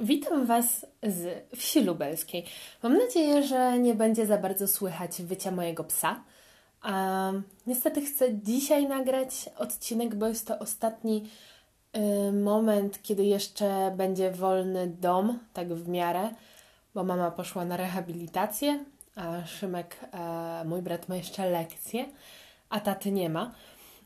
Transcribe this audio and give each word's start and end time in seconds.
Witam 0.00 0.46
Was 0.46 0.86
z 1.02 1.44
wsi 1.56 1.84
lubelskiej. 1.84 2.44
Mam 2.82 2.98
nadzieję, 2.98 3.42
że 3.42 3.78
nie 3.78 3.94
będzie 3.94 4.26
za 4.26 4.38
bardzo 4.38 4.68
słychać 4.68 5.22
wycia 5.22 5.50
mojego 5.50 5.84
psa. 5.84 6.24
Um, 6.84 7.42
niestety 7.66 8.00
chcę 8.00 8.38
dzisiaj 8.38 8.88
nagrać 8.88 9.50
odcinek, 9.58 10.14
bo 10.14 10.26
jest 10.26 10.46
to 10.46 10.58
ostatni 10.58 11.30
y, 11.96 12.32
moment, 12.32 13.02
kiedy 13.02 13.24
jeszcze 13.24 13.92
będzie 13.96 14.30
wolny 14.30 14.86
dom, 14.86 15.38
tak 15.52 15.74
w 15.74 15.88
miarę, 15.88 16.30
bo 16.94 17.04
mama 17.04 17.30
poszła 17.30 17.64
na 17.64 17.76
rehabilitację, 17.76 18.84
a 19.16 19.46
Szymek, 19.46 19.96
e, 20.12 20.64
mój 20.64 20.82
brat, 20.82 21.08
ma 21.08 21.16
jeszcze 21.16 21.50
lekcje, 21.50 22.04
a 22.70 22.80
taty 22.80 23.12
nie 23.12 23.30
ma. 23.30 23.54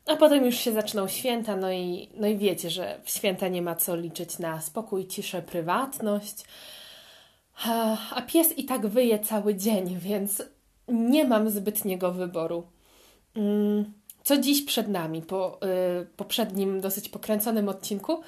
A 0.09 0.17
potem 0.17 0.47
już 0.47 0.55
się 0.57 0.73
zaczną 0.73 1.09
święta, 1.09 1.57
no 1.57 1.73
i, 1.73 2.09
no 2.15 2.27
i 2.27 2.37
wiecie, 2.37 2.71
że 2.71 3.01
w 3.05 3.11
święta 3.11 3.49
nie 3.49 3.63
ma 3.63 3.75
co 3.75 3.97
liczyć 3.97 4.39
na 4.39 4.61
spokój, 4.61 5.07
ciszę, 5.07 5.43
prywatność. 5.43 6.45
A, 7.65 8.23
pies 8.27 8.59
i 8.59 8.65
tak 8.65 8.87
wyje 8.87 9.19
cały 9.19 9.55
dzień, 9.55 9.99
więc 9.99 10.43
nie 10.89 11.25
mam 11.25 11.51
zbytniego 11.51 12.13
wyboru. 12.13 12.66
Mm, 13.37 13.93
co 14.23 14.39
dziś 14.39 14.65
przed 14.65 14.89
nami, 14.89 15.23
po 15.23 15.61
y, 16.02 16.07
poprzednim 16.16 16.80
dosyć 16.80 17.09
pokręconym 17.09 17.69
odcinku. 17.69 18.21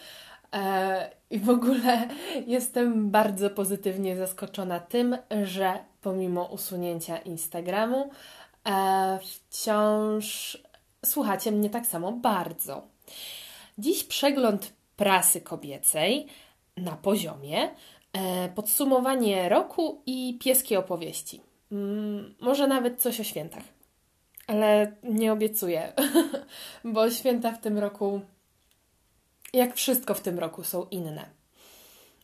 E, 0.53 1.11
I 1.31 1.39
w 1.39 1.51
ogóle 1.51 2.09
jestem 2.47 3.11
bardzo 3.11 3.51
pozytywnie 3.51 4.17
zaskoczona 4.17 4.81
tym, 4.81 5.17
że 5.45 5.79
pomimo 6.03 6.45
usunięcia 6.45 7.19
Instagramu 7.19 8.11
e, 8.69 9.19
wciąż 9.23 10.59
słuchacie 11.05 11.53
mnie 11.53 11.71
tak 11.71 11.87
samo 11.87 12.13
bardzo. 12.13 12.83
Dziś 13.79 14.05
przegląd 14.05 14.73
prasy 14.97 15.41
kobiecej 15.41 16.27
na 16.77 16.97
poziomie, 16.97 17.71
e, 18.13 18.49
podsumowanie 18.49 19.49
roku 19.49 20.03
i 20.07 20.39
pieskie 20.41 20.79
opowieści. 20.79 21.41
Mm, 21.73 22.35
może 22.41 22.67
nawet 22.67 23.01
coś 23.01 23.21
o 23.21 23.25
świętach. 23.25 23.63
Ale 24.47 24.93
nie 25.03 25.33
obiecuję, 25.33 25.93
bo 26.85 27.11
święta 27.11 27.53
w 27.53 27.61
tym 27.61 27.79
roku, 27.79 28.21
jak 29.53 29.75
wszystko 29.75 30.15
w 30.15 30.21
tym 30.21 30.39
roku, 30.39 30.65
są 30.65 30.87
inne. 30.91 31.41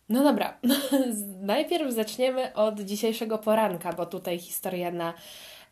No 0.09 0.23
dobra, 0.23 0.59
najpierw 1.41 1.95
zaczniemy 1.95 2.55
od 2.55 2.81
dzisiejszego 2.81 3.39
poranka, 3.39 3.93
bo 3.93 4.07
tutaj 4.07 4.39
historia 4.39 4.91
na, 4.91 5.15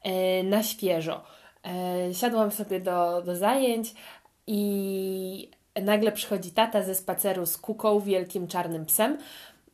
e, 0.03 0.43
na 0.43 0.63
świeżo. 0.63 1.25
E, 1.65 2.15
siadłam 2.15 2.51
sobie 2.51 2.81
do, 2.81 3.23
do 3.23 3.37
zajęć 3.37 3.95
i 4.47 5.51
nagle 5.83 6.13
przychodzi 6.13 6.51
tata 6.51 6.83
ze 6.83 6.95
spaceru 6.95 7.47
z 7.47 7.57
kuką, 7.57 8.01
wielkim 8.01 8.49
czarnym 8.49 8.87
psem 8.87 9.19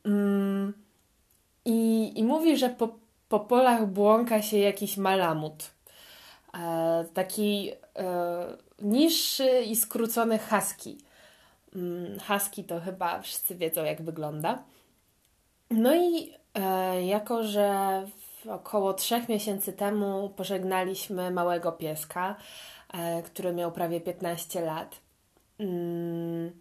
mm, 0.05 0.73
i, 1.65 2.13
i 2.19 2.25
mówi, 2.25 2.57
że 2.57 2.71
po, 2.71 2.89
po 3.29 3.41
polach 3.41 3.87
błąka 3.87 4.43
się 4.43 4.59
jakiś 4.59 4.97
malamut. 4.97 5.71
E, 6.55 7.05
taki 7.15 7.71
e, 7.97 8.47
niższy 8.83 9.63
i 9.63 9.77
skrócony 9.77 10.39
husky. 10.39 10.97
Mm, 11.77 12.19
husky 12.21 12.65
to 12.65 12.81
chyba 12.81 13.21
wszyscy 13.23 13.55
wiedzą, 13.55 13.85
jak 13.85 14.03
wygląda. 14.03 14.63
No 15.71 15.97
i 15.97 16.41
jako, 17.07 17.45
że 17.45 18.03
około 18.49 18.95
trzech 18.95 19.29
miesięcy 19.29 19.73
temu 19.73 20.31
pożegnaliśmy 20.37 21.31
małego 21.31 21.73
pieska, 21.73 22.37
e, 22.93 23.23
który 23.23 23.53
miał 23.53 23.73
prawie 23.73 24.01
15 24.01 24.61
lat. 24.61 25.01
Mm, 25.59 26.53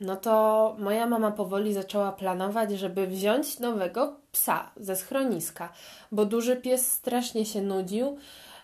no 0.00 0.16
to 0.16 0.76
moja 0.78 1.06
mama 1.06 1.30
powoli 1.30 1.74
zaczęła 1.74 2.12
planować, 2.12 2.70
żeby 2.70 3.06
wziąć 3.06 3.58
nowego 3.58 4.16
psa 4.32 4.70
ze 4.76 4.96
schroniska, 4.96 5.72
bo 6.12 6.24
duży 6.24 6.56
pies 6.56 6.92
strasznie 6.92 7.44
się 7.44 7.62
nudził. 7.62 8.18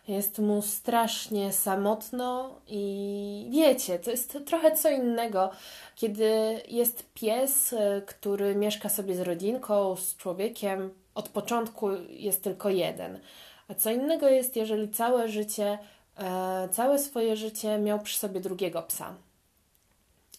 Jest 0.08 0.38
mu 0.38 0.62
strasznie 0.62 1.52
samotno 1.52 2.60
i 2.68 3.48
wiecie, 3.52 3.98
to 3.98 4.10
jest 4.10 4.38
trochę 4.46 4.76
co 4.76 4.90
innego, 4.90 5.50
kiedy 5.96 6.60
jest 6.68 7.12
pies, 7.14 7.72
e, 7.72 8.02
który 8.06 8.54
mieszka 8.54 8.88
sobie 8.88 9.14
z 9.14 9.20
rodzinką, 9.20 9.96
z 9.96 10.16
człowiekiem, 10.16 10.90
od 11.20 11.28
początku 11.28 11.90
jest 12.08 12.44
tylko 12.44 12.68
jeden. 12.68 13.20
A 13.68 13.74
co 13.74 13.90
innego 13.90 14.28
jest, 14.28 14.56
jeżeli 14.56 14.88
całe 14.88 15.28
życie, 15.28 15.78
e, 16.18 16.68
całe 16.72 16.98
swoje 16.98 17.36
życie 17.36 17.78
miał 17.78 17.98
przy 17.98 18.18
sobie 18.18 18.40
drugiego 18.40 18.82
psa. 18.82 19.14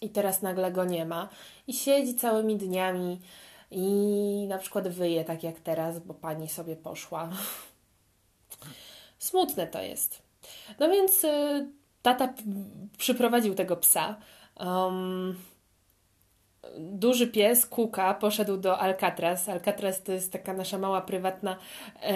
I 0.02 0.10
teraz 0.10 0.42
nagle 0.42 0.72
go 0.72 0.86
nie 0.86 1.06
ma 1.06 1.30
i 1.68 1.74
siedzi 1.74 2.16
całymi 2.16 2.58
dniami 2.58 3.22
i 3.72 4.46
na 4.50 4.58
przykład 4.58 4.88
wyje 4.88 5.26
tak 5.26 5.44
jak 5.44 5.60
teraz, 5.60 6.00
bo 6.00 6.14
pani 6.14 6.50
sobie 6.50 6.76
poszła. 6.76 7.30
Smutne 9.30 9.68
to 9.68 9.82
jest. 9.82 10.22
No 10.80 10.90
więc 10.90 11.24
y, 11.24 11.68
tata 12.02 12.34
przyprowadził 12.98 13.56
tego 13.56 13.78
psa. 13.78 14.16
Um, 14.60 15.36
duży 16.78 17.28
pies, 17.28 17.66
Kuka, 17.66 18.14
poszedł 18.14 18.58
do 18.58 18.80
Alcatraz. 18.80 19.50
Alcatraz 19.50 20.04
to 20.04 20.12
jest 20.12 20.32
taka 20.32 20.54
nasza 20.54 20.78
mała 20.78 21.02
prywatna 21.02 21.58
e, 22.04 22.14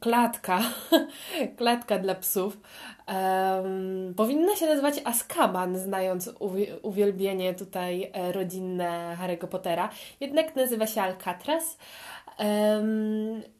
klatka, 0.00 0.60
klatka 1.58 1.98
dla 1.98 2.14
psów. 2.14 2.60
Um, 3.08 4.14
powinna 4.16 4.56
się 4.56 4.66
nazywać 4.66 4.94
Askaban, 5.04 5.78
znając 5.78 6.30
uwielbienie 6.82 7.54
tutaj 7.54 8.10
e, 8.12 8.32
rodzinne 8.32 9.16
Harry'ego 9.20 9.46
Pottera. 9.46 9.88
Jednak 10.20 10.56
nazywa 10.56 10.86
się 10.86 11.02
Alcatraz 11.02 11.78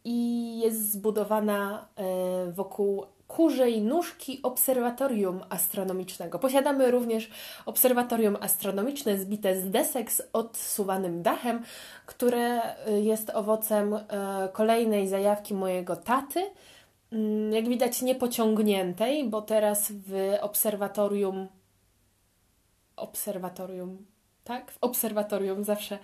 i 0.05 0.59
jest 0.61 0.93
zbudowana 0.93 1.89
e, 1.97 2.53
wokół 2.53 3.07
kurzej 3.39 3.83
nóżki 3.83 4.41
obserwatorium 4.43 5.41
astronomicznego. 5.49 6.39
Posiadamy 6.39 6.91
również 6.91 7.31
obserwatorium 7.67 8.37
astronomiczne 8.41 9.19
zbite 9.19 9.61
z 9.61 9.71
desek 9.71 10.13
z 10.13 10.23
odsuwanym 10.33 11.23
dachem, 11.23 11.63
które 12.07 12.61
y, 12.89 13.01
jest 13.01 13.31
owocem 13.31 13.95
y, 13.95 14.01
kolejnej 14.53 15.09
zajawki 15.09 15.55
mojego 15.55 15.97
taty. 15.97 16.51
Mm, 17.13 17.53
jak 17.53 17.69
widać, 17.69 18.03
niepociągniętej, 18.03 19.29
bo 19.29 19.43
teraz 19.43 19.93
w 19.93 20.37
obserwatorium 20.41 21.49
obserwatorium 22.97 24.07
tak? 24.49 24.71
W 24.71 24.79
obserwatorium 24.81 25.65
zawsze, 25.65 25.99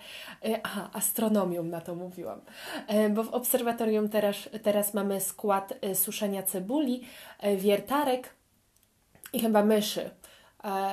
e, 0.45 0.59
aha, 0.63 0.89
astronomium 0.93 1.69
na 1.69 1.81
to 1.81 1.95
mówiłam, 1.95 2.41
e, 2.87 3.09
bo 3.09 3.23
w 3.23 3.29
obserwatorium 3.29 4.09
teraz, 4.09 4.35
teraz 4.63 4.93
mamy 4.93 5.21
skład 5.21 5.73
e, 5.81 5.95
suszenia 5.95 6.43
cebuli, 6.43 7.01
wiertarek 7.57 8.29
i 9.33 9.39
chyba 9.39 9.63
myszy. 9.63 10.09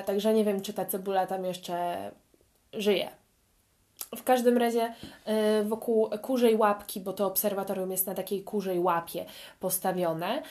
Także 0.06 0.34
nie 0.34 0.44
wiem, 0.44 0.60
czy 0.60 0.72
ta 0.72 0.84
cebula 0.84 1.26
tam 1.26 1.44
jeszcze 1.44 2.10
żyje. 2.72 3.21
W 4.16 4.22
każdym 4.22 4.58
razie 4.58 4.94
y, 5.60 5.64
wokół 5.64 6.10
kurzej 6.22 6.56
łapki, 6.56 7.00
bo 7.00 7.12
to 7.12 7.26
obserwatorium 7.26 7.90
jest 7.90 8.06
na 8.06 8.14
takiej 8.14 8.42
kurzej 8.44 8.78
łapie 8.80 9.24
postawione, 9.60 10.42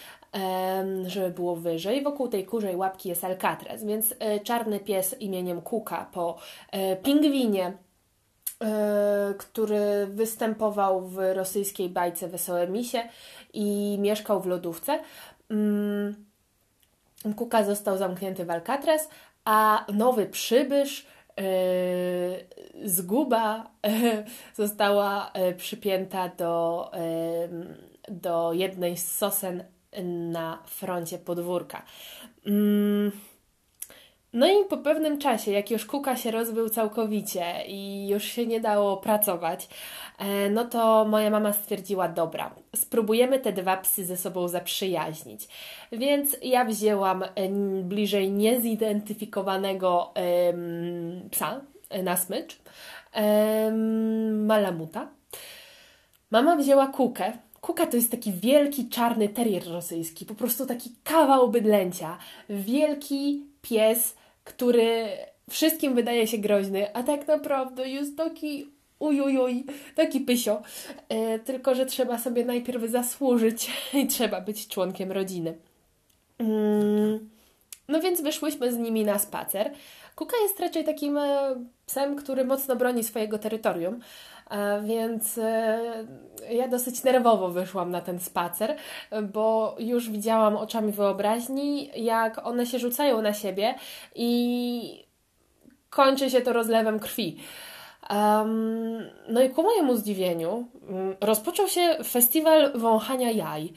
żeby 1.08 1.30
było 1.30 1.56
wyżej. 1.56 2.04
Wokół 2.04 2.28
tej 2.28 2.46
kurzej 2.46 2.76
łapki 2.76 3.10
jest 3.10 3.24
Alcatraz, 3.24 3.84
więc 3.84 4.12
y, 4.12 4.16
czarny 4.44 4.80
pies 4.80 5.16
imieniem 5.20 5.62
Kuka 5.62 6.10
po 6.12 6.38
y, 6.76 6.96
pingwinie, 6.96 7.74
który 9.38 10.08
występował 10.08 11.02
w 11.02 11.18
rosyjskiej 11.34 11.90
bajce 11.90 12.28
Wesołe 12.28 12.68
Misie 12.68 13.04
i 13.54 13.98
mieszkał 14.00 14.42
w 14.42 14.46
lodówce. 14.46 15.00
Mm, 15.50 16.26
Kuka 17.36 17.64
został 17.64 17.98
zamknięty 17.98 18.46
w 18.46 18.52
Alcatraz, 18.52 19.10
a 19.46 19.86
nowy 19.94 20.26
przybysz 20.26 21.08
zguba 22.84 23.72
została 24.56 25.32
e, 25.34 25.54
przypięta 25.54 26.30
do, 26.30 26.92
do 28.08 28.54
jednej 28.54 28.98
z 28.98 29.16
sosen 29.16 29.64
na 30.32 30.64
froncie 30.66 31.18
podwórka. 31.18 31.84
Mm, 32.46 33.12
no 34.34 34.48
i 34.48 34.66
po 34.70 34.78
pewnym 34.78 35.20
czasie, 35.20 35.52
jak 35.52 35.72
już 35.72 35.86
Kuka 35.86 36.16
się 36.16 36.32
rozbył 36.32 36.70
całkowicie 36.70 37.46
i 37.68 38.08
już 38.08 38.24
się 38.24 38.48
nie 38.48 38.60
dało 38.60 38.98
pracować, 38.98 39.70
e, 40.20 40.50
no 40.50 40.66
to 40.66 41.06
moja 41.06 41.30
mama 41.30 41.54
stwierdziła, 41.54 42.08
dobra, 42.08 42.56
spróbujemy 42.76 43.40
te 43.40 43.54
dwa 43.54 43.78
psy 43.78 44.06
ze 44.06 44.18
sobą 44.18 44.48
zaprzyjaźnić. 44.48 45.48
Więc 45.92 46.38
ja 46.42 46.66
wzięłam 46.66 47.24
bliżej 47.84 48.32
niezidentyfikowanego 48.32 50.14
psa 51.32 51.62
na 52.04 52.18
smycz, 52.18 52.58
malamuta. 54.34 55.08
Mama 56.32 56.56
wzięła 56.56 56.88
Kukę, 56.88 57.34
Kuka 57.62 57.86
to 57.86 57.96
jest 57.96 58.12
taki 58.12 58.34
wielki 58.34 58.90
czarny 58.90 59.30
terrier 59.30 59.68
rosyjski, 59.68 60.26
po 60.26 60.36
prostu 60.36 60.66
taki 60.66 60.92
kawał 61.04 61.50
bydlęcia. 61.50 62.18
Wielki 62.50 63.46
pies 63.62 64.16
który 64.44 65.08
wszystkim 65.50 65.96
wydaje 65.96 66.28
się 66.28 66.38
groźny, 66.38 66.96
a 66.96 67.04
tak 67.04 67.28
naprawdę 67.28 67.90
jest 67.90 68.18
taki 68.18 68.68
ujujuj, 69.00 69.66
taki 69.96 70.20
pysio. 70.20 70.62
E, 71.10 71.40
tylko, 71.40 71.76
że 71.76 71.86
trzeba 71.86 72.18
sobie 72.18 72.46
najpierw 72.46 72.92
zasłużyć 72.92 73.72
i 73.94 74.08
trzeba 74.08 74.42
być 74.42 74.68
członkiem 74.68 75.12
rodziny. 75.12 75.58
Mm, 76.38 77.30
no 77.92 78.02
więc 78.02 78.22
wyszłyśmy 78.22 78.74
z 78.74 78.78
nimi 78.78 79.06
na 79.06 79.20
spacer. 79.20 79.72
Kuka 80.16 80.38
jest 80.44 80.60
raczej 80.60 80.84
takim 80.84 81.18
e, 81.18 81.56
psem, 81.86 82.16
który 82.16 82.46
mocno 82.46 82.76
broni 82.76 83.04
swojego 83.04 83.40
terytorium, 83.40 84.00
więc 84.84 85.38
e, 85.38 85.80
ja 86.52 86.68
dosyć 86.68 87.04
nerwowo 87.04 87.50
wyszłam 87.50 87.92
na 87.92 88.02
ten 88.02 88.20
spacer, 88.20 88.76
bo 89.34 89.76
już 89.80 90.10
widziałam 90.10 90.58
oczami 90.58 90.92
wyobraźni, 90.92 91.92
jak 91.96 92.48
one 92.48 92.66
się 92.66 92.80
rzucają 92.80 93.22
na 93.22 93.34
siebie 93.34 93.76
i 94.16 95.06
kończy 95.90 96.30
się 96.30 96.42
to 96.42 96.54
rozlewem 96.54 97.00
krwi. 97.00 97.38
No 99.30 99.42
i 99.42 99.50
ku 99.50 99.64
mojemu 99.64 99.96
zdziwieniu 99.96 100.52
um, 100.90 101.16
rozpoczął 101.22 101.68
się 101.68 101.98
festiwal 102.04 102.72
wąchania 102.76 103.32
jaj, 103.32 103.66
e, 103.66 103.72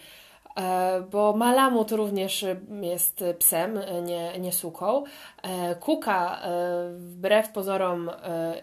bo 1.10 1.32
Malamut 1.32 1.92
również 1.92 2.44
jest 2.82 3.24
psem, 3.38 3.80
nie, 4.04 4.38
nie 4.38 4.52
suką. 4.52 5.04
E, 5.42 5.74
Kuka, 5.74 6.40
e, 6.42 6.48
wbrew 6.96 7.48
pozorom, 7.52 8.08
e, 8.08 8.54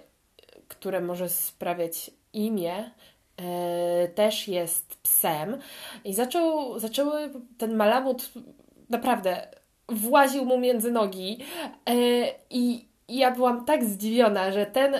które 0.67 1.01
może 1.01 1.29
sprawiać 1.29 2.11
imię, 2.33 2.91
e, 3.37 4.07
też 4.07 4.47
jest 4.47 4.95
psem. 4.95 5.57
I 6.05 6.13
zaczął, 6.13 6.79
zaczęły 6.79 7.29
ten 7.57 7.75
Malamut 7.75 8.31
naprawdę 8.89 9.47
właził 9.89 10.45
mu 10.45 10.57
między 10.57 10.91
nogi 10.91 11.37
e, 11.85 11.93
i 12.49 12.85
ja 13.07 13.31
byłam 13.31 13.65
tak 13.65 13.85
zdziwiona, 13.85 14.51
że 14.51 14.65
ten 14.65 14.95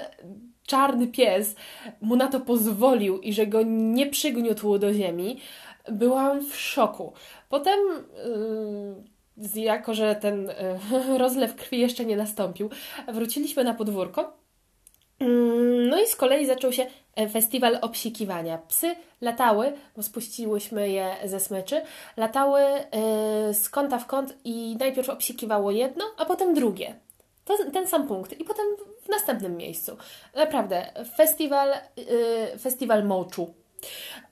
czarny 0.68 1.08
pies 1.08 1.56
mu 2.02 2.16
na 2.16 2.28
to 2.28 2.40
pozwolił 2.40 3.20
i 3.20 3.34
że 3.34 3.48
go 3.48 3.60
nie 3.66 4.08
przygniótł 4.08 4.78
do 4.78 4.94
ziemi, 4.94 5.40
byłam 5.90 6.46
w 6.46 6.56
szoku. 6.56 7.14
Potem, 7.50 7.80
yy, 9.56 9.62
jako 9.62 9.94
że 9.94 10.16
ten 10.16 10.52
yy, 10.92 11.18
rozlew 11.24 11.56
krwi 11.56 11.80
jeszcze 11.80 12.06
nie 12.06 12.18
nastąpił, 12.18 12.70
wróciliśmy 13.08 13.64
na 13.64 13.74
podwórko. 13.74 14.34
Yy, 15.20 15.88
no 15.90 16.02
i 16.02 16.08
z 16.08 16.16
kolei 16.16 16.46
zaczął 16.46 16.74
się 16.74 16.86
e, 17.16 17.30
festiwal 17.30 17.78
obsikiwania. 17.82 18.58
Psy 18.58 18.96
latały, 19.22 19.74
bo 19.96 20.04
spuściłyśmy 20.04 20.90
je 20.90 21.16
ze 21.26 21.40
smyczy, 21.40 21.82
latały 22.18 22.62
yy, 22.62 23.54
z 23.54 23.70
kąta 23.70 24.00
w 24.00 24.08
kąt 24.08 24.38
i 24.44 24.78
najpierw 24.80 25.10
obsikiwało 25.10 25.72
jedno, 25.72 26.06
a 26.18 26.26
potem 26.26 26.54
drugie. 26.54 26.96
To 27.46 27.58
ten 27.74 27.88
sam 27.88 28.08
punkt. 28.08 28.40
I 28.40 28.44
potem 28.44 28.66
w 29.02 29.10
następnym 29.10 29.58
miejscu. 29.58 29.98
Naprawdę, 30.36 30.94
festiwal, 31.18 31.70
yy, 31.98 32.60
festiwal 32.60 33.06
moczu. 33.06 33.54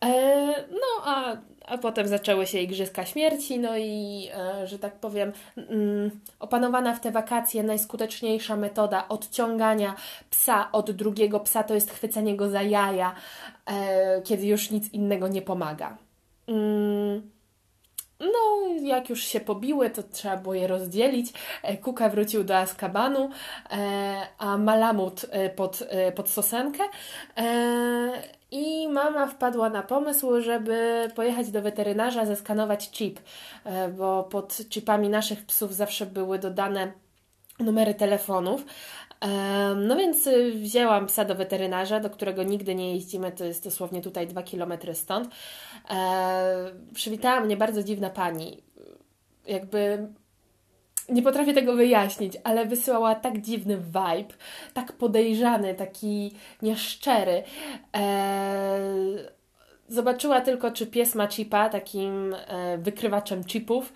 E, 0.06 0.48
no, 0.72 1.04
a, 1.06 1.38
a 1.66 1.78
potem 1.78 2.07
zaczęły 2.07 2.48
się 2.48 2.60
Igrzyska 2.60 3.06
Śmierci, 3.06 3.60
no 3.60 3.78
i, 3.78 4.30
e, 4.34 4.68
że 4.68 4.80
tak 4.80 4.96
powiem, 4.96 5.31
mm, 5.57 6.12
opanowana 6.40 6.96
w 6.96 7.00
te 7.00 7.12
wakacje 7.12 7.63
najskuteczniejsza 7.63 8.56
metoda 8.56 9.07
odciągania 9.07 9.96
psa 10.30 10.72
od 10.72 10.92
drugiego 10.92 11.40
psa 11.40 11.63
to 11.63 11.74
jest 11.74 11.92
chwycenie 11.92 12.36
go 12.36 12.50
za 12.50 12.62
jaja, 12.62 13.16
e, 13.66 14.22
kiedy 14.22 14.48
już 14.48 14.72
nic 14.72 14.94
innego 14.94 15.28
nie 15.28 15.42
pomaga. 15.42 15.98
Mm. 16.48 17.31
No, 18.19 18.68
jak 18.81 19.10
już 19.10 19.24
się 19.24 19.40
pobiły, 19.40 19.90
to 19.90 20.04
trzeba 20.04 20.38
było 20.38 20.54
je 20.54 20.68
rozdzielić. 20.68 21.34
Kuka 21.81 22.10
wrócił 22.10 22.44
do 22.44 22.57
Azkabanu, 22.57 23.30
a 24.38 24.57
Malamut 24.57 25.25
pod, 25.56 25.84
pod 26.16 26.30
Sosenkę. 26.30 26.84
I 28.51 28.88
mama 28.88 29.28
wpadła 29.28 29.69
na 29.69 29.84
pomysł, 29.84 30.42
żeby 30.42 31.10
pojechać 31.16 31.51
do 31.51 31.62
weterynarza, 31.62 32.25
zeskanować 32.25 32.92
chip, 32.92 33.19
bo 33.98 34.24
pod 34.24 34.57
chipami 34.69 35.10
naszych 35.10 35.46
psów 35.46 35.75
zawsze 35.75 36.06
były 36.06 36.40
dodane 36.40 36.92
numery 37.60 37.94
telefonów. 37.94 38.66
No 39.75 39.96
więc 39.96 40.28
y, 40.28 40.51
wzięłam 40.51 41.06
psa 41.07 41.25
do 41.25 41.36
weterynarza, 41.36 42.00
do 42.00 42.10
którego 42.10 42.44
nigdy 42.44 42.75
nie 42.75 42.94
jeździmy, 42.94 43.31
to 43.31 43.46
jest 43.46 43.63
dosłownie 43.63 44.01
tutaj 44.01 44.28
dwa 44.28 44.44
kilometry 44.44 44.95
stąd. 44.95 45.30
Przywitała 46.94 47.42
mnie 47.42 47.57
bardzo 47.57 47.84
dziwna 47.84 48.10
pani. 48.10 48.63
Jakby 49.48 50.07
nie 51.10 51.22
potrafię 51.22 51.54
tego 51.54 51.74
wyjaśnić, 51.74 52.38
ale 52.44 52.66
wysyłała 52.66 53.16
tak 53.16 53.42
dziwny 53.42 53.78
vibe, 53.78 54.34
tak 54.74 54.92
podejrzany, 54.94 55.76
taki 55.76 56.32
nieszczery. 56.62 57.44
Zobaczyła 59.88 60.42
tylko, 60.42 60.72
czy 60.72 60.88
pies 60.88 61.16
ma 61.16 61.28
chipa, 61.28 61.70
takim 61.70 62.36
e, 62.48 62.78
wykrywaczem 62.78 63.44
chipów. 63.44 63.94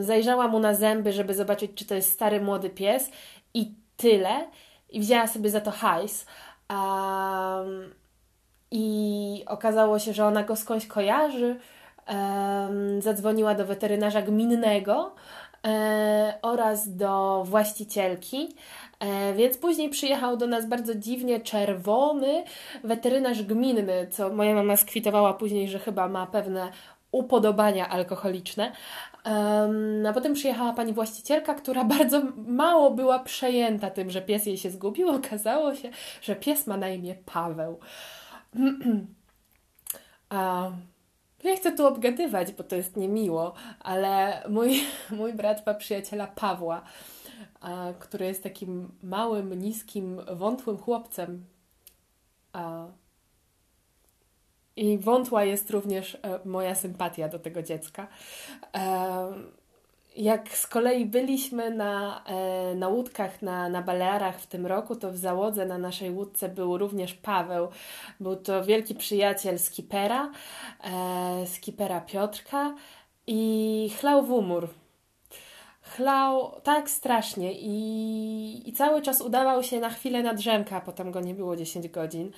Zajrzała 0.00 0.48
mu 0.48 0.58
na 0.58 0.74
zęby, 0.74 1.12
żeby 1.12 1.34
zobaczyć, 1.34 1.70
czy 1.74 1.84
to 1.84 1.94
jest 1.94 2.12
stary, 2.12 2.40
młody 2.40 2.70
pies 2.70 3.10
i 3.54 3.74
tyle. 3.96 4.50
I 4.90 5.00
wzięła 5.00 5.26
sobie 5.26 5.50
za 5.50 5.60
to 5.60 5.70
hajs. 5.70 6.26
I 8.70 9.44
okazało 9.46 9.98
się, 9.98 10.12
że 10.12 10.26
ona 10.26 10.42
go 10.42 10.56
skądś 10.56 10.86
kojarzy. 10.86 11.56
Um, 12.08 13.02
zadzwoniła 13.02 13.54
do 13.54 13.66
weterynarza 13.66 14.22
gminnego 14.22 15.14
e, 15.14 15.45
oraz 16.42 16.96
do 16.96 17.42
właścicielki. 17.46 18.48
E, 19.00 19.34
więc 19.34 19.58
później 19.58 19.90
przyjechał 19.90 20.36
do 20.36 20.46
nas 20.46 20.66
bardzo 20.66 20.94
dziwnie 20.94 21.40
czerwony 21.40 22.44
weterynarz 22.84 23.42
gminny, 23.42 24.06
co 24.10 24.30
moja 24.30 24.54
mama 24.54 24.76
skwitowała 24.76 25.34
później, 25.34 25.68
że 25.68 25.78
chyba 25.78 26.08
ma 26.08 26.26
pewne 26.26 26.72
upodobania 27.12 27.88
alkoholiczne. 27.88 28.72
A 30.08 30.12
potem 30.12 30.34
przyjechała 30.34 30.72
pani 30.72 30.92
właścicielka, 30.92 31.54
która 31.54 31.84
bardzo 31.98 32.22
mało 32.46 32.90
była 32.90 33.18
przejęta 33.18 33.90
tym, 33.90 34.10
że 34.10 34.22
pies 34.22 34.46
jej 34.46 34.58
się 34.58 34.70
zgubił. 34.70 35.08
Okazało 35.08 35.74
się, 35.74 35.90
że 36.22 36.36
pies 36.36 36.66
ma 36.66 36.76
na 36.76 36.88
imię 36.88 37.14
Paweł. 37.26 37.78
nie 41.46 41.56
chcę 41.56 41.72
tu 41.72 41.86
obgadywać, 41.86 42.52
bo 42.52 42.64
to 42.64 42.76
jest 42.76 42.96
niemiło, 42.96 43.54
ale 43.80 44.42
mój, 44.48 44.80
mój 45.18 45.34
brat 45.34 45.66
ma 45.66 45.74
przyjaciela 45.74 46.26
Pawła, 46.26 46.82
a, 47.60 47.92
który 47.98 48.26
jest 48.26 48.42
takim 48.42 48.88
małym, 49.02 49.54
niskim, 49.54 50.20
wątłym 50.32 50.78
chłopcem. 50.78 51.44
A, 52.52 52.86
i 54.76 54.98
wątła 54.98 55.44
jest 55.44 55.70
również 55.70 56.14
e, 56.14 56.40
moja 56.44 56.74
sympatia 56.74 57.28
do 57.28 57.38
tego 57.38 57.62
dziecka. 57.62 58.08
E, 58.74 59.32
jak 60.16 60.56
z 60.56 60.66
kolei 60.66 61.06
byliśmy 61.06 61.70
na, 61.70 62.24
e, 62.24 62.74
na 62.74 62.88
łódkach 62.88 63.42
na, 63.42 63.68
na 63.68 63.82
Balearach 63.82 64.40
w 64.40 64.46
tym 64.46 64.66
roku, 64.66 64.96
to 64.96 65.10
w 65.10 65.16
załodze 65.16 65.66
na 65.66 65.78
naszej 65.78 66.10
łódce 66.10 66.48
był 66.48 66.78
również 66.78 67.14
Paweł. 67.14 67.68
Był 68.20 68.36
to 68.36 68.64
wielki 68.64 68.94
przyjaciel 68.94 69.58
skipera, 69.58 70.30
skipera 71.46 72.00
Piotrka 72.00 72.74
i 73.26 73.90
chlał 74.00 74.26
w 74.26 74.30
umór 74.30 74.68
chlał 75.94 76.60
tak 76.62 76.90
strasznie 76.90 77.52
i, 77.52 78.68
i 78.68 78.72
cały 78.72 79.02
czas 79.02 79.20
udawał 79.20 79.62
się 79.62 79.80
na 79.80 79.90
chwilę 79.90 80.22
na 80.22 80.34
drzemka, 80.34 80.80
potem 80.80 81.10
go 81.10 81.20
nie 81.20 81.34
było 81.34 81.56
10 81.56 81.88
godzin. 81.88 82.30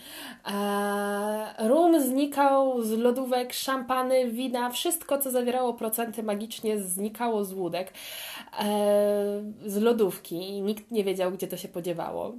E, 0.50 1.68
rum 1.68 2.02
znikał 2.02 2.82
z 2.82 2.90
lodówek, 2.90 3.52
szampany, 3.52 4.30
wina, 4.30 4.70
wszystko 4.70 5.18
co 5.18 5.30
zawierało 5.30 5.74
procenty 5.74 6.22
magicznie 6.22 6.80
znikało 6.80 7.44
z 7.44 7.52
łódek, 7.52 7.92
e, 8.60 9.42
z 9.66 9.76
lodówki 9.76 10.48
i 10.48 10.62
nikt 10.62 10.90
nie 10.90 11.04
wiedział, 11.04 11.32
gdzie 11.32 11.48
to 11.48 11.56
się 11.56 11.68
podziewało. 11.68 12.32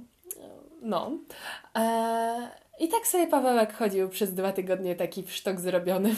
No. 0.82 1.10
E, 1.76 2.50
I 2.80 2.88
tak 2.88 3.06
sobie 3.06 3.26
Pawełek 3.26 3.72
chodził 3.72 4.08
przez 4.08 4.34
dwa 4.34 4.52
tygodnie 4.52 4.96
taki 4.96 5.24
sztok 5.28 5.60
zrobiony. 5.60 6.14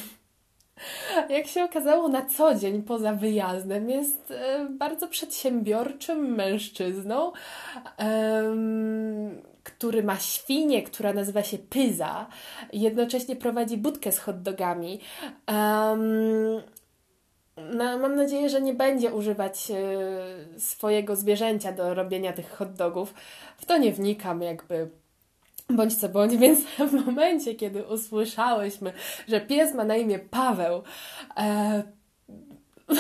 Jak 1.29 1.47
się 1.47 1.65
okazało, 1.65 2.09
na 2.09 2.27
co 2.27 2.55
dzień 2.55 2.83
poza 2.83 3.13
wyjazdem 3.13 3.91
jest 3.91 4.31
e, 4.31 4.67
bardzo 4.71 5.09
przedsiębiorczym 5.09 6.35
mężczyzną, 6.35 7.33
który 9.63 10.03
ma 10.03 10.17
świnię, 10.17 10.83
która 10.83 11.13
nazywa 11.13 11.43
się 11.43 11.59
Pyza 11.59 12.27
jednocześnie 12.73 13.37
prowadzi 13.37 13.77
budkę 13.77 14.13
z 14.13 14.19
hotdogami. 14.19 15.01
No, 17.57 17.99
mam 17.99 18.17
nadzieję, 18.17 18.49
że 18.49 18.61
nie 18.61 18.75
będzie 18.75 19.15
używać 19.15 19.71
e, 19.71 20.61
swojego 20.61 21.17
zwierzęcia 21.17 21.73
do 21.73 21.95
robienia 21.95 22.33
tych 22.33 22.51
hotdogów. 22.51 23.15
W 23.57 23.67
to 23.67 23.79
nie 23.79 23.93
wnikam, 23.93 24.43
jakby 24.43 24.91
bądź 25.77 25.95
co 25.95 26.09
bądź, 26.09 26.37
więc 26.37 26.61
w 26.91 27.07
momencie, 27.07 27.55
kiedy 27.55 27.87
usłyszałyśmy, 27.87 28.93
że 29.29 29.41
pies 29.41 29.75
ma 29.75 29.85
na 29.85 29.97
imię 29.97 30.19
Paweł, 30.19 30.83
e, 31.37 31.83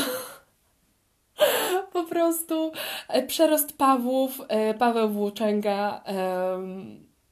po 1.93 2.05
prostu 2.05 2.73
e, 3.09 3.23
przerost 3.23 3.79
Pawłów, 3.79 4.41
e, 4.49 4.75
Paweł 4.75 5.09
Włóczęga, 5.09 6.02
e, 6.07 6.59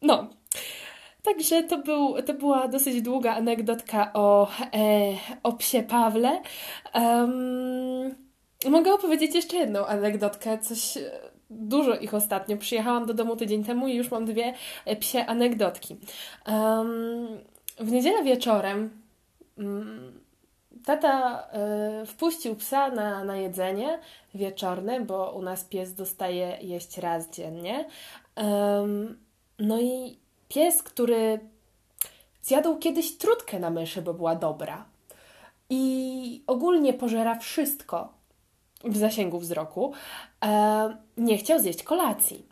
no. 0.02 0.30
Także 1.22 1.62
to, 1.62 1.78
był, 1.78 2.22
to 2.22 2.34
była 2.34 2.68
dosyć 2.68 3.02
długa 3.02 3.34
anegdotka 3.34 4.10
o, 4.14 4.48
e, 4.74 5.16
o 5.42 5.52
psie 5.52 5.82
Pawle. 5.82 6.42
Um, 6.94 8.14
mogę 8.68 8.94
opowiedzieć 8.94 9.34
jeszcze 9.34 9.56
jedną 9.56 9.86
anegdotkę, 9.86 10.58
coś 10.58 10.98
dużo 11.50 11.96
ich 11.96 12.14
ostatnio. 12.14 12.56
Przyjechałam 12.56 13.06
do 13.06 13.14
domu 13.14 13.36
tydzień 13.36 13.64
temu 13.64 13.88
i 13.88 13.94
już 13.94 14.10
mam 14.10 14.24
dwie 14.24 14.54
e, 14.84 14.96
psie 14.96 15.26
anegdotki. 15.26 15.96
Um, 16.46 17.28
w 17.80 17.92
niedzielę 17.92 18.24
wieczorem 18.24 18.90
um, 19.58 20.20
tata 20.84 21.44
y, 22.02 22.06
wpuścił 22.06 22.56
psa 22.56 22.90
na, 22.90 23.24
na 23.24 23.36
jedzenie 23.36 23.98
wieczorne, 24.34 25.00
bo 25.00 25.32
u 25.32 25.42
nas 25.42 25.64
pies 25.64 25.94
dostaje 25.94 26.58
jeść 26.62 26.98
raz 26.98 27.30
dziennie. 27.30 27.84
Um, 28.36 29.18
no 29.58 29.80
i 29.80 30.18
pies, 30.48 30.82
który 30.82 31.40
zjadł 32.42 32.78
kiedyś 32.78 33.18
trutkę 33.18 33.58
na 33.58 33.70
myszy, 33.70 34.02
bo 34.02 34.14
była 34.14 34.34
dobra. 34.34 34.84
I 35.70 36.42
ogólnie 36.46 36.92
pożera 36.92 37.38
wszystko 37.38 38.19
w 38.84 38.96
zasięgu 38.96 39.38
wzroku, 39.38 39.92
e, 40.44 40.96
nie 41.16 41.38
chciał 41.38 41.60
zjeść 41.60 41.82
kolacji. 41.82 42.46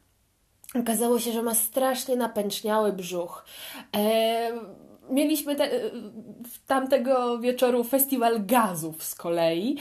Okazało 0.81 1.19
się, 1.19 1.33
że 1.33 1.43
ma 1.43 1.55
strasznie 1.55 2.17
napęczniały 2.17 2.93
brzuch. 2.93 3.45
E, 3.97 4.51
mieliśmy 5.11 5.57
te, 5.57 5.71
tamtego 6.67 7.39
wieczoru 7.39 7.85
festiwal 7.85 8.47
gazów 8.47 9.05
z 9.05 9.15
kolei. 9.15 9.77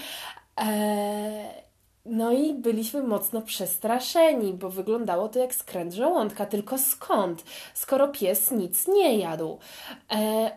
E, 0.60 1.68
no 2.06 2.32
i 2.32 2.54
byliśmy 2.54 3.04
mocno 3.04 3.42
przestraszeni, 3.42 4.54
bo 4.54 4.70
wyglądało 4.70 5.30
to 5.30 5.40
jak 5.40 5.56
skręt 5.56 5.94
żołądka. 5.94 6.46
Tylko 6.46 6.78
skąd, 6.78 7.44
skoro 7.74 8.08
pies 8.08 8.52
nic 8.52 8.88
nie 8.88 9.18
jadł? 9.18 9.58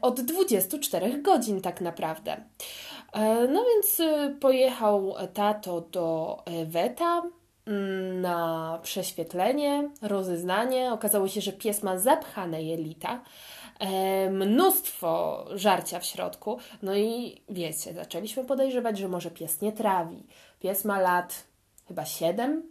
Od 0.02 0.20
24 0.20 1.22
godzin 1.22 1.60
tak 1.60 1.80
naprawdę. 1.80 2.36
E, 3.12 3.48
no 3.48 3.64
więc 3.64 4.00
e, 4.00 4.36
pojechał 4.40 5.14
tato 5.34 5.80
do 5.80 6.38
e, 6.46 6.66
Weta 6.66 7.22
mm, 7.66 8.20
na 8.20 8.78
prześwietlenie, 8.82 9.90
rozeznanie. 10.02 10.92
Okazało 10.92 11.28
się, 11.28 11.40
że 11.40 11.52
pies 11.52 11.82
ma 11.82 11.98
zapchane 11.98 12.62
jelita 12.62 13.20
mnóstwo 14.30 15.44
żarcia 15.54 16.00
w 16.00 16.04
środku. 16.04 16.58
No 16.82 16.96
i 16.96 17.40
wiecie, 17.48 17.94
zaczęliśmy 17.94 18.44
podejrzewać, 18.44 18.98
że 18.98 19.08
może 19.08 19.30
pies 19.30 19.60
nie 19.60 19.72
trawi. 19.72 20.26
Pies 20.60 20.84
ma 20.84 21.00
lat 21.00 21.44
chyba 21.88 22.04
7. 22.04 22.62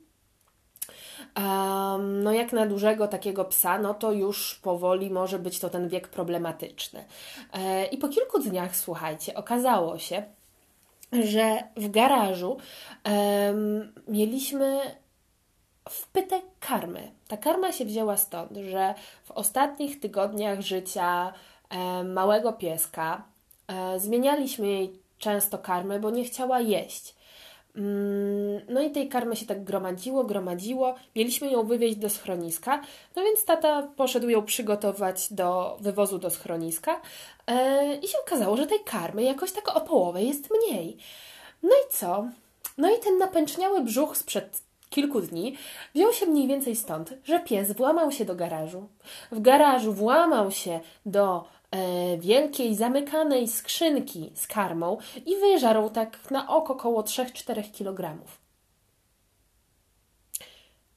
No 1.99 2.33
jak 2.33 2.53
na 2.53 2.65
dużego 2.65 3.07
takiego 3.07 3.45
psa, 3.45 3.79
no 3.79 3.93
to 3.93 4.11
już 4.11 4.55
powoli 4.55 5.09
może 5.09 5.39
być 5.39 5.59
to 5.59 5.69
ten 5.69 5.89
wiek 5.89 6.07
problematyczny. 6.07 7.05
E, 7.53 7.85
I 7.85 7.97
po 7.97 8.09
kilku 8.09 8.39
dniach, 8.39 8.75
słuchajcie, 8.75 9.35
okazało 9.35 9.97
się, 9.97 10.23
że 11.13 11.63
w 11.77 11.91
garażu 11.91 12.57
um, 13.05 13.93
mieliśmy 14.07 14.79
wpytek 15.89 16.43
karmy. 16.59 17.11
Ta 17.27 17.37
karma 17.37 17.71
się 17.71 17.85
wzięła 17.85 18.17
stąd, 18.17 18.51
że 18.71 18.95
w 19.23 19.31
ostatnich 19.31 19.99
tygodniach 19.99 20.61
życia 20.61 21.33
małego 22.03 22.53
pieska 22.53 23.23
e, 23.67 23.99
zmienialiśmy 23.99 24.67
jej 24.67 24.99
często 25.17 25.57
karmy, 25.57 25.99
bo 25.99 26.09
nie 26.09 26.23
chciała 26.23 26.59
jeść. 26.59 27.15
Mm, 27.75 28.61
no 28.69 28.81
i 28.81 28.91
tej 28.91 29.09
karmy 29.09 29.35
się 29.35 29.45
tak 29.45 29.63
gromadziło, 29.63 30.23
gromadziło. 30.23 30.95
Mieliśmy 31.15 31.51
ją 31.51 31.63
wywieźć 31.63 31.95
do 31.95 32.09
schroniska, 32.09 32.81
no 33.15 33.23
więc 33.23 33.45
tata 33.45 33.87
poszedł 33.95 34.29
ją 34.29 34.45
przygotować 34.45 35.33
do 35.33 35.77
wywozu 35.81 36.19
do 36.19 36.29
schroniska 36.29 37.01
e, 37.47 37.95
i 37.95 38.07
się 38.07 38.17
okazało, 38.27 38.57
że 38.57 38.67
tej 38.67 38.79
karmy 38.83 39.23
jakoś 39.23 39.51
tak 39.51 39.75
o 39.75 39.81
połowę 39.81 40.23
jest 40.23 40.49
mniej. 40.51 40.97
No 41.63 41.69
i 41.69 41.91
co? 41.91 42.27
No 42.77 42.95
i 42.95 42.99
ten 42.99 43.17
napęczniały 43.17 43.81
brzuch 43.81 44.17
sprzed 44.17 44.61
kilku 44.89 45.21
dni 45.21 45.57
wziął 45.95 46.13
się 46.13 46.25
mniej 46.25 46.47
więcej 46.47 46.75
stąd, 46.75 47.13
że 47.23 47.39
pies 47.39 47.71
włamał 47.71 48.11
się 48.11 48.25
do 48.25 48.35
garażu. 48.35 48.87
W 49.31 49.41
garażu 49.41 49.93
włamał 49.93 50.51
się 50.51 50.79
do 51.05 51.45
wielkiej, 52.19 52.75
zamykanej 52.75 53.47
skrzynki 53.47 54.31
z 54.35 54.47
karmą 54.47 54.97
i 55.25 55.35
wyżarł 55.35 55.89
tak 55.89 56.31
na 56.31 56.49
oko 56.49 56.73
około 56.73 57.01
3-4 57.01 57.71
kg. 57.71 58.17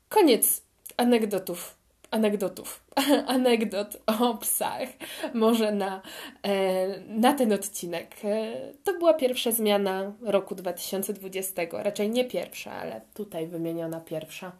Koniec 0.08 0.62
anegdotów 0.96 1.82
anegdotów, 2.12 2.84
anegdot 3.26 3.96
o 4.06 4.34
psach, 4.34 4.88
może 5.34 5.72
na, 5.72 6.02
e, 6.42 7.00
na 7.00 7.32
ten 7.32 7.52
odcinek. 7.52 8.16
E, 8.24 8.54
to 8.84 8.98
była 8.98 9.14
pierwsza 9.14 9.50
zmiana 9.50 10.12
roku 10.20 10.54
2020, 10.54 11.62
raczej 11.72 12.10
nie 12.10 12.24
pierwsza, 12.24 12.72
ale 12.72 13.00
tutaj 13.14 13.46
wymieniona 13.46 14.00
pierwsza. 14.00 14.52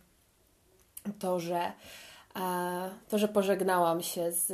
To, 1.18 1.40
że, 1.40 1.72
to, 3.08 3.18
że 3.18 3.28
pożegnałam 3.28 4.02
się 4.02 4.32
z 4.32 4.52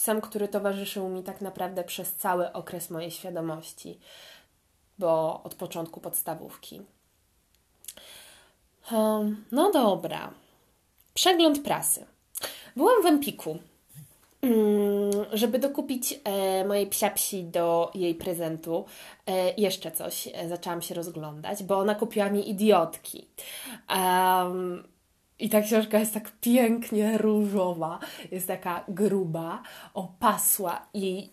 psem, 0.00 0.20
który 0.20 0.48
towarzyszył 0.48 1.08
mi 1.08 1.22
tak 1.22 1.40
naprawdę 1.40 1.84
przez 1.84 2.14
cały 2.14 2.52
okres 2.52 2.90
mojej 2.90 3.10
świadomości, 3.10 3.98
bo 4.98 5.42
od 5.42 5.54
początku 5.54 6.00
podstawówki. 6.00 6.80
Um, 8.92 9.44
no 9.52 9.72
dobra. 9.72 10.30
Przegląd 11.14 11.62
prasy. 11.62 12.06
Byłam 12.76 13.02
w 13.02 13.06
Empiku, 13.06 13.58
mm, 14.42 15.10
żeby 15.32 15.58
dokupić 15.58 16.20
e, 16.24 16.64
mojej 16.64 16.86
psiapsi 16.86 17.44
do 17.44 17.90
jej 17.94 18.14
prezentu 18.14 18.84
e, 19.26 19.54
jeszcze 19.54 19.90
coś. 19.90 20.28
E, 20.34 20.48
zaczęłam 20.48 20.82
się 20.82 20.94
rozglądać, 20.94 21.62
bo 21.62 21.78
ona 21.78 21.94
kupiła 21.94 22.30
mi 22.30 22.50
idiotki. 22.50 23.26
Um, 23.90 24.89
i 25.40 25.48
ta 25.48 25.60
książka 25.60 25.98
jest 25.98 26.14
tak 26.14 26.30
pięknie 26.40 27.18
różowa, 27.18 27.98
jest 28.30 28.46
taka 28.48 28.84
gruba, 28.88 29.62
opasła 29.94 30.86
i 30.94 31.30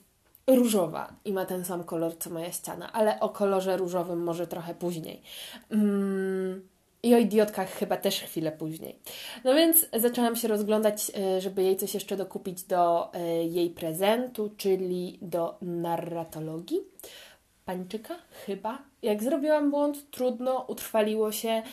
różowa 0.48 1.14
i 1.26 1.34
ma 1.34 1.46
ten 1.46 1.66
sam 1.66 1.84
kolor 1.84 2.18
co 2.18 2.30
moja 2.30 2.52
ściana, 2.52 2.94
ale 2.94 3.20
o 3.20 3.30
kolorze 3.30 3.78
różowym 3.78 4.24
może 4.24 4.48
trochę 4.48 4.76
później. 4.76 5.22
Mm, 5.70 6.68
i 7.04 7.16
o 7.16 7.18
idiotkach 7.18 7.70
chyba 7.70 7.98
też 7.98 8.20
chwilę 8.20 8.52
później. 8.52 9.00
No 9.44 9.56
więc 9.56 9.86
zaczęłam 9.94 10.36
się 10.36 10.48
rozglądać, 10.48 11.12
e, 11.18 11.42
żeby 11.42 11.64
jej 11.64 11.78
coś 11.78 11.94
jeszcze 11.94 12.18
dokupić 12.18 12.64
do 12.64 13.14
e, 13.14 13.44
jej 13.44 13.70
prezentu, 13.70 14.52
czyli 14.58 15.20
do 15.22 15.58
narratologii. 15.62 16.80
Pańczyka? 17.66 18.16
Chyba. 18.46 18.78
Jak 19.02 19.24
zrobiłam 19.24 19.72
błąd, 19.72 20.12
trudno, 20.12 20.66
utrwaliło 20.68 21.32
się. 21.32 21.64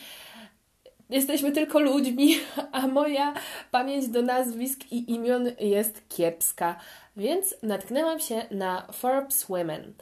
Jesteśmy 1.09 1.51
tylko 1.51 1.79
ludźmi, 1.79 2.35
a 2.71 2.87
moja 2.87 3.33
pamięć 3.71 4.07
do 4.07 4.21
nazwisk 4.21 4.79
i 4.91 5.11
imion 5.11 5.51
jest 5.59 6.09
kiepska. 6.09 6.79
Więc 7.17 7.55
natknęłam 7.63 8.19
się 8.19 8.45
na 8.51 8.87
Forbes 8.91 9.43
Women. 9.43 9.93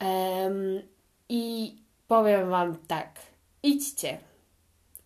Um, 0.00 0.82
I 1.28 1.74
powiem 2.08 2.50
Wam 2.50 2.76
tak. 2.88 3.20
Idźcie, 3.62 4.18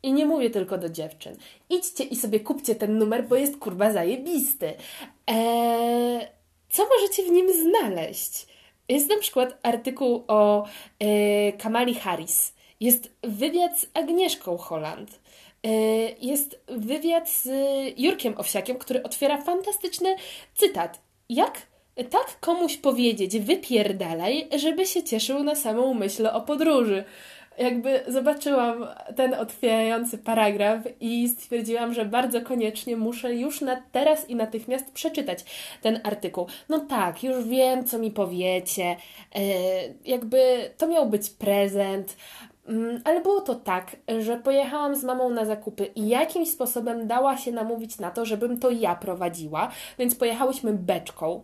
i 0.03 0.13
nie 0.13 0.27
mówię 0.27 0.51
tylko 0.51 0.79
do 0.79 0.89
dziewczyn. 0.89 1.37
Idźcie 1.71 2.05
i 2.05 2.17
sobie 2.17 2.41
kupcie 2.41 2.75
ten 2.75 2.99
numer, 2.99 3.29
bo 3.29 3.37
jest 3.37 3.59
kurwa 3.59 3.93
zajebisty. 3.93 4.75
Eee, 5.27 6.27
co 6.71 6.87
możecie 6.89 7.23
w 7.23 7.31
nim 7.31 7.47
znaleźć? 7.53 8.47
Jest 8.89 9.09
na 9.09 9.19
przykład 9.19 9.59
artykuł 9.63 10.25
o 10.29 10.67
e, 10.99 11.53
Kamali 11.53 11.95
Harris. 11.95 12.55
Jest 12.81 13.13
wywiad 13.23 13.79
z 13.79 13.87
Agnieszką 13.95 14.57
Holland. 14.57 15.21
E, 15.66 15.71
jest 16.21 16.61
wywiad 16.69 17.31
z 17.31 17.49
Jurkiem 17.99 18.35
Owsiakiem, 18.37 18.78
który 18.78 19.02
otwiera 19.02 19.42
fantastyczny 19.42 20.16
cytat. 20.54 21.00
Jak 21.28 21.62
tak 22.11 22.40
komuś 22.40 22.76
powiedzieć, 22.76 23.38
wypierdalaj, 23.38 24.49
żeby 24.57 24.87
się 24.87 25.02
cieszył 25.02 25.42
na 25.42 25.54
samą 25.54 25.95
myśl 25.95 26.26
o 26.26 26.40
podróży 26.40 27.04
jakby 27.59 28.04
zobaczyłam 28.09 28.87
ten 29.16 29.35
otwierający 29.35 30.19
paragraf 30.19 30.78
i 31.00 31.28
stwierdziłam, 31.28 31.95
że 31.95 32.04
bardzo 32.04 32.40
koniecznie 32.40 32.97
muszę 32.97 33.35
już 33.35 33.61
na 33.61 33.83
teraz 33.92 34.31
i 34.31 34.37
natychmiast 34.37 34.92
przeczytać 34.92 35.38
ten 35.83 36.00
artykuł. 36.04 36.47
No 36.69 36.81
tak, 36.81 37.25
już 37.25 37.45
wiem, 37.45 37.85
co 37.85 37.99
mi 37.99 38.11
powiecie. 38.11 38.97
E, 39.35 39.40
jakby 40.04 40.71
to 40.78 40.87
miał 40.88 41.07
być 41.07 41.31
prezent. 41.31 42.16
Mm, 42.69 43.00
ale 43.04 43.21
było 43.21 43.40
to 43.40 43.54
tak, 43.54 43.97
że 44.19 44.37
pojechałam 44.37 44.97
z 44.97 45.04
mamą 45.04 45.31
na 45.31 45.45
zakupy 45.45 45.85
i 45.85 46.09
jakimś 46.09 46.50
sposobem 46.50 47.07
dała 47.07 47.37
się 47.37 47.52
namówić 47.52 47.99
na 47.99 48.11
to, 48.11 48.25
żebym 48.25 48.61
to 48.61 48.71
ja 48.71 48.95
prowadziła, 48.95 49.71
więc 49.99 50.14
pojechałyśmy 50.14 50.73
beczką. 50.73 51.42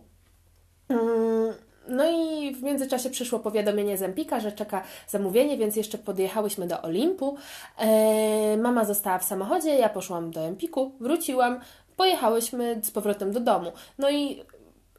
Mm, 0.89 1.53
no 1.87 2.03
i 2.11 2.51
w 2.55 2.63
międzyczasie 2.63 3.09
przyszło 3.09 3.39
powiadomienie 3.39 3.97
z 3.97 4.01
Empika, 4.01 4.39
że 4.39 4.51
czeka 4.51 4.83
zamówienie, 5.07 5.57
więc 5.57 5.75
jeszcze 5.75 5.97
podjechałyśmy 5.97 6.67
do 6.67 6.81
Olimpu. 6.81 7.37
E, 7.77 8.57
mama 8.57 8.85
została 8.85 9.19
w 9.19 9.23
samochodzie, 9.23 9.75
ja 9.75 9.89
poszłam 9.89 10.31
do 10.31 10.41
Empiku, 10.41 10.91
wróciłam, 10.99 11.59
pojechałyśmy 11.97 12.81
z 12.83 12.91
powrotem 12.91 13.31
do 13.31 13.39
domu. 13.39 13.71
No 13.97 14.09
i 14.09 14.43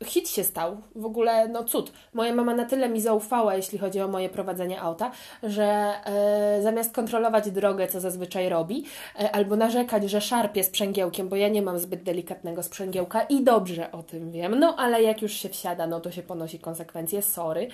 hit 0.04 0.28
się 0.28 0.44
stał. 0.44 0.76
W 0.94 1.04
ogóle, 1.04 1.48
no 1.48 1.64
cud. 1.64 1.92
Moja 2.14 2.34
mama 2.34 2.54
na 2.54 2.64
tyle 2.64 2.88
mi 2.88 3.00
zaufała, 3.00 3.54
jeśli 3.54 3.78
chodzi 3.78 4.00
o 4.00 4.08
moje 4.08 4.28
prowadzenie 4.28 4.80
auta, 4.80 5.10
że 5.42 5.92
e, 6.04 6.62
zamiast 6.62 6.94
kontrolować 6.94 7.50
drogę, 7.50 7.88
co 7.88 8.00
zazwyczaj 8.00 8.48
robi, 8.48 8.84
e, 9.18 9.32
albo 9.32 9.56
narzekać, 9.56 10.10
że 10.10 10.20
szarpie 10.20 10.64
sprzęgiełkiem, 10.64 11.28
bo 11.28 11.36
ja 11.36 11.48
nie 11.48 11.62
mam 11.62 11.78
zbyt 11.78 12.02
delikatnego 12.02 12.62
sprzęgiełka 12.62 13.22
i 13.22 13.44
dobrze 13.44 13.92
o 13.92 14.02
tym 14.02 14.30
wiem, 14.30 14.58
no 14.58 14.76
ale 14.76 15.02
jak 15.02 15.22
już 15.22 15.32
się 15.32 15.48
wsiada, 15.48 15.86
no 15.86 16.00
to 16.00 16.10
się 16.10 16.22
ponosi 16.22 16.58
konsekwencje, 16.58 17.22
sorry. 17.22 17.68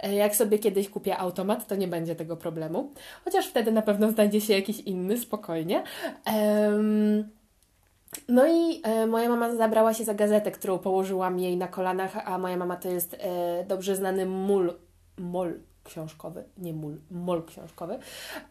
E, 0.00 0.14
jak 0.14 0.36
sobie 0.36 0.58
kiedyś 0.58 0.88
kupię 0.88 1.18
automat, 1.18 1.66
to 1.66 1.76
nie 1.76 1.88
będzie 1.88 2.14
tego 2.14 2.36
problemu. 2.36 2.92
Chociaż 3.24 3.46
wtedy 3.46 3.72
na 3.72 3.82
pewno 3.82 4.10
znajdzie 4.10 4.40
się 4.40 4.52
jakiś 4.52 4.80
inny, 4.80 5.18
spokojnie. 5.18 5.82
Ehm, 6.24 7.35
no 8.28 8.46
i 8.46 8.80
e, 8.82 9.06
moja 9.06 9.28
mama 9.28 9.56
zabrała 9.56 9.94
się 9.94 10.04
za 10.04 10.14
gazetę, 10.14 10.50
którą 10.50 10.78
położyłam 10.78 11.38
jej 11.38 11.56
na 11.56 11.68
kolanach, 11.68 12.28
a 12.28 12.38
moja 12.38 12.56
mama 12.56 12.76
to 12.76 12.88
jest 12.88 13.16
e, 13.20 13.64
dobrze 13.64 13.96
znany 13.96 14.26
mul, 14.26 14.72
mol 15.18 15.60
książkowy, 15.84 16.44
nie 16.58 16.72
mul, 16.72 16.96
mol 17.10 17.44
książkowy, 17.44 17.98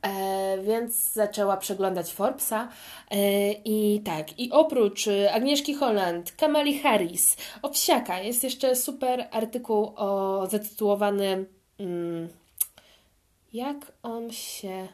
e, 0.02 0.58
więc 0.64 1.14
zaczęła 1.14 1.58
przeglądać 1.58 2.14
Forbesa 2.14 2.70
e, 3.12 3.52
i 3.52 4.02
tak, 4.06 4.40
i 4.40 4.52
oprócz 4.52 5.08
e, 5.08 5.34
Agnieszki 5.34 5.74
Holland, 5.74 6.32
Kamali 6.32 6.80
Harris, 6.80 7.38
Owsiaka, 7.62 8.20
jest 8.20 8.44
jeszcze 8.44 8.76
super 8.76 9.28
artykuł 9.32 9.94
o 9.96 10.48
zatytułowany 10.52 11.46
mm, 11.80 12.30
jak 13.54 13.92
on 14.04 14.32
się 14.32 14.88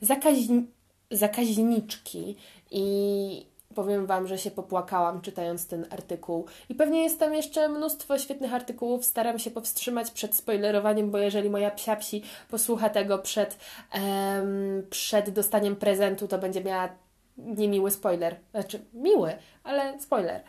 Zakaźni... 0.00 0.66
zakaźniczki 1.10 2.36
i 2.70 3.46
powiem 3.74 4.06
Wam, 4.06 4.26
że 4.26 4.38
się 4.38 4.50
popłakałam 4.50 5.20
czytając 5.20 5.66
ten 5.66 5.86
artykuł. 5.90 6.46
I 6.68 6.74
pewnie 6.74 7.02
jest 7.02 7.18
tam 7.18 7.34
jeszcze 7.34 7.68
mnóstwo 7.68 8.18
świetnych 8.18 8.54
artykułów. 8.54 9.04
Staram 9.04 9.38
się 9.38 9.50
powstrzymać 9.50 10.10
przed 10.10 10.34
spoilerowaniem, 10.34 11.10
bo 11.10 11.18
jeżeli 11.18 11.50
moja 11.50 11.70
psiapsi 11.70 12.22
posłucha 12.50 12.90
tego 12.90 13.18
przed, 13.18 13.58
um, 13.94 14.86
przed 14.90 15.30
dostaniem 15.30 15.76
prezentu, 15.76 16.28
to 16.28 16.38
będzie 16.38 16.64
miała 16.64 16.88
niemiły 17.38 17.90
spoiler. 17.90 18.36
Znaczy, 18.50 18.80
miły, 18.92 19.32
ale 19.64 20.00
spoiler. 20.00 20.42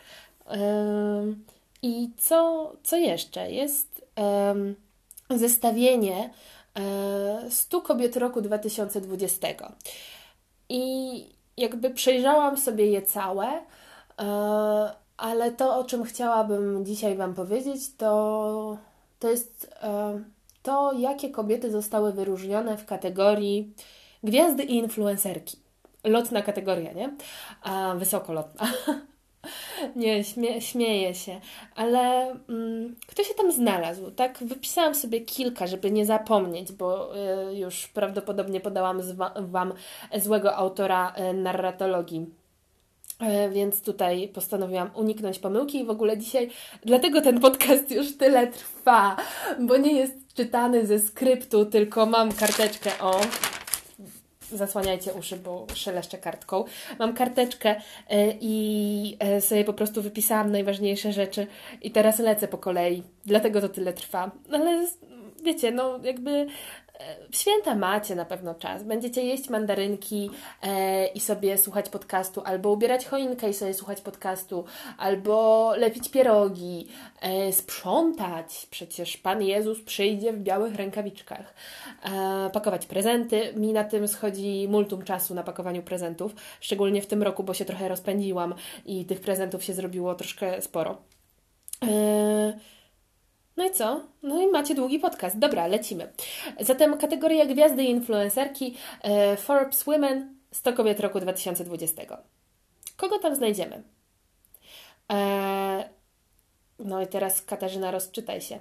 Um, 0.46 1.44
I 1.82 2.10
co, 2.18 2.72
co 2.82 2.96
jeszcze? 2.96 3.50
Jest 3.50 4.06
um, 4.16 4.74
zestawienie 5.30 6.30
100 7.50 7.80
kobiet 7.80 8.16
roku 8.16 8.40
2020. 8.40 9.48
I 10.68 11.35
jakby 11.56 11.90
przejrzałam 11.90 12.56
sobie 12.56 12.86
je 12.86 13.02
całe, 13.02 13.46
e, 13.46 14.94
ale 15.16 15.52
to, 15.52 15.78
o 15.78 15.84
czym 15.84 16.04
chciałabym 16.04 16.84
dzisiaj 16.84 17.16
Wam 17.16 17.34
powiedzieć, 17.34 17.96
to, 17.96 18.78
to 19.18 19.30
jest 19.30 19.74
e, 19.82 20.22
to, 20.62 20.92
jakie 20.92 21.30
kobiety 21.30 21.70
zostały 21.70 22.12
wyróżnione 22.12 22.76
w 22.76 22.86
kategorii 22.86 23.74
gwiazdy 24.22 24.62
i 24.62 24.76
influencerki. 24.76 25.56
Lotna 26.04 26.42
kategoria, 26.42 26.92
nie? 26.92 27.16
Wysokolotna. 27.98 28.66
Nie, 29.96 30.24
śmie 30.24 30.60
śmieję 30.60 31.14
się, 31.14 31.40
ale 31.74 32.30
mm, 32.48 32.96
kto 33.06 33.24
się 33.24 33.34
tam 33.34 33.52
znalazł? 33.52 34.10
Tak, 34.10 34.38
wypisałam 34.40 34.94
sobie 34.94 35.20
kilka, 35.20 35.66
żeby 35.66 35.90
nie 35.90 36.06
zapomnieć, 36.06 36.72
bo 36.72 37.16
y, 37.50 37.58
już 37.58 37.88
prawdopodobnie 37.88 38.60
podałam 38.60 39.00
Wam 39.36 39.72
złego 40.16 40.56
autora 40.56 41.14
y, 41.30 41.34
narratologii. 41.34 42.26
Y, 43.22 43.50
więc 43.50 43.82
tutaj 43.82 44.28
postanowiłam 44.28 44.90
uniknąć 44.94 45.38
pomyłki 45.38 45.80
i 45.80 45.84
w 45.84 45.90
ogóle 45.90 46.18
dzisiaj, 46.18 46.50
dlatego 46.84 47.20
ten 47.20 47.40
podcast 47.40 47.90
już 47.90 48.16
tyle 48.16 48.46
trwa, 48.46 49.16
bo 49.60 49.76
nie 49.76 49.92
jest 49.92 50.34
czytany 50.34 50.86
ze 50.86 50.98
skryptu, 50.98 51.66
tylko 51.66 52.06
mam 52.06 52.32
karteczkę 52.32 52.90
o 53.00 53.20
zasłaniajcie 54.52 55.12
uszy, 55.14 55.36
bo 55.36 55.66
szeleszczę 55.74 56.18
kartką. 56.18 56.64
Mam 56.98 57.14
karteczkę 57.14 57.80
e, 58.10 58.34
i 58.40 59.16
e, 59.18 59.40
sobie 59.40 59.64
po 59.64 59.72
prostu 59.72 60.02
wypisałam 60.02 60.52
najważniejsze 60.52 61.12
rzeczy 61.12 61.46
i 61.82 61.90
teraz 61.90 62.18
lecę 62.18 62.48
po 62.48 62.58
kolei. 62.58 63.02
Dlatego 63.26 63.60
to 63.60 63.68
tyle 63.68 63.92
trwa. 63.92 64.30
Ale 64.52 64.86
wiecie, 65.42 65.70
no 65.70 65.98
jakby 66.02 66.46
w 67.30 67.36
święta 67.36 67.74
macie 67.74 68.14
na 68.14 68.24
pewno 68.24 68.54
czas. 68.54 68.82
Będziecie 68.82 69.22
jeść 69.22 69.48
mandarynki 69.48 70.30
e, 70.62 71.06
i 71.06 71.20
sobie 71.20 71.58
słuchać 71.58 71.88
podcastu, 71.88 72.42
albo 72.44 72.72
ubierać 72.72 73.06
choinkę 73.06 73.50
i 73.50 73.54
sobie 73.54 73.74
słuchać 73.74 74.00
podcastu, 74.00 74.64
albo 74.98 75.72
lepić 75.76 76.08
pierogi, 76.08 76.88
e, 77.20 77.52
sprzątać. 77.52 78.66
Przecież 78.70 79.16
Pan 79.16 79.42
Jezus 79.42 79.82
przyjdzie 79.82 80.32
w 80.32 80.38
białych 80.38 80.74
rękawiczkach. 80.74 81.54
E, 82.04 82.50
pakować 82.52 82.86
prezenty. 82.86 83.52
Mi 83.56 83.72
na 83.72 83.84
tym 83.84 84.08
schodzi 84.08 84.66
multum 84.68 85.02
czasu 85.02 85.34
na 85.34 85.42
pakowaniu 85.42 85.82
prezentów, 85.82 86.34
szczególnie 86.60 87.02
w 87.02 87.06
tym 87.06 87.22
roku, 87.22 87.42
bo 87.42 87.54
się 87.54 87.64
trochę 87.64 87.88
rozpędziłam 87.88 88.54
i 88.86 89.04
tych 89.04 89.20
prezentów 89.20 89.64
się 89.64 89.74
zrobiło 89.74 90.14
troszkę 90.14 90.62
sporo. 90.62 90.96
E, 91.82 92.58
no 93.56 93.64
i 93.64 93.70
co? 93.70 94.00
No 94.22 94.42
i 94.42 94.46
macie 94.46 94.74
długi 94.74 94.98
podcast. 94.98 95.38
Dobra, 95.38 95.66
lecimy. 95.66 96.12
Zatem 96.60 96.98
kategoria 96.98 97.46
gwiazdy 97.46 97.84
i 97.84 97.90
influencerki 97.90 98.76
e, 99.02 99.36
Forbes 99.36 99.84
Women 99.84 100.36
100 100.52 100.72
kobiet 100.72 101.00
roku 101.00 101.20
2020. 101.20 102.02
Kogo 102.96 103.18
tam 103.18 103.34
znajdziemy? 103.34 103.82
E, 105.12 105.88
no 106.78 107.02
i 107.02 107.06
teraz 107.06 107.42
Katarzyna, 107.42 107.90
rozczytaj 107.90 108.40
się. 108.40 108.58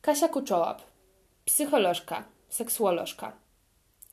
Kasia 0.00 0.28
Kuczołap, 0.28 0.82
psycholożka, 1.44 2.24
seksuolożka. 2.48 3.32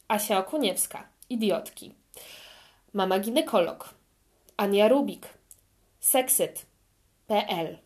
Asia 0.08 0.38
Okuniewska, 0.38 1.08
idiotki. 1.30 1.94
Mama 2.94 3.20
ginekolog. 3.20 3.90
Ania 4.58 4.88
Rubik, 4.88 5.28
seksyt.pl 6.00 7.85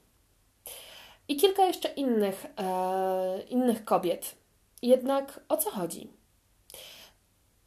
i 1.30 1.36
kilka 1.36 1.66
jeszcze 1.66 1.90
innych, 1.90 2.46
e, 2.58 3.42
innych 3.50 3.86
kobiet. 3.86 4.36
Jednak 4.82 5.40
o 5.50 5.58
co 5.58 5.72
chodzi? 5.72 6.10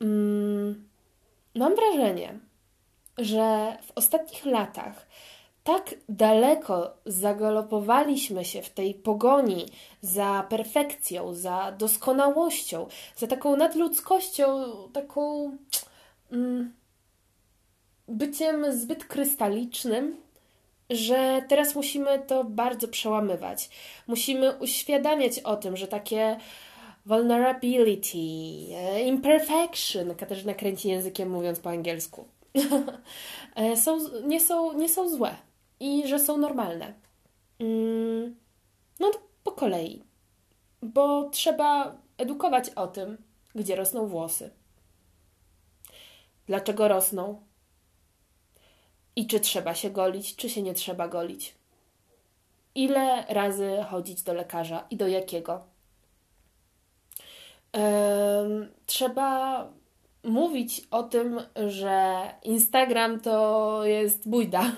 Mm, 0.01 0.89
mam 1.55 1.75
wrażenie, 1.77 2.39
że 3.19 3.77
w 3.83 3.93
ostatnich 3.95 4.45
latach 4.45 5.07
tak 5.65 5.95
daleko 6.09 6.97
zagalopowaliśmy 7.07 8.45
się 8.45 8.63
w 8.63 8.71
tej 8.71 8.95
pogoni 8.95 9.67
za 10.01 10.47
perfekcją, 10.49 11.35
za 11.35 11.73
doskonałością, 11.73 12.87
za 13.17 13.27
taką 13.27 13.57
nadludzkością, 13.57 14.65
taką 14.93 15.51
mm, 16.33 16.73
byciem 18.09 18.79
zbyt 18.79 19.05
krystalicznym, 19.05 20.17
że 20.91 21.43
teraz 21.49 21.75
musimy 21.75 22.19
to 22.19 22.45
bardzo 22.45 22.89
przełamywać. 22.89 23.71
Musimy 24.07 24.59
uświadamiać 24.59 25.39
o 25.39 25.57
tym, 25.57 25.77
że 25.77 25.89
takie 25.89 26.37
vulnerability, 27.07 28.19
e, 28.75 29.03
imperfection, 29.03 30.15
Katarzyna 30.15 30.55
kręci 30.55 30.89
językiem 30.89 31.31
mówiąc 31.31 31.61
po 31.61 31.71
angielsku, 31.71 32.25
e, 33.57 33.77
są, 33.77 33.99
nie, 34.27 34.41
są, 34.41 34.73
nie 34.73 34.89
są 34.89 35.09
złe 35.09 35.37
i 35.81 36.09
że 36.09 36.19
są 36.19 36.39
normalne. 36.39 36.95
Mm, 37.61 38.37
no 39.01 39.11
po 39.45 39.53
kolei, 39.53 40.03
bo 40.83 41.31
trzeba 41.31 41.97
edukować 42.19 42.71
o 42.71 42.87
tym, 42.87 43.17
gdzie 43.55 43.77
rosną 43.77 44.07
włosy. 44.07 44.51
Dlaczego 46.47 46.89
rosną? 46.89 47.43
I 49.17 49.27
czy 49.27 49.41
trzeba 49.41 49.75
się 49.75 49.91
golić, 49.91 50.37
czy 50.37 50.49
się 50.49 50.63
nie 50.63 50.75
trzeba 50.75 51.09
golić? 51.09 51.55
Ile 52.75 53.25
razy 53.29 53.77
chodzić 53.91 54.23
do 54.23 54.35
lekarza 54.35 54.87
i 54.91 54.97
do 54.97 55.09
jakiego? 55.09 55.73
trzeba 58.87 59.69
mówić 60.25 60.87
o 60.91 61.03
tym, 61.03 61.41
że 61.67 62.23
Instagram 62.43 63.21
to 63.21 63.81
jest 63.85 64.29
bójda, 64.29 64.73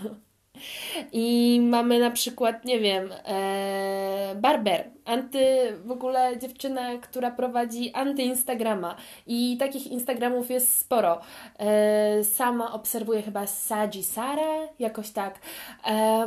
i 1.12 1.60
mamy 1.62 1.98
na 1.98 2.10
przykład, 2.10 2.64
nie 2.64 2.80
wiem, 2.80 3.10
e, 3.24 4.34
Barber, 4.40 4.84
anty, 5.04 5.72
w 5.84 5.90
ogóle 5.90 6.38
dziewczyna, 6.38 6.98
która 6.98 7.30
prowadzi 7.30 7.92
anty-Instagrama 7.92 8.94
i 9.26 9.56
takich 9.56 9.86
Instagramów 9.86 10.50
jest 10.50 10.76
sporo. 10.76 11.20
E, 11.58 12.24
sama 12.24 12.72
obserwuję 12.72 13.22
chyba 13.22 13.46
Sadzi 13.46 14.04
Sara, 14.04 14.68
jakoś 14.78 15.10
tak. 15.10 15.38
E, 15.86 16.26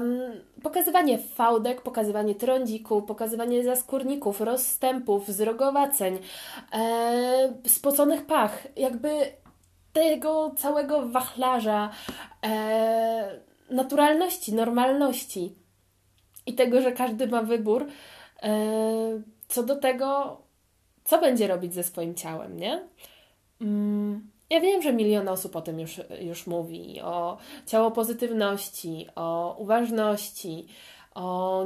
pokazywanie 0.63 1.17
fałdek, 1.17 1.81
pokazywanie 1.81 2.35
trądzików, 2.35 3.03
pokazywanie 3.03 3.63
zaskórników, 3.63 4.41
rozstępów, 4.41 5.27
zrogowaceń, 5.27 6.17
e, 6.73 7.53
spoconych 7.67 8.25
pach, 8.25 8.67
jakby 8.75 9.09
tego 9.93 10.51
całego 10.57 11.07
wachlarza 11.07 11.89
e, 12.45 13.46
naturalności, 13.69 14.53
normalności. 14.53 15.55
i 16.45 16.53
tego, 16.53 16.81
że 16.81 16.91
każdy 16.91 17.27
ma 17.27 17.41
wybór 17.41 17.87
co 19.47 19.63
do 19.63 19.75
tego, 19.75 20.37
co 21.03 21.19
będzie 21.19 21.47
robić 21.47 21.73
ze 21.73 21.83
swoim 21.83 22.15
ciałem, 22.15 22.59
nie? 22.59 22.87
Mm, 23.61 24.31
ja 24.49 24.59
wiem, 24.59 24.81
że 24.81 24.93
milion 24.93 25.27
osób 25.27 25.55
o 25.55 25.61
tym 25.61 25.79
już, 25.79 26.01
już 26.21 26.47
mówi, 26.47 27.01
o 27.01 27.37
ciało 27.65 27.91
pozytywności, 27.91 29.07
o 29.15 29.55
uważności, 29.59 30.67
o 31.15 31.65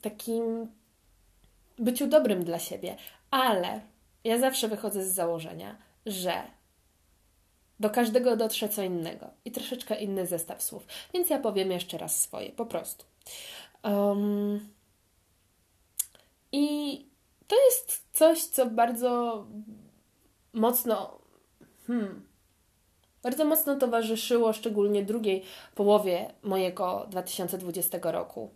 takim 0.00 0.68
byciu 1.78 2.06
dobrym 2.06 2.44
dla 2.44 2.58
siebie, 2.58 2.96
ale 3.30 3.80
ja 4.24 4.38
zawsze 4.38 4.68
wychodzę 4.68 5.04
z 5.04 5.14
założenia, 5.14 5.76
że 6.06 6.32
do 7.82 7.90
każdego 7.90 8.36
dotrze 8.36 8.68
co 8.68 8.82
innego 8.82 9.30
i 9.44 9.50
troszeczkę 9.50 10.00
inny 10.00 10.26
zestaw 10.26 10.62
słów. 10.62 10.86
Więc 11.14 11.30
ja 11.30 11.38
powiem 11.38 11.70
jeszcze 11.70 11.98
raz 11.98 12.20
swoje, 12.20 12.50
po 12.50 12.66
prostu. 12.66 13.04
Um, 13.84 14.68
I 16.52 16.96
to 17.46 17.56
jest 17.64 18.06
coś, 18.12 18.42
co 18.42 18.66
bardzo 18.66 19.44
mocno, 20.52 21.18
hmm, 21.86 22.26
bardzo 23.22 23.44
mocno 23.44 23.76
towarzyszyło 23.76 24.52
szczególnie 24.52 25.02
drugiej 25.02 25.42
połowie 25.74 26.34
mojego 26.42 27.06
2020 27.10 27.98
roku. 28.02 28.50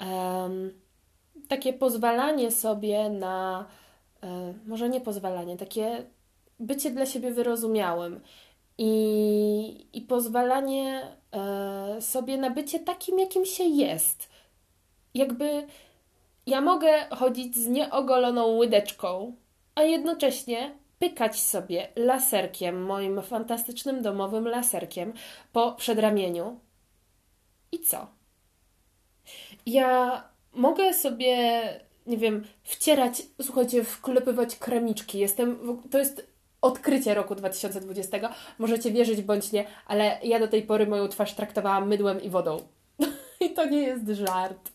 Um, 0.00 0.80
takie 1.48 1.72
pozwalanie 1.72 2.50
sobie 2.50 3.10
na, 3.10 3.66
e, 4.22 4.54
może 4.66 4.88
nie 4.88 5.00
pozwalanie, 5.00 5.56
takie 5.56 6.04
bycie 6.60 6.90
dla 6.90 7.06
siebie 7.06 7.30
wyrozumiałym 7.30 8.20
i, 8.78 9.86
i 9.92 10.00
pozwalanie 10.00 11.16
e, 11.32 12.00
sobie 12.00 12.36
na 12.36 12.50
bycie 12.50 12.80
takim, 12.80 13.18
jakim 13.18 13.44
się 13.44 13.64
jest. 13.64 14.28
Jakby 15.14 15.66
ja 16.46 16.60
mogę 16.60 17.08
chodzić 17.10 17.56
z 17.56 17.66
nieogoloną 17.66 18.56
łydeczką, 18.56 19.36
a 19.74 19.82
jednocześnie 19.82 20.78
pykać 20.98 21.40
sobie 21.40 21.88
laserkiem, 21.96 22.82
moim 22.82 23.22
fantastycznym 23.22 24.02
domowym 24.02 24.48
laserkiem 24.48 25.12
po 25.52 25.72
przedramieniu. 25.72 26.60
I 27.72 27.78
co? 27.78 28.06
Ja 29.66 30.22
mogę 30.52 30.94
sobie, 30.94 31.62
nie 32.06 32.16
wiem, 32.16 32.44
wcierać, 32.62 33.22
słuchajcie, 33.42 33.84
wklepywać 33.84 34.56
kremiczki. 34.56 35.18
Jestem, 35.18 35.82
to 35.90 35.98
jest 35.98 36.33
odkrycie 36.64 37.14
roku 37.14 37.34
2020. 37.34 38.34
Możecie 38.58 38.90
wierzyć 38.90 39.22
bądź 39.22 39.52
nie, 39.52 39.64
ale 39.86 40.18
ja 40.22 40.38
do 40.38 40.48
tej 40.48 40.62
pory 40.62 40.86
moją 40.86 41.08
twarz 41.08 41.34
traktowałam 41.34 41.88
mydłem 41.88 42.22
i 42.22 42.30
wodą. 42.30 42.56
I 43.46 43.50
to 43.50 43.64
nie 43.64 43.82
jest 43.82 44.08
żart. 44.08 44.72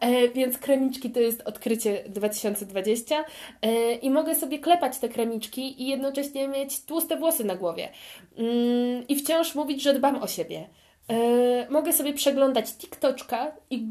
E, 0.00 0.28
więc 0.28 0.58
kremiczki 0.58 1.10
to 1.10 1.20
jest 1.20 1.40
odkrycie 1.40 2.04
2020 2.08 3.24
e, 3.62 3.94
i 3.94 4.10
mogę 4.10 4.34
sobie 4.34 4.58
klepać 4.58 4.98
te 4.98 5.08
kremiczki 5.08 5.82
i 5.82 5.86
jednocześnie 5.88 6.48
mieć 6.48 6.84
tłuste 6.84 7.16
włosy 7.16 7.44
na 7.44 7.54
głowie. 7.54 7.88
Mm, 8.36 9.08
I 9.08 9.16
wciąż 9.16 9.54
mówić, 9.54 9.82
że 9.82 9.94
dbam 9.94 10.22
o 10.22 10.26
siebie. 10.26 10.68
E, 11.08 11.70
mogę 11.70 11.92
sobie 11.92 12.12
przeglądać 12.12 12.74
TikToczka 12.74 13.52
i 13.70 13.86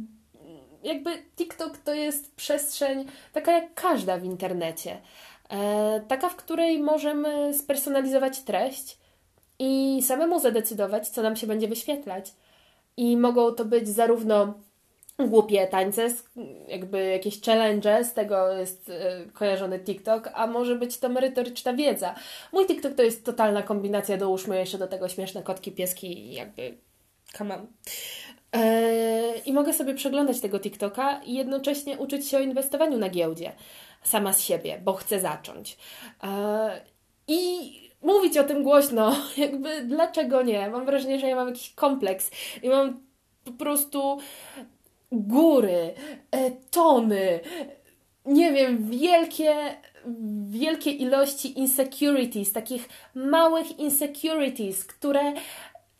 jakby 0.83 1.11
TikTok 1.37 1.77
to 1.77 1.93
jest 1.93 2.35
przestrzeń 2.35 3.05
taka 3.33 3.51
jak 3.51 3.73
każda 3.73 4.17
w 4.17 4.23
internecie. 4.23 4.97
Taka, 6.07 6.29
w 6.29 6.35
której 6.35 6.79
możemy 6.79 7.53
spersonalizować 7.53 8.39
treść 8.39 8.97
i 9.59 10.01
samemu 10.03 10.39
zadecydować, 10.39 11.09
co 11.09 11.21
nam 11.21 11.35
się 11.35 11.47
będzie 11.47 11.67
wyświetlać. 11.67 12.33
I 12.97 13.17
mogą 13.17 13.51
to 13.51 13.65
być 13.65 13.89
zarówno 13.89 14.53
głupie 15.19 15.67
tańce, 15.67 16.07
jakby 16.67 17.03
jakieś 17.03 17.41
challenge, 17.41 18.03
z 18.03 18.13
tego 18.13 18.53
jest 18.53 18.89
e, 18.89 19.25
kojarzony 19.33 19.79
TikTok, 19.79 20.29
a 20.33 20.47
może 20.47 20.75
być 20.75 20.97
to 20.97 21.09
merytoryczna 21.09 21.73
wiedza. 21.73 22.15
Mój 22.53 22.65
TikTok 22.65 22.93
to 22.93 23.03
jest 23.03 23.25
totalna 23.25 23.61
kombinacja, 23.61 24.17
dołóżmy 24.17 24.57
jeszcze 24.57 24.77
do 24.77 24.87
tego 24.87 25.09
śmieszne 25.09 25.43
kotki, 25.43 25.71
pieski 25.71 26.33
jakby 26.33 26.77
come 27.37 27.55
on. 27.55 27.67
Eee, 28.51 29.41
I 29.45 29.53
mogę 29.53 29.73
sobie 29.73 29.93
przeglądać 29.93 30.39
tego 30.39 30.59
TikToka 30.59 31.21
i 31.25 31.33
jednocześnie 31.33 31.97
uczyć 31.97 32.27
się 32.27 32.37
o 32.37 32.41
inwestowaniu 32.41 32.97
na 32.97 33.09
giełdzie 33.09 33.51
sama 34.03 34.33
z 34.33 34.41
siebie, 34.41 34.81
bo 34.83 34.93
chcę 34.93 35.19
zacząć. 35.19 35.77
Eee, 36.23 36.81
I 37.27 37.71
mówić 38.01 38.37
o 38.37 38.43
tym 38.43 38.63
głośno, 38.63 39.15
jakby 39.37 39.81
dlaczego 39.81 40.41
nie? 40.41 40.69
Mam 40.69 40.85
wrażenie, 40.85 41.19
że 41.19 41.27
ja 41.27 41.35
mam 41.35 41.47
jakiś 41.47 41.73
kompleks 41.73 42.31
i 42.63 42.69
mam 42.69 42.99
po 43.45 43.51
prostu 43.51 44.17
góry, 45.11 45.93
e, 46.31 46.51
tony, 46.51 47.39
nie 48.25 48.53
wiem, 48.53 48.89
wielkie, 48.89 49.55
wielkie 50.49 50.91
ilości 50.91 51.59
insecurities, 51.59 52.53
takich 52.53 52.89
małych 53.15 53.79
insecurities, 53.79 54.85
które 54.85 55.33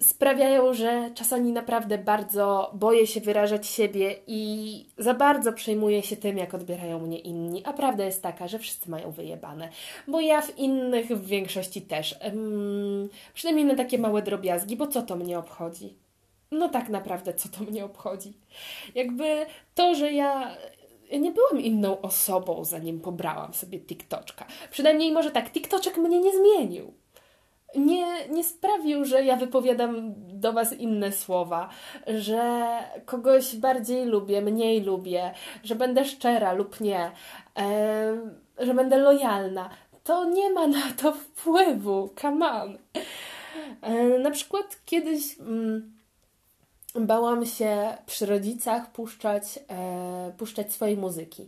sprawiają, 0.01 0.73
że 0.73 1.11
czasami 1.15 1.51
naprawdę 1.51 1.97
bardzo 1.97 2.71
boję 2.73 3.07
się 3.07 3.21
wyrażać 3.21 3.67
siebie 3.67 4.15
i 4.27 4.85
za 4.97 5.13
bardzo 5.13 5.53
przejmuję 5.53 6.03
się 6.03 6.15
tym, 6.15 6.37
jak 6.37 6.53
odbierają 6.53 6.99
mnie 6.99 7.19
inni. 7.19 7.65
A 7.65 7.73
prawda 7.73 8.05
jest 8.05 8.23
taka, 8.23 8.47
że 8.47 8.59
wszyscy 8.59 8.89
mają 8.89 9.11
wyjebane, 9.11 9.69
bo 10.07 10.21
ja 10.21 10.41
w 10.41 10.57
innych 10.57 11.07
w 11.07 11.25
większości 11.25 11.81
też. 11.81 12.15
Um, 12.25 13.09
przynajmniej 13.33 13.65
na 13.65 13.75
takie 13.75 13.97
małe 13.97 14.21
drobiazgi, 14.21 14.75
bo 14.75 14.87
co 14.87 15.01
to 15.01 15.15
mnie 15.15 15.39
obchodzi? 15.39 16.01
no 16.51 16.69
tak 16.69 16.89
naprawdę, 16.89 17.33
co 17.33 17.49
to 17.49 17.63
mnie 17.71 17.85
obchodzi? 17.85 18.33
Jakby 18.95 19.45
to, 19.75 19.95
że 19.95 20.11
ja 20.11 20.57
nie 21.19 21.31
byłam 21.31 21.61
inną 21.61 22.01
osobą, 22.01 22.65
zanim 22.65 22.99
pobrałam 22.99 23.53
sobie 23.53 23.79
TikToczka. 23.79 24.45
Przynajmniej 24.71 25.11
może 25.11 25.31
tak, 25.31 25.51
TikToczek 25.51 25.97
mnie 25.97 26.19
nie 26.19 26.31
zmienił. 26.37 26.93
Nie, 27.75 28.27
nie 28.29 28.43
sprawił, 28.43 29.05
że 29.05 29.23
ja 29.23 29.35
wypowiadam 29.35 30.13
do 30.17 30.53
Was 30.53 30.73
inne 30.73 31.11
słowa, 31.11 31.69
że 32.07 32.67
kogoś 33.05 33.55
bardziej 33.55 34.05
lubię, 34.05 34.41
mniej 34.41 34.81
lubię, 34.81 35.33
że 35.63 35.75
będę 35.75 36.05
szczera 36.05 36.53
lub 36.53 36.81
nie, 36.81 37.11
e, 37.57 38.17
że 38.59 38.73
będę 38.73 38.97
lojalna. 38.97 39.69
To 40.03 40.25
nie 40.25 40.49
ma 40.49 40.67
na 40.67 40.91
to 41.01 41.11
wpływu. 41.11 42.13
Come 42.21 42.51
on. 42.51 42.77
E, 43.81 44.19
na 44.19 44.31
przykład 44.31 44.79
kiedyś. 44.85 45.39
Mm, 45.39 46.01
bałam 46.95 47.45
się 47.45 47.97
przy 48.05 48.25
rodzicach 48.25 48.91
puszczać, 48.91 49.59
e, 49.69 50.33
puszczać 50.37 50.73
swojej 50.73 50.97
muzyki. 50.97 51.47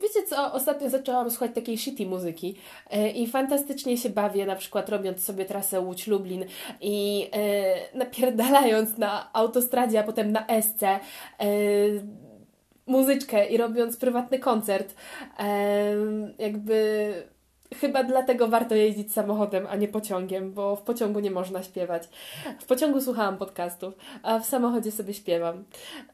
Wiecie 0.00 0.22
co, 0.22 0.52
ostatnio 0.52 0.90
zaczęłam 0.90 1.30
słuchać 1.30 1.54
takiej 1.54 1.78
shitty 1.78 2.06
muzyki 2.06 2.54
e, 2.90 3.10
i 3.10 3.26
fantastycznie 3.26 3.98
się 3.98 4.10
bawię, 4.10 4.46
na 4.46 4.56
przykład 4.56 4.88
robiąc 4.88 5.24
sobie 5.24 5.44
trasę 5.44 5.80
Łódź-Lublin 5.80 6.44
i 6.80 7.28
e, 7.32 7.98
napierdalając 7.98 8.98
na 8.98 9.32
autostradzie, 9.32 10.00
a 10.00 10.02
potem 10.02 10.32
na 10.32 10.46
SC 10.62 10.82
e, 10.82 10.98
muzyczkę 12.86 13.46
i 13.48 13.56
robiąc 13.56 13.96
prywatny 13.96 14.38
koncert. 14.38 14.94
Jakby 16.38 17.12
Chyba 17.74 18.04
dlatego 18.04 18.48
warto 18.48 18.74
jeździć 18.74 19.12
samochodem, 19.12 19.66
a 19.70 19.76
nie 19.76 19.88
pociągiem, 19.88 20.52
bo 20.52 20.76
w 20.76 20.82
pociągu 20.82 21.20
nie 21.20 21.30
można 21.30 21.62
śpiewać. 21.62 22.08
W 22.60 22.66
pociągu 22.66 23.00
słuchałam 23.00 23.38
podcastów, 23.38 23.94
a 24.22 24.38
w 24.38 24.46
samochodzie 24.46 24.92
sobie 24.92 25.14
śpiewam. 25.14 25.64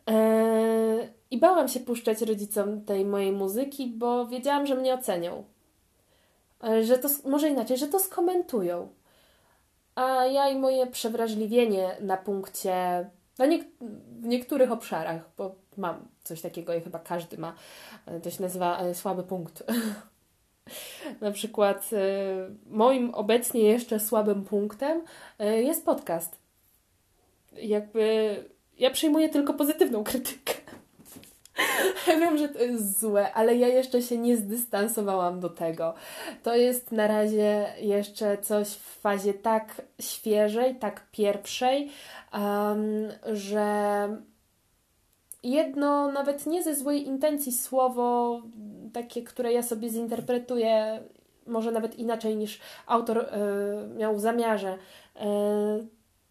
Eee, 0.07 1.09
I 1.31 1.39
bałam 1.39 1.69
się 1.69 1.81
puszczać 1.81 2.23
rodzicom 2.23 2.85
tej 2.85 3.05
mojej 3.05 3.33
muzyki, 3.33 3.87
bo 3.87 4.27
wiedziałam, 4.27 4.67
że 4.67 4.75
mnie 4.75 4.95
ocenią. 4.95 5.45
Eee, 6.63 6.85
że 6.87 6.99
to, 6.99 7.09
może 7.25 7.49
inaczej, 7.49 7.77
że 7.77 7.89
to 7.89 7.99
skomentują. 7.99 8.89
A 9.95 10.27
ja 10.27 10.49
i 10.49 10.59
moje 10.59 10.87
przewrażliwienie 10.87 11.97
na 12.01 12.17
punkcie, 12.17 13.11
na 13.39 13.47
w 14.21 14.27
niektórych 14.27 14.73
obszarach, 14.73 15.31
bo 15.37 15.55
mam 15.77 16.09
coś 16.25 16.41
takiego 16.41 16.75
i 16.75 16.81
chyba 16.81 16.99
każdy 16.99 17.39
ma, 17.39 17.55
e, 18.07 18.21
to 18.21 18.31
się 18.31 18.43
nazywa 18.43 18.79
e, 18.79 18.95
słaby 18.95 19.23
punkt. 19.23 19.65
Na 21.21 21.31
przykład 21.31 21.91
y, 21.93 21.97
moim 22.67 23.15
obecnie 23.15 23.61
jeszcze 23.61 24.01
słabym 24.01 24.45
punktem 24.45 25.03
y, 25.41 25.63
jest 25.63 25.85
podcast. 25.85 26.39
Jakby 27.57 28.37
ja 28.79 28.91
przyjmuję 28.91 29.29
tylko 29.29 29.55
pozytywną 29.55 30.05
krytykę. 30.05 30.55
Ja 32.07 32.19
wiem, 32.19 32.39
że 32.39 32.49
to 32.49 32.59
jest 32.59 33.01
złe, 33.01 33.33
ale 33.33 33.57
ja 33.57 33.69
jeszcze 33.69 34.03
się 34.03 34.19
nie 34.19 34.37
zdystansowałam 34.37 35.41
do 35.41 35.51
tego. 35.51 35.95
To 36.43 36.57
jest 36.57 36.93
na 36.93 37.07
razie 37.07 37.67
jeszcze 37.81 38.39
coś 38.39 38.69
w 38.69 39.01
fazie 39.01 39.35
tak 39.35 39.83
świeżej, 40.01 40.75
tak 40.75 41.11
pierwszej, 41.11 41.91
um, 42.33 43.09
że 43.33 44.09
jedno 45.43 46.13
nawet 46.13 46.47
nie 46.47 46.63
ze 46.63 46.75
złej 46.77 47.07
intencji 47.07 47.53
słowo 47.53 48.43
takie, 48.95 49.23
które 49.23 49.53
ja 49.53 49.63
sobie 49.63 49.89
zinterpretuję 49.89 51.01
może 51.47 51.73
nawet 51.73 51.99
inaczej 51.99 52.37
niż 52.37 52.61
autor 52.87 53.19
y, 53.19 53.29
miał 53.97 54.17
w 54.17 54.21
zamiarze, 54.21 54.79
y, 55.17 55.21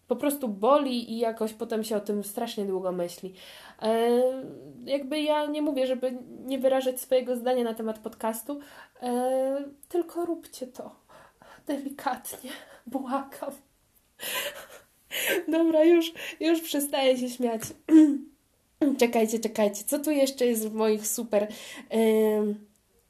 po 0.08 0.16
prostu 0.16 0.48
boli 0.48 1.12
i 1.12 1.18
jakoś 1.18 1.52
potem 1.52 1.84
się 1.84 1.96
o 1.96 2.00
tym 2.00 2.24
strasznie 2.24 2.64
długo 2.64 2.92
myśli. 2.92 3.34
E, 3.82 4.10
jakby 4.84 5.20
ja 5.20 5.46
nie 5.46 5.62
mówię, 5.62 5.86
żeby 5.86 6.18
nie 6.44 6.58
wyrażać 6.58 7.00
swojego 7.00 7.36
zdania 7.36 7.64
na 7.64 7.74
temat 7.74 7.98
podcastu, 7.98 8.60
tylko 9.88 10.24
róbcie 10.24 10.66
to 10.66 10.96
delikatnie, 11.66 12.50
błagam. 12.86 13.50
Dobra, 15.52 15.84
już, 15.84 16.12
już 16.40 16.60
przestaję 16.60 17.18
się 17.18 17.30
śmiać. 17.30 17.62
czekajcie, 18.98 19.38
czekajcie, 19.38 19.84
co 19.86 19.98
tu 19.98 20.10
jeszcze 20.10 20.46
jest 20.46 20.68
w 20.68 20.74
moich 20.74 21.06
super... 21.06 21.48
Yy 21.90 22.54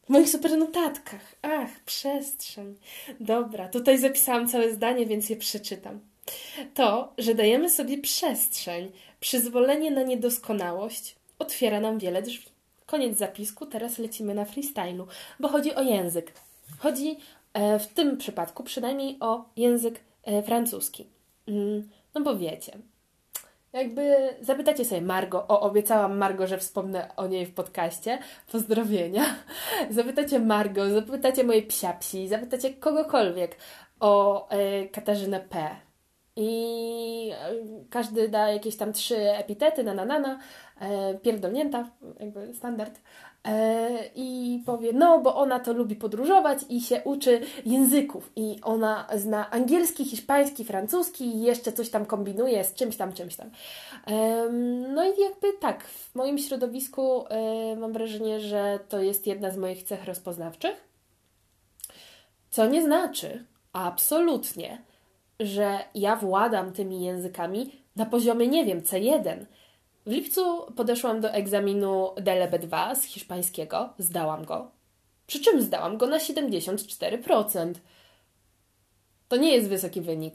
moich 0.08 0.28
super 0.28 0.58
notatkach. 0.58 1.34
Ach, 1.42 1.80
przestrzeń. 1.86 2.74
Dobra, 3.20 3.68
tutaj 3.68 3.98
zapisałam 3.98 4.48
całe 4.48 4.72
zdanie, 4.72 5.06
więc 5.06 5.30
je 5.30 5.36
przeczytam. 5.36 6.00
To, 6.74 7.12
że 7.18 7.34
dajemy 7.34 7.70
sobie 7.70 7.98
przestrzeń, 7.98 8.92
przyzwolenie 9.20 9.90
na 9.90 10.02
niedoskonałość, 10.02 11.16
otwiera 11.38 11.80
nam 11.80 11.98
wiele 11.98 12.22
drzwi. 12.22 12.48
Koniec 12.86 13.18
zapisku, 13.18 13.66
teraz 13.66 13.98
lecimy 13.98 14.34
na 14.34 14.44
freestylu, 14.44 15.06
bo 15.40 15.48
chodzi 15.48 15.74
o 15.74 15.82
język. 15.82 16.32
Chodzi 16.78 17.16
e, 17.52 17.78
w 17.78 17.86
tym 17.86 18.16
przypadku 18.16 18.64
przynajmniej 18.64 19.16
o 19.20 19.44
język 19.56 20.00
e, 20.24 20.42
francuski. 20.42 21.06
Mm, 21.48 21.88
no 22.14 22.20
bo 22.20 22.36
wiecie, 22.36 22.78
jakby 23.74 24.16
zapytacie 24.40 24.84
sobie 24.84 25.00
Margo, 25.00 25.48
o 25.48 25.60
obiecałam 25.60 26.18
Margo, 26.18 26.46
że 26.46 26.58
wspomnę 26.58 27.16
o 27.16 27.26
niej 27.26 27.46
w 27.46 27.54
podcaście, 27.54 28.18
pozdrowienia. 28.52 29.24
Zapytacie 29.90 30.38
Margo, 30.38 30.90
zapytacie 30.90 31.44
mojej 31.44 31.62
psiapsi, 31.62 32.28
zapytacie 32.28 32.74
kogokolwiek 32.74 33.56
o 34.00 34.48
e, 34.48 34.88
Katarzynę 34.88 35.40
P. 35.40 35.68
I 36.36 37.30
e, 37.32 37.54
każdy 37.90 38.28
da 38.28 38.50
jakieś 38.50 38.76
tam 38.76 38.92
trzy 38.92 39.16
epitety 39.16 39.84
na 39.84 39.94
na 39.94 40.04
na, 40.04 40.18
na 40.18 40.38
e, 40.80 41.14
pierdolnięta, 41.14 41.90
jakby 42.20 42.54
standard. 42.54 43.00
E, 43.44 43.88
i 44.14 44.62
powie, 44.66 44.92
no 44.92 45.18
bo 45.18 45.36
ona 45.36 45.60
to 45.60 45.72
lubi 45.72 45.96
podróżować 45.96 46.58
i 46.68 46.80
się 46.80 47.02
uczy 47.04 47.40
języków. 47.66 48.32
I 48.36 48.56
ona 48.62 49.06
zna 49.16 49.50
angielski, 49.50 50.04
hiszpański, 50.04 50.64
francuski 50.64 51.24
i 51.24 51.42
jeszcze 51.42 51.72
coś 51.72 51.90
tam 51.90 52.06
kombinuje 52.06 52.64
z 52.64 52.74
czymś 52.74 52.96
tam, 52.96 53.12
czymś 53.12 53.36
tam. 53.36 53.50
No 54.94 55.04
i 55.04 55.20
jakby 55.20 55.52
tak, 55.60 55.84
w 55.84 56.14
moim 56.14 56.38
środowisku 56.38 57.24
e, 57.28 57.76
mam 57.76 57.92
wrażenie, 57.92 58.40
że 58.40 58.78
to 58.88 59.02
jest 59.02 59.26
jedna 59.26 59.50
z 59.50 59.56
moich 59.56 59.82
cech 59.82 60.04
rozpoznawczych, 60.04 60.88
co 62.50 62.66
nie 62.66 62.82
znaczy 62.82 63.44
absolutnie, 63.72 64.82
że 65.40 65.78
ja 65.94 66.16
władam 66.16 66.72
tymi 66.72 67.04
językami 67.04 67.82
na 67.96 68.06
poziomie, 68.06 68.48
nie 68.48 68.64
wiem, 68.64 68.80
C1, 68.80 69.44
w 70.06 70.10
lipcu 70.10 70.72
podeszłam 70.76 71.20
do 71.20 71.30
egzaminu 71.30 72.06
DLB2 72.16 72.94
z 72.94 73.02
hiszpańskiego, 73.02 73.94
zdałam 73.98 74.44
go. 74.44 74.70
Przy 75.26 75.40
czym 75.40 75.62
zdałam 75.62 75.96
go 75.96 76.06
na 76.06 76.18
74%. 76.18 77.74
To 79.28 79.36
nie 79.36 79.56
jest 79.56 79.68
wysoki 79.68 80.00
wynik. 80.00 80.34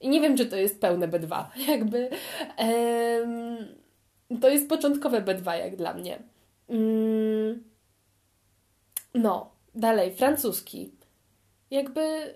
I 0.00 0.08
nie 0.08 0.20
wiem, 0.20 0.36
czy 0.36 0.46
to 0.46 0.56
jest 0.56 0.80
pełne 0.80 1.08
B2. 1.08 1.44
Jakby 1.68 2.10
em, 2.56 3.56
to 4.40 4.48
jest 4.48 4.68
początkowe 4.68 5.22
B2, 5.22 5.52
jak 5.52 5.76
dla 5.76 5.94
mnie. 5.94 6.22
Mm, 6.68 7.64
no, 9.14 9.50
dalej, 9.74 10.14
francuski. 10.14 10.92
Jakby 11.70 12.34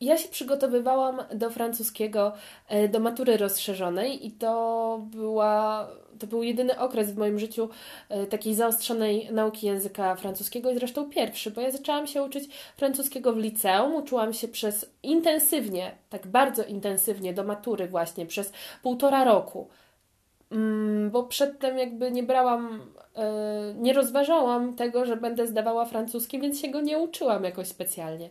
ja 0.00 0.18
się 0.18 0.28
przygotowywałam 0.28 1.22
do 1.34 1.50
francuskiego, 1.50 2.32
e, 2.68 2.88
do 2.88 3.00
matury 3.00 3.36
rozszerzonej 3.36 4.26
i 4.26 4.32
to 4.32 5.00
była, 5.04 5.88
to 6.18 6.26
był 6.26 6.42
jedyny 6.42 6.78
okres 6.78 7.12
w 7.12 7.18
moim 7.18 7.38
życiu 7.38 7.68
e, 8.08 8.26
takiej 8.26 8.54
zaostrzonej 8.54 9.28
nauki 9.32 9.66
języka 9.66 10.16
francuskiego 10.16 10.70
i 10.70 10.74
zresztą 10.74 11.10
pierwszy, 11.10 11.50
bo 11.50 11.60
ja 11.60 11.70
zaczęłam 11.70 12.06
się 12.06 12.22
uczyć 12.22 12.48
francuskiego 12.76 13.32
w 13.32 13.38
liceum, 13.38 13.94
uczyłam 13.94 14.32
się 14.32 14.48
przez 14.48 14.90
intensywnie, 15.02 15.94
tak 16.10 16.26
bardzo 16.26 16.64
intensywnie 16.64 17.34
do 17.34 17.44
matury 17.44 17.88
właśnie, 17.88 18.26
przez 18.26 18.52
półtora 18.82 19.24
roku. 19.24 19.68
Mm, 20.50 21.10
bo 21.10 21.22
przedtem 21.22 21.78
jakby 21.78 22.10
nie 22.12 22.22
brałam, 22.22 22.92
e, 23.16 23.74
nie 23.76 23.92
rozważałam 23.92 24.76
tego, 24.76 25.04
że 25.04 25.16
będę 25.16 25.46
zdawała 25.46 25.84
francuski, 25.84 26.40
więc 26.40 26.60
się 26.60 26.68
go 26.68 26.80
nie 26.80 26.98
uczyłam 26.98 27.44
jakoś 27.44 27.68
specjalnie. 27.68 28.30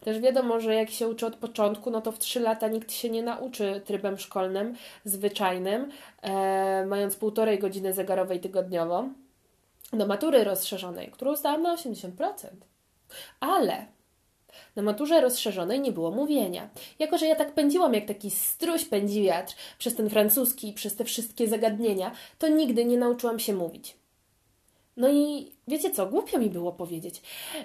Też 0.00 0.20
wiadomo, 0.20 0.60
że 0.60 0.74
jak 0.74 0.90
się 0.90 1.08
uczy 1.08 1.26
od 1.26 1.36
początku, 1.36 1.90
no 1.90 2.00
to 2.00 2.12
w 2.12 2.18
3 2.18 2.40
lata 2.40 2.68
nikt 2.68 2.92
się 2.92 3.10
nie 3.10 3.22
nauczy 3.22 3.82
trybem 3.84 4.18
szkolnym, 4.18 4.74
zwyczajnym, 5.04 5.90
e, 6.22 6.86
mając 6.86 7.16
półtorej 7.16 7.58
godziny 7.58 7.92
zegarowej 7.92 8.40
tygodniowo 8.40 9.04
do 9.92 10.06
matury 10.06 10.44
rozszerzonej, 10.44 11.10
którą 11.10 11.36
zdałam 11.36 11.62
na 11.62 11.74
80%. 11.74 12.66
Ale 13.40 13.86
na 14.76 14.82
maturze 14.82 15.20
rozszerzonej 15.20 15.80
nie 15.80 15.92
było 15.92 16.10
mówienia. 16.10 16.68
Jako, 16.98 17.18
że 17.18 17.26
ja 17.26 17.36
tak 17.36 17.54
pędziłam, 17.54 17.94
jak 17.94 18.04
taki 18.04 18.30
struś 18.30 18.84
pędzi 18.84 19.22
wiatr 19.22 19.54
przez 19.78 19.94
ten 19.94 20.10
francuski 20.10 20.68
i 20.68 20.72
przez 20.72 20.96
te 20.96 21.04
wszystkie 21.04 21.48
zagadnienia, 21.48 22.12
to 22.38 22.48
nigdy 22.48 22.84
nie 22.84 22.98
nauczyłam 22.98 23.38
się 23.38 23.52
mówić. 23.52 24.00
No 24.96 25.08
i 25.08 25.52
wiecie 25.68 25.90
co, 25.90 26.06
głupio 26.06 26.38
mi 26.38 26.50
było 26.50 26.72
powiedzieć. 26.72 27.22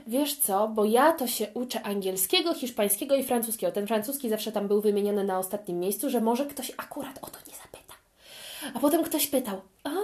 Wiesz 0.08 0.36
co, 0.36 0.68
bo 0.68 0.86
ja 0.86 1.14
to 1.14 1.28
się 1.28 1.48
uczę 1.54 1.84
angielskiego, 1.84 2.54
hiszpańskiego 2.54 3.16
i 3.16 3.24
francuskiego. 3.24 3.72
Ten 3.72 3.88
francuski 3.88 4.30
zawsze 4.30 4.52
tam 4.52 4.68
był 4.68 4.82
wymieniony 4.82 5.24
na 5.24 5.40
ostatnim 5.40 5.80
miejscu, 5.80 6.10
że 6.10 6.22
może 6.22 6.46
ktoś 6.46 6.72
akurat 6.78 7.18
o 7.22 7.28
to 7.28 7.38
nie 7.48 7.56
zapyta. 7.56 7.94
A 8.74 8.80
potem 8.80 9.04
ktoś 9.04 9.28
pytał, 9.28 9.62
oh, 9.84 9.96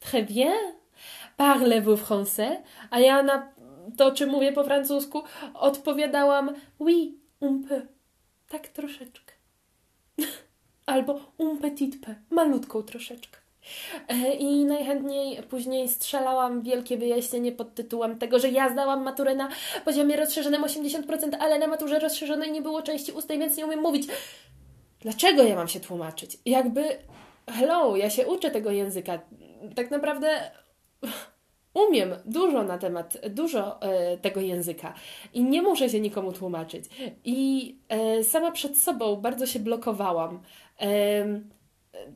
très 0.00 0.26
bien, 0.26 0.52
parlez-vous 1.36 1.96
français? 1.96 2.56
A 2.90 3.00
ja 3.00 3.22
na 3.22 3.52
to, 3.96 4.12
czy 4.12 4.26
mówię 4.26 4.52
po 4.52 4.64
francusku, 4.64 5.22
odpowiadałam 5.54 6.54
oui, 6.78 7.18
un 7.40 7.62
peu. 7.68 7.86
Tak 8.48 8.68
troszeczkę. 8.68 9.34
Albo 10.86 11.20
un 11.38 11.58
petit 11.58 12.00
peu, 12.00 12.14
malutką 12.30 12.82
troszeczkę. 12.82 13.38
E, 14.08 14.34
I 14.34 14.64
najchętniej 14.64 15.42
później 15.42 15.88
strzelałam 15.88 16.62
wielkie 16.62 16.96
wyjaśnienie 16.96 17.52
pod 17.52 17.74
tytułem 17.74 18.18
tego, 18.18 18.38
że 18.38 18.48
ja 18.48 18.72
zdałam 18.72 19.02
maturę 19.02 19.34
na 19.34 19.48
poziomie 19.84 20.16
rozszerzonym 20.16 20.62
80%, 20.62 21.36
ale 21.40 21.58
na 21.58 21.66
maturze 21.66 21.98
rozszerzonej 21.98 22.52
nie 22.52 22.62
było 22.62 22.82
części 22.82 23.12
ustnej, 23.12 23.38
więc 23.38 23.56
nie 23.56 23.66
umiem 23.66 23.80
mówić. 23.80 24.08
Dlaczego 25.00 25.42
ja 25.42 25.56
mam 25.56 25.68
się 25.68 25.80
tłumaczyć? 25.80 26.38
Jakby, 26.46 26.84
hello, 27.48 27.96
ja 27.96 28.10
się 28.10 28.26
uczę 28.26 28.50
tego 28.50 28.70
języka. 28.70 29.18
Tak 29.74 29.90
naprawdę 29.90 30.50
umiem 31.74 32.14
dużo 32.24 32.62
na 32.62 32.78
temat, 32.78 33.18
dużo 33.30 33.82
e, 33.82 34.18
tego 34.18 34.40
języka 34.40 34.94
i 35.34 35.44
nie 35.44 35.62
muszę 35.62 35.88
się 35.88 36.00
nikomu 36.00 36.32
tłumaczyć. 36.32 36.84
I 37.24 37.78
e, 37.88 38.24
sama 38.24 38.52
przed 38.52 38.78
sobą 38.78 39.16
bardzo 39.16 39.46
się 39.46 39.58
blokowałam. 39.58 40.40
E, 40.80 41.40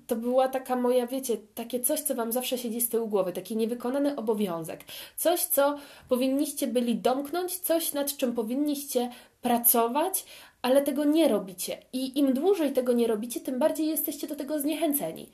to 0.07 0.17
była 0.17 0.49
taka 0.49 0.77
moja, 0.77 1.07
wiecie, 1.07 1.37
takie 1.55 1.81
coś, 1.81 2.01
co 2.01 2.15
Wam 2.15 2.33
zawsze 2.33 2.59
siedzi 2.59 2.81
z 2.81 2.89
tyłu 2.89 3.09
głowy, 3.09 3.33
taki 3.33 3.57
niewykonany 3.57 4.17
obowiązek. 4.17 4.85
Coś, 5.17 5.41
co 5.41 5.77
powinniście 6.09 6.67
byli 6.67 6.97
domknąć, 6.97 7.59
coś, 7.59 7.93
nad 7.93 8.17
czym 8.17 8.33
powinniście 8.33 9.11
pracować, 9.43 10.25
ale 10.63 10.83
tego 10.83 11.05
nie 11.05 11.29
robicie. 11.29 11.79
I 11.93 12.19
im 12.19 12.35
dłużej 12.35 12.73
tego 12.73 12.93
nie 12.93 13.07
robicie, 13.07 13.41
tym 13.41 13.59
bardziej 13.59 13.87
jesteście 13.87 14.27
do 14.27 14.35
tego 14.35 14.59
zniechęceni. 14.59 15.31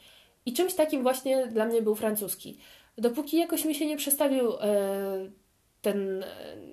I 0.47 0.53
czymś 0.53 0.75
takim 0.75 1.03
właśnie 1.03 1.47
dla 1.47 1.67
mnie 1.67 1.83
był 1.83 1.95
francuski. 1.95 2.59
Dopóki 2.99 3.37
jakoś 3.37 3.65
mi 3.65 3.75
się 3.75 3.87
nie 3.87 3.97
przestawił 3.97 4.53
e, 4.61 5.31
ten, 5.83 6.25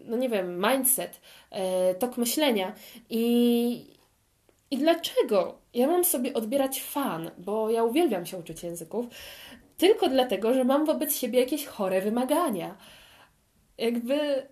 no 0.05 0.17
nie 0.17 0.29
wiem, 0.29 0.65
mindset, 0.67 1.21
e, 1.51 1.95
tok 1.95 2.17
myślenia 2.17 2.75
i, 3.09 3.85
i 4.71 4.77
dlaczego 4.77 5.57
ja 5.73 5.87
mam 5.87 6.05
sobie 6.05 6.33
odbierać 6.33 6.81
fan, 6.83 7.31
bo 7.37 7.69
ja 7.69 7.83
uwielbiam 7.83 8.25
się 8.25 8.37
uczyć 8.37 8.63
języków, 8.63 9.05
tylko 9.77 10.09
dlatego, 10.09 10.53
że 10.53 10.63
mam 10.63 10.85
wobec 10.85 11.15
siebie 11.15 11.39
jakieś 11.39 11.65
chore 11.65 12.01
wymagania. 12.01 12.77
Jakby 13.77 14.47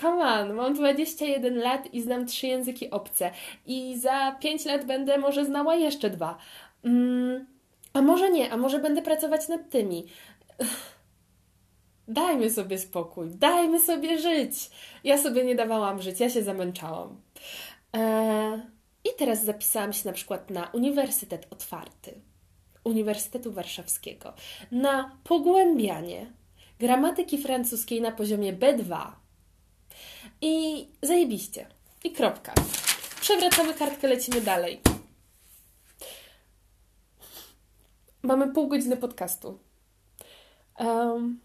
Come 0.00 0.24
on, 0.24 0.54
mam 0.54 0.74
21 0.74 1.58
lat 1.58 1.94
i 1.94 2.02
znam 2.02 2.26
trzy 2.26 2.46
języki 2.46 2.90
obce. 2.90 3.30
I 3.66 3.98
za 3.98 4.36
5 4.40 4.64
lat 4.64 4.84
będę 4.84 5.18
może 5.18 5.44
znała 5.44 5.74
jeszcze 5.74 6.10
dwa. 6.10 6.38
Mm, 6.84 7.46
a 7.92 8.02
może 8.02 8.30
nie, 8.30 8.52
a 8.52 8.56
może 8.56 8.78
będę 8.78 9.02
pracować 9.02 9.48
nad 9.48 9.70
tymi. 9.70 10.06
Dajmy 12.08 12.50
sobie 12.50 12.78
spokój, 12.78 13.30
dajmy 13.30 13.80
sobie 13.80 14.18
żyć. 14.18 14.70
Ja 15.04 15.18
sobie 15.18 15.44
nie 15.44 15.54
dawałam 15.54 16.02
żyć, 16.02 16.20
ja 16.20 16.30
się 16.30 16.42
zamęczałam. 16.42 17.20
Eee, 17.92 18.60
i 19.04 19.08
teraz 19.18 19.44
zapisałam 19.44 19.92
się 19.92 20.08
na 20.08 20.12
przykład 20.12 20.50
na 20.50 20.66
Uniwersytet 20.66 21.46
Otwarty 21.50 22.20
Uniwersytetu 22.84 23.52
Warszawskiego 23.52 24.32
na 24.70 25.16
pogłębianie 25.24 26.32
gramatyki 26.78 27.38
francuskiej 27.38 28.00
na 28.00 28.12
poziomie 28.12 28.52
B2. 28.52 29.12
I 30.40 30.86
zajebiście. 31.02 31.66
I 32.04 32.12
kropka. 32.12 32.54
Przewracamy 33.20 33.74
kartkę, 33.74 34.08
lecimy 34.08 34.40
dalej. 34.40 34.80
mamy 38.22 38.52
pół 38.52 38.68
godziny 38.68 38.96
podcastu. 38.96 39.58
Um, 40.84 41.40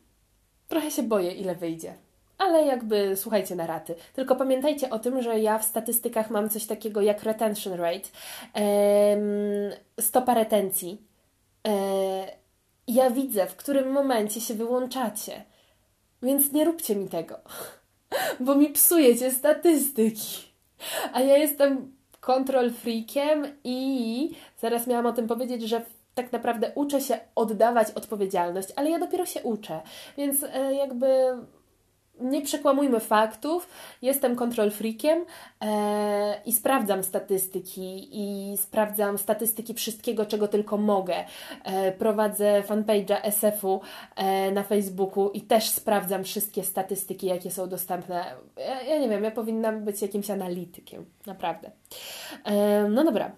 trochę 0.68 0.92
się 0.92 1.04
boję, 1.04 1.32
ile 1.32 1.56
wyjdzie. 1.56 1.94
Ale 2.38 2.66
jakby 2.66 3.16
słuchajcie 3.16 3.56
na 3.56 3.68
raty. 3.68 3.96
Tylko 4.14 4.36
pamiętajcie 4.36 4.90
o 4.90 5.00
tym, 5.00 5.22
że 5.22 5.40
ja 5.40 5.60
w 5.60 5.66
statystykach 5.66 6.30
mam 6.30 6.50
coś 6.50 6.66
takiego 6.66 7.02
jak 7.02 7.24
retention 7.24 7.74
rate, 7.74 8.10
um, 8.54 9.72
stopa 10.00 10.34
retencji. 10.34 11.02
Um, 11.64 11.76
ja 12.88 13.10
widzę, 13.10 13.48
w 13.48 13.56
którym 13.56 13.92
momencie 13.92 14.42
się 14.42 14.54
wyłączacie. 14.54 15.44
Więc 16.24 16.52
nie 16.52 16.66
róbcie 16.66 16.96
mi 16.96 17.10
tego, 17.10 17.40
bo 18.46 18.56
mi 18.56 18.70
psujecie 18.70 19.32
statystyki. 19.32 20.48
A 21.14 21.22
ja 21.22 21.38
jestem 21.38 21.98
kontrol 22.20 22.72
freakiem 22.72 23.48
i 23.64 24.32
zaraz 24.58 24.88
miałam 24.88 25.06
o 25.06 25.14
tym 25.14 25.28
powiedzieć, 25.28 25.62
że 25.62 25.82
tak 26.18 26.32
naprawdę 26.32 26.72
uczę 26.76 27.02
się 27.02 27.20
oddawać 27.36 27.92
odpowiedzialność, 27.92 28.68
ale 28.76 28.90
ja 28.90 29.00
dopiero 29.00 29.26
się 29.26 29.44
uczę. 29.44 29.82
Więc 30.18 30.44
e, 30.44 30.74
jakby 30.74 31.08
nie 32.20 32.42
przekłamujmy 32.42 33.00
faktów. 33.00 33.70
Jestem 34.02 34.36
kontrol 34.36 34.72
freakiem 34.72 35.26
e, 35.62 36.42
i 36.46 36.54
sprawdzam 36.54 37.04
statystyki 37.04 38.10
i 38.12 38.58
sprawdzam 38.58 39.18
statystyki 39.18 39.74
wszystkiego, 39.74 40.26
czego 40.26 40.48
tylko 40.48 40.78
mogę. 40.78 41.16
E, 41.64 41.92
prowadzę 41.92 42.64
fanpage'a 42.68 43.18
SF-u 43.24 43.82
na 44.52 44.64
Facebooku 44.64 45.30
i 45.30 45.42
też 45.42 45.70
sprawdzam 45.70 46.24
wszystkie 46.24 46.64
statystyki, 46.64 47.28
jakie 47.28 47.52
są 47.52 47.70
dostępne. 47.70 48.26
Ja, 48.58 48.82
ja 48.82 49.00
nie 49.00 49.10
wiem, 49.10 49.24
ja 49.24 49.32
powinnam 49.32 49.84
być 49.84 50.02
jakimś 50.02 50.30
analitykiem, 50.30 51.06
naprawdę. 51.26 51.72
No 52.90 53.04
dobra. 53.04 53.32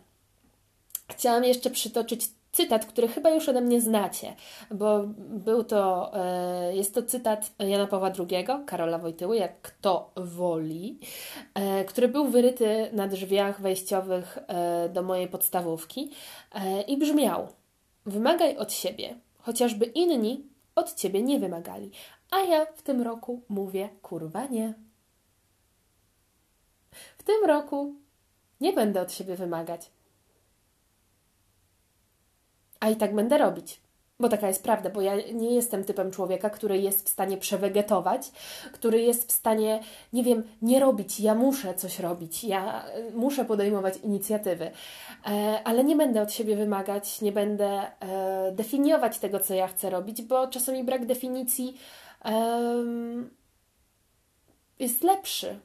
Chciałam 1.11 1.43
jeszcze 1.43 1.69
przytoczyć 1.69 2.38
cytat, 2.51 2.85
który 2.85 3.07
chyba 3.07 3.29
już 3.29 3.49
ode 3.49 3.61
mnie 3.61 3.81
znacie, 3.81 4.35
bo 4.71 5.03
był 5.17 5.63
to, 5.63 6.11
e, 6.13 6.75
jest 6.75 6.93
to 6.93 7.03
cytat 7.03 7.51
Jana 7.59 7.87
Pawła 7.87 8.11
II, 8.19 8.45
Karola 8.65 8.97
Wojtyły, 8.97 9.37
jak 9.37 9.61
kto 9.61 10.11
woli, 10.15 10.99
e, 11.53 11.85
który 11.85 12.07
był 12.07 12.27
wyryty 12.27 12.89
na 12.93 13.07
drzwiach 13.07 13.61
wejściowych 13.61 14.37
e, 14.47 14.89
do 14.89 15.03
mojej 15.03 15.27
podstawówki 15.27 16.11
i 16.87 16.97
brzmiał: 16.97 17.47
Wymagaj 18.05 18.57
od 18.57 18.73
siebie, 18.73 19.15
chociażby 19.37 19.85
inni 19.85 20.49
od 20.75 20.93
ciebie 20.93 21.23
nie 21.23 21.39
wymagali. 21.39 21.91
A 22.31 22.39
ja 22.39 22.65
w 22.65 22.81
tym 22.81 23.01
roku 23.01 23.41
mówię: 23.49 23.89
kurwa 24.01 24.45
nie. 24.45 24.73
W 27.17 27.23
tym 27.23 27.45
roku 27.45 27.95
nie 28.61 28.73
będę 28.73 29.01
od 29.01 29.11
siebie 29.11 29.35
wymagać 29.35 29.91
a 32.79 32.89
i 32.89 32.95
tak 32.95 33.15
będę 33.15 33.37
robić. 33.37 33.81
Bo 34.21 34.29
taka 34.29 34.47
jest 34.47 34.63
prawda, 34.63 34.89
bo 34.89 35.01
ja 35.01 35.15
nie 35.33 35.55
jestem 35.55 35.83
typem 35.83 36.11
człowieka, 36.11 36.49
który 36.49 36.77
jest 36.77 37.05
w 37.05 37.09
stanie 37.09 37.37
przewegetować, 37.37 38.31
który 38.71 39.01
jest 39.01 39.29
w 39.29 39.31
stanie, 39.31 39.79
nie 40.13 40.23
wiem, 40.23 40.43
nie 40.61 40.79
robić. 40.79 41.19
Ja 41.19 41.35
muszę 41.35 41.73
coś 41.73 41.99
robić, 41.99 42.43
ja 42.43 42.85
e, 42.85 43.11
muszę 43.11 43.45
podejmować 43.45 43.97
inicjatywy, 43.97 44.71
e, 45.25 45.61
ale 45.63 45.83
nie 45.83 45.95
będę 45.95 46.21
od 46.21 46.33
siebie 46.33 46.55
wymagać, 46.55 47.21
nie 47.21 47.31
będę 47.31 47.81
e, 47.99 48.51
definiować 48.51 49.19
tego, 49.19 49.39
co 49.39 49.53
ja 49.53 49.67
chcę 49.67 49.89
robić, 49.89 50.21
bo 50.21 50.47
czasami 50.47 50.83
brak 50.83 51.05
definicji 51.05 51.77
jest 54.79 55.03
lepszy. 55.03 55.59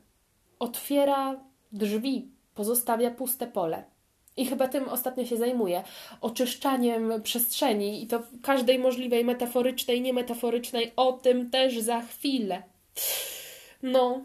Otwiera 0.58 1.40
drzwi, 1.72 2.30
pozostawia 2.54 3.10
puste 3.10 3.46
pole. 3.46 3.93
I 4.36 4.46
chyba 4.46 4.68
tym 4.68 4.88
ostatnio 4.88 5.26
się 5.26 5.36
zajmuję. 5.36 5.84
Oczyszczaniem 6.20 7.22
przestrzeni 7.22 8.02
i 8.02 8.06
to 8.06 8.22
każdej 8.42 8.78
możliwej 8.78 9.24
metaforycznej, 9.24 10.00
niemetaforycznej. 10.00 10.92
O 10.96 11.12
tym 11.12 11.50
też 11.50 11.78
za 11.78 12.00
chwilę. 12.00 12.62
No. 13.82 14.24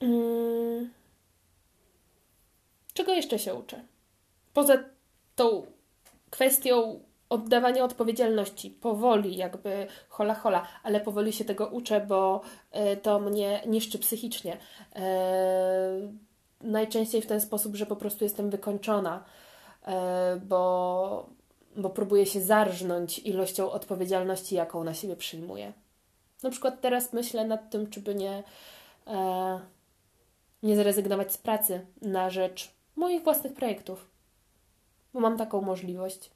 Hmm. 0.00 0.90
Czego 2.94 3.12
jeszcze 3.12 3.38
się 3.38 3.54
uczę? 3.54 3.84
Poza 4.54 4.84
tą 5.36 5.66
kwestią 6.30 7.00
oddawania 7.28 7.84
odpowiedzialności, 7.84 8.70
powoli, 8.70 9.36
jakby 9.36 9.86
hola 10.08 10.34
hola, 10.34 10.66
ale 10.82 11.00
powoli 11.00 11.32
się 11.32 11.44
tego 11.44 11.66
uczę, 11.66 12.00
bo 12.00 12.40
y, 12.92 12.96
to 12.96 13.20
mnie 13.20 13.62
niszczy 13.66 13.98
psychicznie. 13.98 14.52
Y, 14.52 14.58
najczęściej 16.64 17.22
w 17.22 17.26
ten 17.26 17.40
sposób, 17.40 17.76
że 17.76 17.86
po 17.86 17.96
prostu 17.96 18.24
jestem 18.24 18.50
wykończona, 18.50 19.24
e, 19.86 20.40
bo, 20.46 21.28
bo 21.76 21.90
próbuję 21.90 22.26
się 22.26 22.40
zarżnąć 22.40 23.18
ilością 23.18 23.70
odpowiedzialności, 23.70 24.54
jaką 24.54 24.84
na 24.84 24.94
siebie 24.94 25.16
przyjmuję. 25.16 25.72
Na 26.42 26.50
przykład 26.50 26.80
teraz 26.80 27.12
myślę 27.12 27.44
nad 27.44 27.70
tym, 27.70 27.90
czy 27.90 28.00
by 28.00 28.14
nie, 28.14 28.42
e, 29.06 29.60
nie 30.62 30.76
zrezygnować 30.76 31.32
z 31.32 31.38
pracy 31.38 31.86
na 32.02 32.30
rzecz 32.30 32.70
moich 32.96 33.22
własnych 33.24 33.54
projektów, 33.54 34.06
bo 35.14 35.20
mam 35.20 35.38
taką 35.38 35.60
możliwość. 35.60 36.30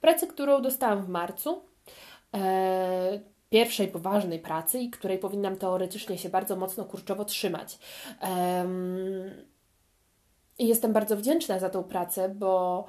Pracy, 0.00 0.26
którą 0.26 0.62
dostałam 0.62 1.02
w 1.02 1.08
marcu, 1.08 1.62
e, 2.34 3.20
pierwszej 3.50 3.88
poważnej 3.88 4.38
pracy 4.38 4.78
i 4.78 4.90
której 4.90 5.18
powinnam 5.18 5.56
teoretycznie 5.56 6.18
się 6.18 6.28
bardzo 6.28 6.56
mocno 6.56 6.84
kurczowo 6.84 7.24
trzymać. 7.24 7.78
I 10.58 10.68
jestem 10.68 10.92
bardzo 10.92 11.16
wdzięczna 11.16 11.58
za 11.58 11.70
tą 11.70 11.84
pracę, 11.84 12.28
bo 12.28 12.84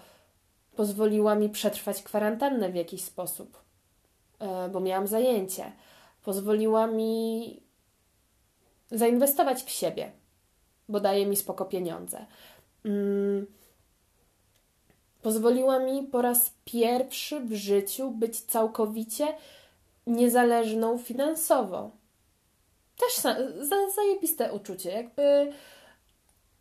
pozwoliła 0.76 1.36
mi 1.36 1.50
przetrwać 1.50 2.04
kwarantannę 2.04 2.70
w 2.70 2.76
jakiś 2.76 3.04
sposób, 3.04 3.62
e, 4.40 4.70
bo 4.70 4.80
miałam 4.80 5.08
zajęcie. 5.08 5.72
Pozwoliła 6.24 6.88
mi 6.88 7.62
zainwestować 8.92 9.64
w 9.64 9.70
siebie, 9.70 10.12
bo 10.90 11.00
daje 11.00 11.26
mi 11.26 11.36
spoko 11.36 11.66
pieniądze. 11.66 12.26
Mm. 12.86 13.48
Pozwoliła 15.22 15.80
mi 15.80 16.04
po 16.04 16.22
raz 16.22 16.54
pierwszy 16.66 17.40
w 17.40 17.54
życiu 17.54 18.12
być 18.12 18.42
całkowicie 18.42 19.28
niezależną 20.08 20.98
finansowo. 20.98 21.92
Też 23.00 23.18
za, 23.18 23.36
za, 23.66 23.90
zajebiste 23.96 24.54
uczucie, 24.54 24.92
jakby 24.92 25.54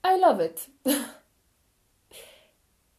I 0.05 0.21
love 0.21 0.47
it. 0.47 0.67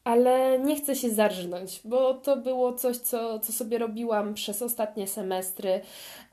Ale 0.04 0.60
nie 0.60 0.76
chcę 0.76 0.96
się 0.96 1.10
zarżnąć, 1.10 1.82
bo 1.86 2.14
to 2.14 2.38
było 2.38 2.74
coś, 2.74 2.98
co, 2.98 3.40
co 3.40 3.54
sobie 3.54 3.78
robiłam 3.78 4.34
przez 4.34 4.62
ostatnie 4.62 5.08
semestry. 5.08 5.82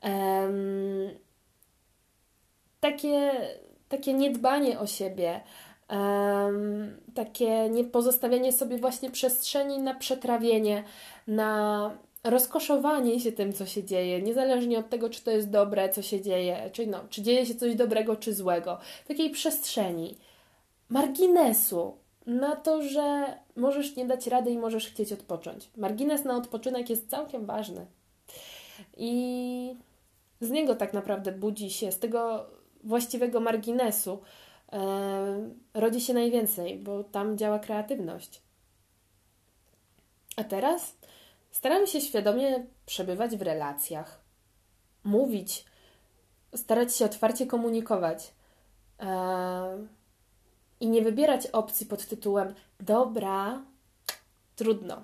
Um, 0.03 1.09
takie, 2.79 3.31
takie 3.89 4.13
niedbanie 4.13 4.79
o 4.79 4.87
siebie, 4.87 5.41
um, 5.89 6.97
takie 7.15 7.69
niepozostawianie 7.69 8.53
sobie 8.53 8.77
właśnie 8.77 9.11
przestrzeni 9.11 9.79
na 9.79 9.93
przetrawienie, 9.93 10.83
na 11.27 11.91
rozkoszowanie 12.23 13.19
się 13.19 13.31
tym, 13.31 13.53
co 13.53 13.65
się 13.65 13.83
dzieje, 13.83 14.21
niezależnie 14.21 14.79
od 14.79 14.89
tego, 14.89 15.09
czy 15.09 15.23
to 15.23 15.31
jest 15.31 15.49
dobre, 15.49 15.89
co 15.89 16.01
się 16.01 16.21
dzieje, 16.21 16.69
czy, 16.73 16.87
no, 16.87 16.99
czy 17.09 17.21
dzieje 17.21 17.45
się 17.45 17.55
coś 17.55 17.75
dobrego, 17.75 18.15
czy 18.15 18.33
złego. 18.33 18.79
Takiej 19.07 19.29
przestrzeni, 19.29 20.17
marginesu 20.89 21.97
na 22.25 22.55
to, 22.55 22.81
że 22.81 23.37
możesz 23.55 23.95
nie 23.95 24.05
dać 24.05 24.27
rady 24.27 24.51
i 24.51 24.57
możesz 24.57 24.87
chcieć 24.87 25.13
odpocząć. 25.13 25.69
Margines 25.77 26.23
na 26.23 26.37
odpoczynek 26.37 26.89
jest 26.89 27.09
całkiem 27.09 27.45
ważny. 27.45 27.85
I 28.97 29.75
z 30.41 30.49
niego 30.49 30.75
tak 30.75 30.93
naprawdę 30.93 31.31
budzi 31.31 31.71
się, 31.71 31.91
z 31.91 31.99
tego 31.99 32.45
właściwego 32.83 33.39
marginesu 33.39 34.21
e, 34.71 35.49
rodzi 35.73 36.01
się 36.01 36.13
najwięcej, 36.13 36.77
bo 36.77 37.03
tam 37.03 37.37
działa 37.37 37.59
kreatywność. 37.59 38.41
A 40.35 40.43
teraz 40.43 40.95
Staram 41.59 41.87
się 41.87 42.01
świadomie 42.01 42.65
przebywać 42.85 43.37
w 43.37 43.41
relacjach, 43.41 44.19
mówić, 45.03 45.65
starać 46.55 46.95
się 46.95 47.05
otwarcie 47.05 47.47
komunikować 47.47 48.33
yy, 48.99 49.07
i 50.79 50.87
nie 50.87 51.01
wybierać 51.01 51.47
opcji 51.47 51.85
pod 51.85 52.05
tytułem 52.05 52.53
dobra, 52.79 53.61
trudno. 54.55 55.03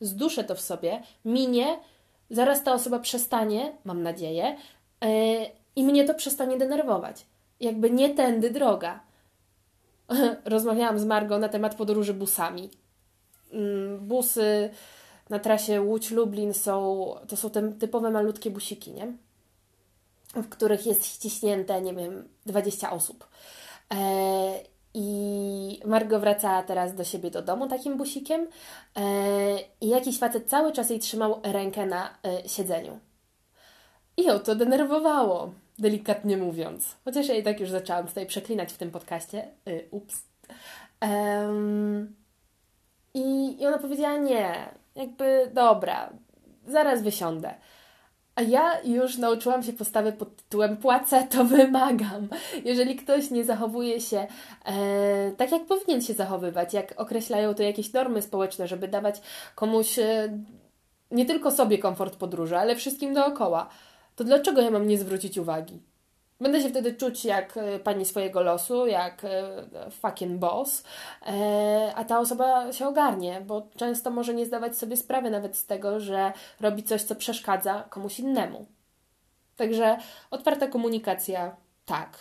Zduszę 0.00 0.44
to 0.44 0.54
w 0.54 0.60
sobie, 0.60 1.02
minie, 1.24 1.78
zaraz 2.30 2.62
ta 2.62 2.72
osoba 2.72 2.98
przestanie, 2.98 3.76
mam 3.84 4.02
nadzieję, 4.02 4.56
yy, 5.02 5.08
i 5.76 5.84
mnie 5.84 6.04
to 6.04 6.14
przestanie 6.14 6.58
denerwować. 6.58 7.26
Jakby 7.60 7.90
nie 7.90 8.14
tędy 8.14 8.50
droga. 8.50 9.00
Rozmawiałam 10.44 10.98
z 10.98 11.04
Margo 11.04 11.38
na 11.38 11.48
temat 11.48 11.74
podróży 11.74 12.14
busami. 12.14 12.70
Yy, 13.52 13.98
busy 14.00 14.70
na 15.30 15.38
trasie 15.38 15.80
Łódź-Lublin 15.80 16.52
są, 16.52 17.06
to 17.28 17.36
są 17.36 17.50
te 17.50 17.72
typowe 17.72 18.10
malutkie 18.10 18.50
busiki, 18.50 18.92
nie? 18.92 19.12
w 20.42 20.48
których 20.48 20.86
jest 20.86 21.06
ściśnięte, 21.06 21.82
nie 21.82 21.94
wiem, 21.94 22.28
20 22.46 22.90
osób. 22.90 23.28
E, 23.94 24.60
I 24.94 25.80
Margo 25.84 26.20
wracała 26.20 26.62
teraz 26.62 26.94
do 26.94 27.04
siebie 27.04 27.30
do 27.30 27.42
domu 27.42 27.68
takim 27.68 27.96
busikiem 27.96 28.46
i 29.80 29.88
jakiś 29.88 30.18
facet 30.18 30.48
cały 30.48 30.72
czas 30.72 30.90
jej 30.90 30.98
trzymał 30.98 31.40
rękę 31.42 31.86
na 31.86 32.18
siedzeniu. 32.46 32.98
I 34.16 34.24
ją 34.24 34.38
to 34.38 34.54
denerwowało, 34.54 35.52
delikatnie 35.78 36.36
mówiąc. 36.36 36.96
Chociaż 37.04 37.28
ja 37.28 37.34
i 37.34 37.42
tak 37.42 37.60
już 37.60 37.70
zaczęłam 37.70 38.06
tutaj 38.06 38.26
przeklinać 38.26 38.72
w 38.72 38.78
tym 38.78 38.90
podcaście. 38.90 39.48
ups. 39.90 40.22
Um, 41.02 42.14
i, 43.14 43.56
I 43.62 43.66
ona 43.66 43.78
powiedziała 43.78 44.16
nie, 44.16 44.68
jakby 44.96 45.50
dobra, 45.54 46.12
zaraz 46.66 47.02
wysiądę. 47.02 47.54
A 48.34 48.42
ja 48.42 48.82
już 48.82 49.18
nauczyłam 49.18 49.62
się 49.62 49.72
postawy 49.72 50.12
pod 50.12 50.36
tytułem 50.36 50.76
płacę, 50.76 51.26
to 51.30 51.44
wymagam. 51.44 52.28
Jeżeli 52.64 52.96
ktoś 52.96 53.30
nie 53.30 53.44
zachowuje 53.44 54.00
się 54.00 54.26
e, 54.64 55.32
tak, 55.36 55.52
jak 55.52 55.66
powinien 55.66 56.02
się 56.02 56.14
zachowywać, 56.14 56.74
jak 56.74 57.00
określają 57.00 57.54
to 57.54 57.62
jakieś 57.62 57.92
normy 57.92 58.22
społeczne, 58.22 58.68
żeby 58.68 58.88
dawać 58.88 59.20
komuś 59.54 59.98
e, 59.98 60.38
nie 61.10 61.26
tylko 61.26 61.50
sobie 61.50 61.78
komfort 61.78 62.16
podróży, 62.16 62.58
ale 62.58 62.76
wszystkim 62.76 63.14
dookoła, 63.14 63.68
to 64.16 64.24
dlaczego 64.24 64.60
ja 64.60 64.70
mam 64.70 64.86
nie 64.86 64.98
zwrócić 64.98 65.38
uwagi? 65.38 65.82
Będę 66.44 66.60
się 66.60 66.68
wtedy 66.68 66.94
czuć 66.94 67.24
jak 67.24 67.56
e, 67.56 67.78
pani 67.78 68.04
swojego 68.04 68.42
losu, 68.42 68.86
jak 68.86 69.24
e, 69.24 69.90
fucking 69.90 70.38
boss, 70.38 70.84
e, 71.26 71.92
a 71.94 72.04
ta 72.04 72.20
osoba 72.20 72.72
się 72.72 72.86
ogarnie, 72.86 73.40
bo 73.40 73.68
często 73.76 74.10
może 74.10 74.34
nie 74.34 74.46
zdawać 74.46 74.78
sobie 74.78 74.96
sprawy 74.96 75.30
nawet 75.30 75.56
z 75.56 75.66
tego, 75.66 76.00
że 76.00 76.32
robi 76.60 76.82
coś, 76.82 77.02
co 77.02 77.14
przeszkadza 77.14 77.82
komuś 77.82 78.18
innemu. 78.18 78.66
Także 79.56 79.98
otwarta 80.30 80.66
komunikacja, 80.66 81.56
tak. 81.86 82.18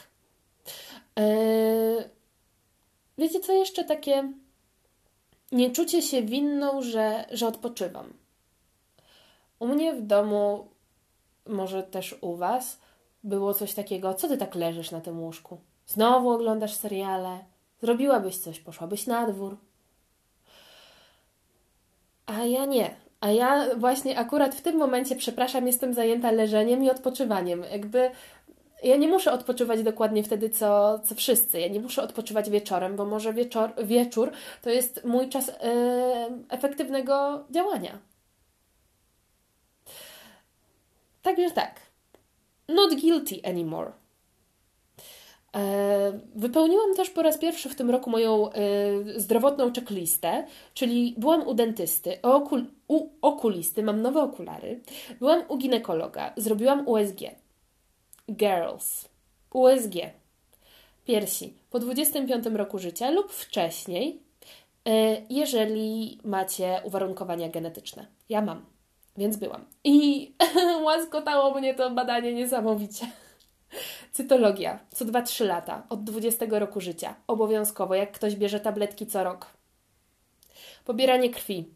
Wiecie, 3.17 3.39
co 3.39 3.53
jeszcze 3.53 3.83
takie? 3.83 4.33
Nie 5.51 5.71
czucie 5.71 6.01
się 6.01 6.21
winną, 6.21 6.81
że, 6.81 7.25
że 7.31 7.47
odpoczywam. 7.47 8.13
U 9.59 9.67
mnie 9.67 9.93
w 9.93 10.01
domu, 10.01 10.67
może 11.45 11.83
też 11.83 12.15
u 12.21 12.35
Was, 12.35 12.82
było 13.23 13.53
coś 13.53 13.73
takiego, 13.73 14.13
co 14.13 14.27
ty 14.27 14.37
tak 14.37 14.55
leżysz 14.55 14.91
na 14.91 15.01
tym 15.01 15.19
łóżku? 15.19 15.57
Znowu 15.87 16.29
oglądasz 16.29 16.73
seriale? 16.73 17.39
Zrobiłabyś 17.81 18.37
coś, 18.37 18.59
poszłabyś 18.59 19.07
na 19.07 19.27
dwór? 19.27 19.57
A 22.25 22.43
ja 22.43 22.65
nie. 22.65 22.95
A 23.21 23.31
ja 23.31 23.75
właśnie 23.77 24.19
akurat 24.19 24.55
w 24.55 24.61
tym 24.61 24.77
momencie, 24.77 25.15
przepraszam, 25.15 25.67
jestem 25.67 25.93
zajęta 25.93 26.31
leżeniem 26.31 26.83
i 26.83 26.89
odpoczywaniem. 26.89 27.63
Jakby 27.71 28.11
ja 28.83 28.97
nie 28.97 29.07
muszę 29.07 29.31
odpoczywać 29.31 29.83
dokładnie 29.83 30.23
wtedy, 30.23 30.49
co, 30.49 30.99
co 30.99 31.15
wszyscy. 31.15 31.59
Ja 31.59 31.67
nie 31.67 31.79
muszę 31.79 32.03
odpoczywać 32.03 32.49
wieczorem, 32.49 32.95
bo 32.95 33.05
może 33.05 33.33
wieczor, 33.33 33.85
wieczór 33.85 34.31
to 34.61 34.69
jest 34.69 35.05
mój 35.05 35.29
czas 35.29 35.47
yy, 35.47 35.53
efektywnego 36.49 37.43
działania. 37.51 37.99
Także 41.21 41.51
tak. 41.51 41.82
Not 42.73 43.01
guilty 43.01 43.41
anymore. 43.43 43.91
E, 45.55 46.19
wypełniłam 46.35 46.95
też 46.95 47.09
po 47.09 47.21
raz 47.21 47.37
pierwszy 47.37 47.69
w 47.69 47.75
tym 47.75 47.89
roku 47.89 48.09
moją 48.09 48.51
e, 48.51 48.59
zdrowotną 49.15 49.73
checklistę, 49.73 50.47
czyli 50.73 51.15
byłam 51.17 51.47
u 51.47 51.53
dentysty, 51.53 52.17
u 52.87 53.09
okulisty, 53.21 53.83
mam 53.83 54.01
nowe 54.01 54.21
okulary, 54.21 54.81
byłam 55.19 55.43
u 55.47 55.57
ginekologa, 55.57 56.33
zrobiłam 56.37 56.87
USG. 56.87 57.19
Girls. 58.29 59.09
USG. 59.53 59.95
Piersi 61.05 61.53
po 61.69 61.79
25 61.79 62.45
roku 62.45 62.79
życia 62.79 63.09
lub 63.09 63.31
wcześniej, 63.31 64.19
e, 64.87 65.21
jeżeli 65.29 66.19
macie 66.23 66.81
uwarunkowania 66.83 67.49
genetyczne. 67.49 68.07
Ja 68.29 68.41
mam. 68.41 68.72
Więc 69.17 69.37
byłam. 69.37 69.65
I 69.83 70.31
łaskotało 70.85 71.59
mnie 71.59 71.73
to 71.73 71.91
badanie 71.91 72.33
niesamowicie. 72.33 73.05
Cytologia. 74.11 74.79
Co 74.89 75.05
2-3 75.05 75.45
lata. 75.45 75.83
Od 75.89 76.03
20 76.03 76.45
roku 76.49 76.81
życia. 76.81 77.15
Obowiązkowo, 77.27 77.95
jak 77.95 78.11
ktoś 78.11 78.35
bierze 78.35 78.59
tabletki 78.59 79.07
co 79.07 79.23
rok. 79.23 79.47
Pobieranie 80.85 81.29
krwi. 81.29 81.69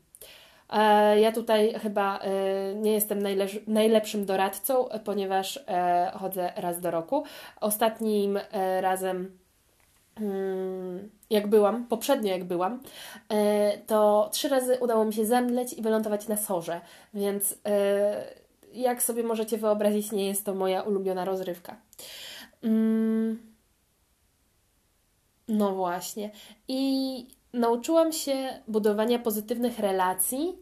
E, 0.70 1.20
ja 1.20 1.32
tutaj 1.32 1.74
chyba 1.74 2.20
e, 2.20 2.32
nie 2.76 2.94
jestem 2.94 3.20
najlepszym 3.68 4.26
doradcą, 4.26 4.90
ponieważ 5.04 5.60
e, 5.68 6.12
chodzę 6.16 6.54
raz 6.56 6.82
do 6.82 6.92
roku. 6.92 7.24
Ostatnim 7.62 8.40
razem 8.82 9.38
Mm, 10.22 11.10
jak 11.30 11.48
byłam, 11.48 11.86
poprzednio 11.86 12.32
jak 12.32 12.44
byłam, 12.44 12.80
e, 13.30 13.78
to 13.78 14.30
trzy 14.34 14.50
razy 14.50 14.78
udało 14.82 15.06
mi 15.06 15.14
się 15.14 15.26
zemdleć 15.26 15.74
i 15.74 15.82
wylądować 15.82 16.28
na 16.28 16.38
sorze, 16.38 16.82
więc 17.14 17.56
e, 17.66 18.24
jak 18.74 19.04
sobie 19.04 19.24
możecie 19.24 19.58
wyobrazić, 19.58 20.12
nie 20.12 20.28
jest 20.28 20.46
to 20.46 20.54
moja 20.54 20.82
ulubiona 20.82 21.26
rozrywka. 21.26 21.76
Mm, 22.64 23.54
no 25.48 25.76
właśnie. 25.76 26.32
I 26.68 27.28
nauczyłam 27.54 28.12
się 28.12 28.62
budowania 28.68 29.20
pozytywnych 29.20 29.80
relacji. 29.80 30.58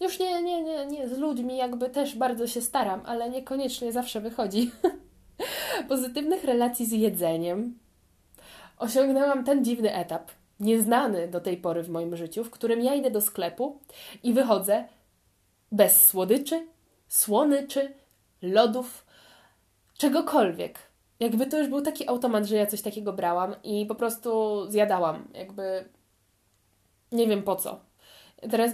Już 0.00 0.18
nie, 0.18 0.42
nie, 0.42 0.62
nie, 0.62 0.86
nie, 0.86 1.08
z 1.08 1.18
ludźmi 1.18 1.56
jakby 1.56 1.90
też 1.90 2.16
bardzo 2.16 2.46
się 2.46 2.62
staram, 2.62 3.02
ale 3.06 3.30
niekoniecznie 3.30 3.92
zawsze 3.92 4.20
wychodzi. 4.20 4.70
pozytywnych 5.88 6.44
relacji 6.44 6.86
z 6.86 6.92
jedzeniem, 6.92 7.78
osiągnęłam 8.80 9.44
ten 9.44 9.64
dziwny 9.64 9.94
etap, 9.94 10.30
nieznany 10.60 11.28
do 11.28 11.40
tej 11.40 11.56
pory 11.56 11.82
w 11.82 11.88
moim 11.88 12.16
życiu, 12.16 12.44
w 12.44 12.50
którym 12.50 12.80
ja 12.80 12.94
idę 12.94 13.10
do 13.10 13.20
sklepu 13.20 13.80
i 14.22 14.32
wychodzę 14.32 14.84
bez 15.72 16.06
słodyczy, 16.06 16.66
słonyczy, 17.08 17.94
lodów, 18.42 19.06
czegokolwiek. 19.98 20.78
Jakby 21.20 21.46
to 21.46 21.58
już 21.58 21.68
był 21.68 21.82
taki 21.82 22.08
automat, 22.08 22.46
że 22.46 22.56
ja 22.56 22.66
coś 22.66 22.82
takiego 22.82 23.12
brałam 23.12 23.54
i 23.64 23.86
po 23.86 23.94
prostu 23.94 24.64
zjadałam. 24.70 25.28
Jakby 25.34 25.88
nie 27.12 27.26
wiem 27.26 27.42
po 27.42 27.56
co. 27.56 27.80
Teraz 28.50 28.72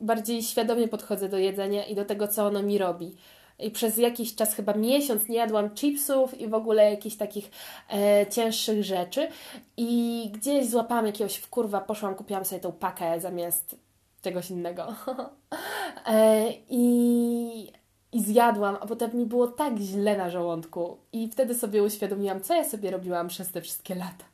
bardziej 0.00 0.42
świadomie 0.42 0.88
podchodzę 0.88 1.28
do 1.28 1.38
jedzenia 1.38 1.84
i 1.84 1.94
do 1.94 2.04
tego, 2.04 2.28
co 2.28 2.46
ono 2.46 2.62
mi 2.62 2.78
robi 2.78 3.16
i 3.58 3.70
przez 3.70 3.96
jakiś 3.96 4.34
czas, 4.34 4.54
chyba 4.54 4.74
miesiąc, 4.74 5.28
nie 5.28 5.36
jadłam 5.36 5.70
chipsów 5.70 6.40
i 6.40 6.48
w 6.48 6.54
ogóle 6.54 6.90
jakichś 6.90 7.16
takich 7.16 7.50
e, 7.92 8.26
cięższych 8.26 8.84
rzeczy. 8.84 9.28
I 9.76 10.30
gdzieś 10.32 10.68
złapałam 10.68 11.06
jakiegoś 11.06 11.36
wkurwa, 11.36 11.80
poszłam, 11.80 12.14
kupiłam 12.14 12.44
sobie 12.44 12.60
tą 12.60 12.72
pakę 12.72 13.20
zamiast 13.20 13.76
czegoś 14.22 14.50
innego. 14.50 14.94
e, 16.06 16.44
I 16.70 17.72
i 18.14 18.22
zjadłam, 18.22 18.76
a 18.80 18.86
potem 18.86 19.16
mi 19.18 19.26
było 19.26 19.48
tak 19.48 19.78
źle 19.78 20.16
na 20.16 20.30
żołądku. 20.30 20.98
I 21.12 21.28
wtedy 21.28 21.54
sobie 21.54 21.82
uświadomiłam, 21.82 22.40
co 22.40 22.54
ja 22.54 22.64
sobie 22.64 22.90
robiłam 22.90 23.28
przez 23.28 23.52
te 23.52 23.60
wszystkie 23.60 23.94
lata. 23.94 24.24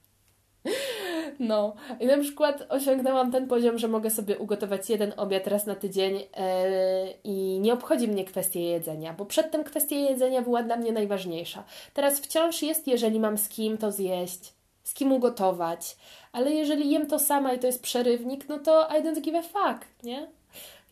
No, 1.40 1.74
i 2.00 2.06
na 2.06 2.18
przykład 2.18 2.66
osiągnęłam 2.68 3.32
ten 3.32 3.48
poziom, 3.48 3.78
że 3.78 3.88
mogę 3.88 4.10
sobie 4.10 4.38
ugotować 4.38 4.90
jeden 4.90 5.12
obiad 5.16 5.46
raz 5.46 5.66
na 5.66 5.74
tydzień 5.74 6.14
yy, 6.14 6.24
i 7.24 7.60
nie 7.60 7.72
obchodzi 7.72 8.08
mnie 8.08 8.24
kwestia 8.24 8.60
jedzenia, 8.60 9.12
bo 9.12 9.26
przedtem 9.26 9.64
kwestia 9.64 9.96
jedzenia 9.96 10.42
była 10.42 10.62
dla 10.62 10.76
mnie 10.76 10.92
najważniejsza. 10.92 11.64
Teraz 11.94 12.20
wciąż 12.20 12.62
jest, 12.62 12.86
jeżeli 12.86 13.20
mam 13.20 13.38
z 13.38 13.48
kim 13.48 13.78
to 13.78 13.92
zjeść, 13.92 14.54
z 14.82 14.94
kim 14.94 15.12
ugotować, 15.12 15.96
ale 16.32 16.52
jeżeli 16.52 16.90
jem 16.90 17.06
to 17.06 17.18
sama 17.18 17.52
i 17.52 17.58
to 17.58 17.66
jest 17.66 17.82
przerywnik, 17.82 18.48
no 18.48 18.58
to 18.58 18.88
I 18.98 19.02
don't 19.02 19.20
give 19.20 19.34
a 19.34 19.42
fuck, 19.42 19.86
nie? 20.02 20.26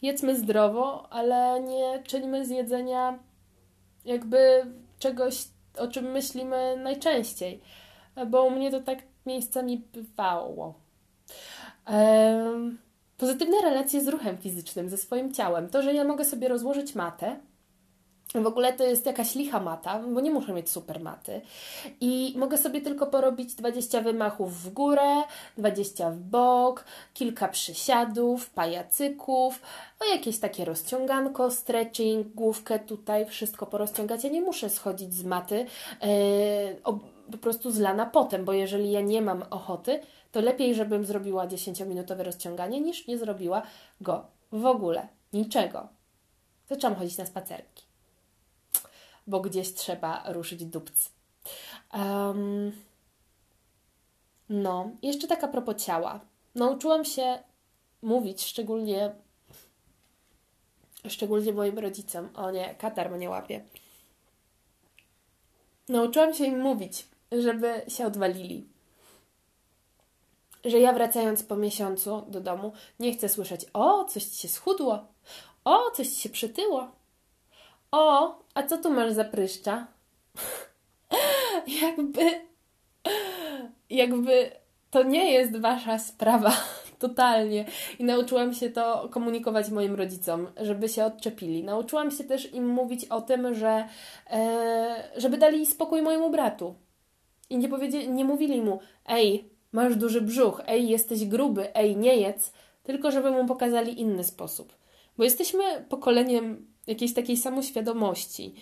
Jedzmy 0.02 0.36
zdrowo, 0.36 1.06
ale 1.10 1.60
nie 1.60 2.02
czyńmy 2.06 2.46
z 2.46 2.50
jedzenia 2.50 3.18
jakby 4.04 4.66
czegoś, 4.98 5.44
o 5.78 5.88
czym 5.88 6.10
myślimy 6.10 6.76
najczęściej. 6.76 7.60
Bo 8.26 8.44
u 8.44 8.50
mnie 8.50 8.70
to 8.70 8.80
tak 8.80 8.98
miejscami 9.28 9.82
bywało. 9.92 10.74
Um, 11.88 12.78
pozytywne 13.18 13.56
relacje 13.62 14.00
z 14.00 14.08
ruchem 14.08 14.38
fizycznym, 14.38 14.88
ze 14.88 14.96
swoim 14.96 15.34
ciałem. 15.34 15.68
To, 15.68 15.82
że 15.82 15.94
ja 15.94 16.04
mogę 16.04 16.24
sobie 16.24 16.48
rozłożyć 16.48 16.94
matę, 16.94 17.36
w 18.34 18.46
ogóle 18.46 18.72
to 18.72 18.84
jest 18.84 19.06
jakaś 19.06 19.34
licha 19.34 19.60
mata, 19.60 19.98
bo 19.98 20.20
nie 20.20 20.30
muszę 20.30 20.52
mieć 20.52 20.70
super 20.70 21.00
maty. 21.00 21.40
I 22.00 22.34
mogę 22.36 22.58
sobie 22.58 22.80
tylko 22.80 23.06
porobić 23.06 23.54
20 23.54 24.00
wymachów 24.00 24.62
w 24.62 24.72
górę, 24.72 25.22
20 25.58 26.10
w 26.10 26.18
bok, 26.18 26.84
kilka 27.14 27.48
przysiadów, 27.48 28.50
pajacyków, 28.50 29.62
o 30.00 30.14
jakieś 30.14 30.38
takie 30.38 30.64
rozciąganko, 30.64 31.50
stretching, 31.50 32.26
główkę 32.34 32.78
tutaj, 32.78 33.26
wszystko 33.26 33.66
porozciągać. 33.66 34.24
Ja 34.24 34.30
nie 34.30 34.42
muszę 34.42 34.70
schodzić 34.70 35.14
z 35.14 35.24
maty 35.24 35.66
yy, 36.02 36.08
po 37.32 37.38
prostu 37.38 37.70
zlana 37.70 38.06
potem, 38.06 38.44
bo 38.44 38.52
jeżeli 38.52 38.90
ja 38.90 39.00
nie 39.00 39.22
mam 39.22 39.44
ochoty, 39.50 40.00
to 40.32 40.40
lepiej, 40.40 40.74
żebym 40.74 41.04
zrobiła 41.04 41.46
10-minutowe 41.46 42.22
rozciąganie, 42.22 42.80
niż 42.80 43.06
nie 43.06 43.18
zrobiła 43.18 43.62
go 44.00 44.24
w 44.52 44.66
ogóle. 44.66 45.08
Niczego. 45.32 45.88
Zaczęłam 46.68 46.96
chodzić 46.96 47.18
na 47.18 47.26
spacerki 47.26 47.88
bo 49.28 49.40
gdzieś 49.40 49.74
trzeba 49.74 50.22
ruszyć 50.26 50.64
dupc. 50.64 51.10
Um, 51.94 52.72
no, 54.48 54.90
jeszcze 55.02 55.28
taka 55.28 55.48
propos 55.48 55.84
ciała. 55.84 56.20
Nauczyłam 56.54 57.04
się 57.04 57.38
mówić, 58.02 58.44
szczególnie 58.44 59.14
szczególnie 61.08 61.52
moim 61.52 61.78
rodzicom. 61.78 62.28
O 62.34 62.50
nie, 62.50 62.74
katar 62.74 63.10
mnie 63.10 63.30
łapie. 63.30 63.64
Nauczyłam 65.88 66.34
się 66.34 66.44
im 66.44 66.60
mówić, 66.60 67.07
żeby 67.32 67.82
się 67.88 68.06
odwalili. 68.06 68.68
Że 70.64 70.78
ja 70.78 70.92
wracając 70.92 71.42
po 71.42 71.56
miesiącu 71.56 72.22
do 72.28 72.40
domu 72.40 72.72
nie 73.00 73.12
chcę 73.12 73.28
słyszeć: 73.28 73.66
O, 73.72 74.04
coś 74.04 74.24
ci 74.24 74.36
się 74.38 74.48
schudło, 74.48 75.06
o, 75.64 75.90
coś 75.90 76.08
ci 76.08 76.20
się 76.20 76.28
przytyło, 76.28 76.88
o, 77.92 78.38
a 78.54 78.62
co 78.62 78.78
tu 78.78 78.90
masz 78.90 79.12
za 79.12 79.24
pryszcza? 79.24 79.86
jakby, 81.82 82.40
jakby 83.90 84.50
to 84.90 85.02
nie 85.02 85.32
jest 85.32 85.56
wasza 85.56 85.98
sprawa. 85.98 86.52
Totalnie. 86.98 87.64
I 87.98 88.04
nauczyłam 88.04 88.54
się 88.54 88.70
to 88.70 89.08
komunikować 89.12 89.70
moim 89.70 89.94
rodzicom, 89.94 90.46
żeby 90.60 90.88
się 90.88 91.04
odczepili. 91.04 91.64
Nauczyłam 91.64 92.10
się 92.10 92.24
też 92.24 92.52
im 92.52 92.66
mówić 92.66 93.04
o 93.04 93.20
tym, 93.20 93.54
że 93.54 93.88
e, 94.30 95.10
żeby 95.16 95.36
dali 95.36 95.66
spokój 95.66 96.02
mojemu 96.02 96.30
bratu. 96.30 96.74
I 97.50 97.58
nie, 97.58 97.68
powiedzieli, 97.68 98.08
nie 98.08 98.24
mówili 98.24 98.62
mu, 98.62 98.80
ej, 99.06 99.50
masz 99.72 99.96
duży 99.96 100.20
brzuch, 100.20 100.62
ej, 100.66 100.88
jesteś 100.88 101.24
gruby, 101.24 101.74
ej, 101.74 101.96
nie 101.96 102.16
jedz, 102.16 102.52
tylko 102.82 103.10
żeby 103.10 103.30
mu 103.30 103.46
pokazali 103.46 104.00
inny 104.00 104.24
sposób. 104.24 104.72
Bo 105.16 105.24
jesteśmy 105.24 105.84
pokoleniem 105.88 106.66
jakiejś 106.86 107.14
takiej 107.14 107.36
samoświadomości, 107.36 108.54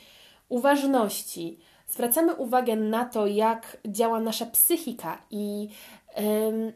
uważności. 0.49 1.59
Zwracamy 1.89 2.35
uwagę 2.35 2.77
na 2.77 3.05
to, 3.05 3.27
jak 3.27 3.77
działa 3.87 4.21
nasza 4.21 4.47
psychika 4.47 5.23
i 5.31 5.69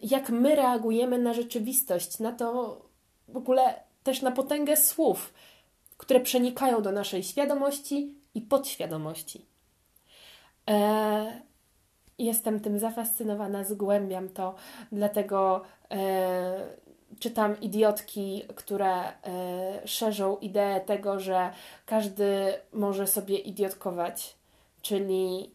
jak 0.03 0.31
my 0.31 0.57
reagujemy 0.57 1.19
na 1.19 1.35
rzeczywistość, 1.35 2.19
na 2.19 2.33
to 2.33 2.81
w 3.29 3.37
ogóle 3.37 3.75
też 4.03 4.23
na 4.23 4.31
potęgę 4.31 4.77
słów, 4.77 5.35
które 5.97 6.21
przenikają 6.21 6.83
do 6.83 6.93
naszej 6.93 7.23
świadomości 7.23 8.15
i 8.35 8.41
podświadomości. 8.41 9.47
E, 10.71 11.43
jestem 12.25 12.61
tym 12.61 12.79
zafascynowana, 12.79 13.65
zgłębiam 13.65 14.29
to, 14.29 14.55
dlatego 14.93 15.63
e, 15.91 16.67
czytam 17.19 17.61
idiotki, 17.61 18.45
które 18.55 18.93
e, 18.93 19.13
szerzą 19.85 20.37
ideę 20.37 20.81
tego, 20.81 21.21
że 21.21 21.51
każdy 21.87 22.53
może 22.73 23.07
sobie 23.07 23.39
idiotkować, 23.39 24.37
czyli 24.83 25.51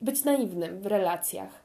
być 0.00 0.24
naiwnym 0.24 0.80
w 0.80 0.86
relacjach. 0.86 1.62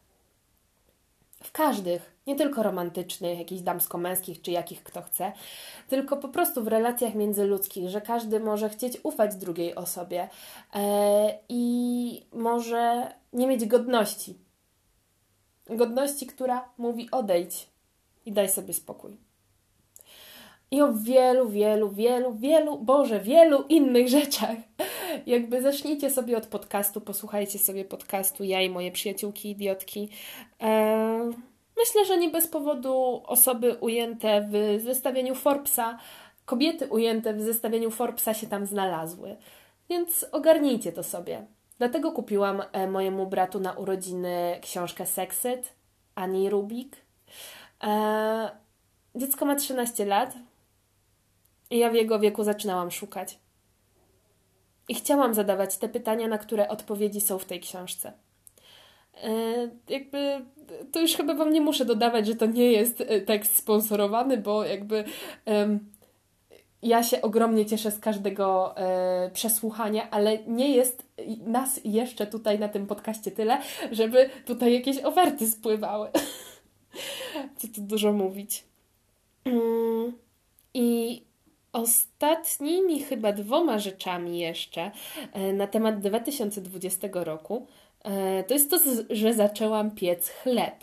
W 1.44 1.52
każdych, 1.52 2.16
nie 2.28 2.36
tylko 2.36 2.64
romantycznych, 2.64 3.40
jakichś 3.40 3.62
damsko-męskich, 3.62 4.42
czy 4.42 4.52
jakich 4.52 4.84
kto 4.84 5.02
chce, 5.02 5.32
tylko 5.88 6.18
po 6.18 6.30
prostu 6.30 6.64
w 6.64 6.68
relacjach 6.68 7.16
międzyludzkich, 7.16 7.90
że 7.90 8.02
każdy 8.02 8.40
może 8.40 8.70
chcieć 8.70 8.98
ufać 9.04 9.36
drugiej 9.36 9.76
osobie 9.76 10.30
e, 10.76 11.40
i 11.50 12.26
może 12.34 13.14
nie 13.38 13.48
mieć 13.48 13.66
godności. 13.66 14.36
Godności, 15.70 16.28
która 16.28 16.70
mówi 16.78 17.12
odejdź 17.12 17.68
i 18.26 18.32
daj 18.32 18.50
sobie 18.50 18.74
spokój. 18.74 19.18
I 20.72 20.82
o 20.82 20.94
wielu, 20.94 21.50
wielu, 21.50 21.90
wielu, 21.90 22.34
wielu, 22.34 22.78
Boże, 22.78 23.20
wielu 23.20 23.64
innych 23.70 24.08
rzeczach. 24.10 24.58
Jakby 25.26 25.62
zacznijcie 25.62 26.10
sobie 26.10 26.38
od 26.38 26.48
podcastu, 26.48 27.02
posłuchajcie 27.02 27.60
sobie 27.60 27.86
podcastu 27.86 28.44
Ja 28.44 28.62
i 28.62 28.70
moje 28.70 28.92
przyjaciółki 28.92 29.50
idiotki. 29.50 30.10
Eee, 30.60 31.34
myślę, 31.78 32.06
że 32.06 32.18
nie 32.18 32.30
bez 32.30 32.48
powodu 32.48 33.24
osoby 33.26 33.78
ujęte 33.82 34.50
w 34.52 34.82
zestawieniu 34.84 35.36
Forbesa, 35.36 35.98
kobiety 36.46 36.88
ujęte 36.88 37.34
w 37.34 37.42
zestawieniu 37.42 37.92
Forbesa 37.92 38.34
się 38.34 38.48
tam 38.48 38.66
znalazły. 38.66 39.36
Więc 39.90 40.26
ogarnijcie 40.32 40.92
to 40.92 41.04
sobie. 41.04 41.48
Dlatego 41.78 42.12
kupiłam 42.12 42.64
e, 42.72 42.88
mojemu 42.88 43.28
bratu 43.28 43.60
na 43.60 43.74
urodziny 43.74 44.60
książkę 44.62 45.06
Sexit 45.06 45.74
Ani 46.16 46.50
Rubik. 46.50 46.96
Eee, 47.82 48.50
dziecko 49.16 49.46
ma 49.46 49.56
13 49.56 50.06
lat, 50.06 50.36
i 51.70 51.78
ja 51.78 51.90
w 51.90 51.94
jego 51.94 52.20
wieku 52.20 52.44
zaczynałam 52.44 52.92
szukać. 52.92 53.40
I 54.90 54.96
chciałam 54.96 55.34
zadawać 55.34 55.78
te 55.78 55.90
pytania, 55.90 56.28
na 56.28 56.38
które 56.38 56.70
odpowiedzi 56.70 57.22
są 57.22 57.38
w 57.38 57.46
tej 57.46 57.60
książce. 57.60 58.14
E, 59.24 59.30
jakby 59.90 60.46
to 60.92 61.00
już 61.02 61.14
chyba 61.14 61.34
Wam 61.34 61.54
nie 61.54 61.62
muszę 61.62 61.86
dodawać, 61.86 62.28
że 62.28 62.36
to 62.36 62.46
nie 62.46 62.72
jest 62.72 63.02
e, 63.02 63.22
tekst 63.22 63.56
sponsorowany, 63.56 64.38
bo 64.38 64.64
jakby 64.64 65.04
ja 66.82 67.04
się 67.04 67.22
ogromnie 67.22 67.66
cieszę 67.66 67.92
z 67.92 68.00
każdego 68.00 68.78
e, 68.78 69.32
przesłuchania, 69.34 70.10
ale 70.10 70.38
nie 70.38 70.76
jest 70.76 71.07
nas 71.46 71.80
jeszcze 71.84 72.28
tutaj 72.28 72.60
na 72.60 72.70
tym 72.70 72.88
podcaście 72.88 73.32
tyle, 73.32 73.62
żeby 73.92 74.30
tutaj 74.46 74.74
jakieś 74.74 74.98
oferty 75.04 75.48
spływały. 75.48 76.10
Co 77.58 77.68
tu 77.68 77.82
dużo 77.82 78.14
mówić. 78.14 78.64
Mm, 79.46 80.14
I 80.74 81.22
Ostatnimi 81.78 83.04
chyba 83.04 83.34
dwoma 83.34 83.80
rzeczami 83.80 84.40
jeszcze 84.40 84.92
e, 85.34 85.54
na 85.54 85.68
temat 85.68 86.00
2020 86.00 87.08
roku 87.14 87.68
e, 88.04 88.44
to 88.44 88.54
jest 88.54 88.70
to, 88.70 88.78
że 89.10 89.34
zaczęłam 89.34 89.92
piec 89.92 90.30
chleb. 90.30 90.76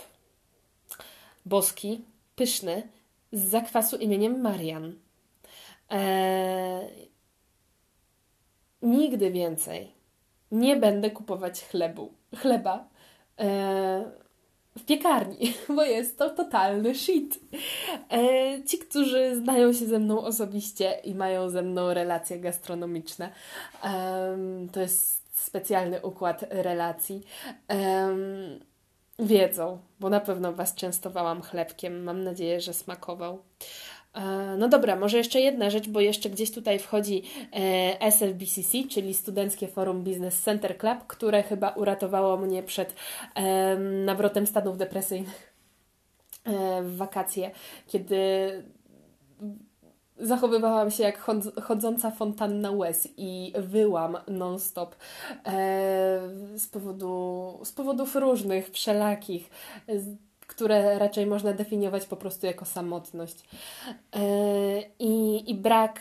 Boski, 1.47 2.05
pyszny, 2.37 2.89
z 3.33 3.41
zakwasu 3.41 3.97
imieniem 3.97 4.41
Marian. 4.41 4.95
Eee, 5.91 7.09
nigdy 8.83 9.31
więcej 9.31 9.94
nie 10.55 10.77
będę 10.77 11.11
kupować 11.11 11.65
chlebu, 11.65 12.13
chleba. 12.37 12.89
Eee, 13.39 14.05
w 14.79 14.85
piekarni, 14.85 15.55
bo 15.77 15.83
jest 15.83 16.19
to 16.19 16.31
totalny 16.31 16.95
shit. 16.95 17.41
E, 18.13 18.65
ci, 18.65 18.79
którzy 18.79 19.37
znają 19.37 19.73
się 19.73 19.87
ze 19.87 19.99
mną 19.99 20.21
osobiście 20.21 21.01
i 21.05 21.15
mają 21.15 21.51
ze 21.51 21.63
mną 21.63 21.95
relacje 21.95 22.39
gastronomiczne, 22.41 23.31
e, 23.85 24.37
to 24.73 24.81
jest 24.81 25.23
specjalny 25.33 26.01
układ 26.01 26.45
relacji, 26.51 27.23
e, 27.71 28.17
wiedzą, 29.19 29.79
bo 30.01 30.11
na 30.11 30.21
pewno 30.21 30.53
Was 30.53 30.75
częstowałam 30.75 31.43
chlebkiem. 31.43 32.05
Mam 32.05 32.25
nadzieję, 32.25 32.61
że 32.61 32.75
smakował. 32.75 33.43
E, 34.15 34.57
no 34.59 34.69
dobra, 34.69 34.97
może 34.97 35.19
jeszcze 35.19 35.41
jedna 35.41 35.71
rzecz, 35.71 35.89
bo 35.89 36.01
jeszcze 36.01 36.31
gdzieś 36.31 36.51
tutaj 36.51 36.79
wchodzi 36.79 37.23
e, 37.53 38.01
SFBCC, 38.01 38.79
czyli 38.91 39.15
Studenckie 39.15 39.69
Forum 39.69 40.03
Business 40.03 40.43
Center 40.43 40.79
Club, 40.79 40.99
które 41.07 41.43
chyba 41.43 41.69
uratowało 41.69 42.37
mnie 42.37 42.63
przed 42.63 42.95
nawrotem 44.05 44.47
stanów 44.47 44.79
depresyjnych 44.79 45.55
e, 46.45 46.83
w 46.83 46.97
wakacje, 46.97 47.51
kiedy 47.87 48.17
zachowywałam 50.19 50.91
się 50.91 51.03
jak 51.03 51.19
chodząca 51.63 52.11
fontanna 52.11 52.71
łez 52.71 53.09
i 53.17 53.53
wyłam 53.59 54.17
non-stop 54.29 54.97
z, 56.57 56.67
powodu, 56.67 57.61
z 57.65 57.73
powodów 57.73 58.17
różnych, 58.17 58.71
wszelakich 58.71 59.51
które 60.47 60.99
raczej 60.99 61.27
można 61.27 61.53
definiować 61.53 62.07
po 62.07 62.17
prostu 62.17 62.47
jako 62.47 62.65
samotność. 62.65 63.45
E, 64.13 64.23
I, 64.99 65.45
i 65.51 65.55
brak, 65.55 66.01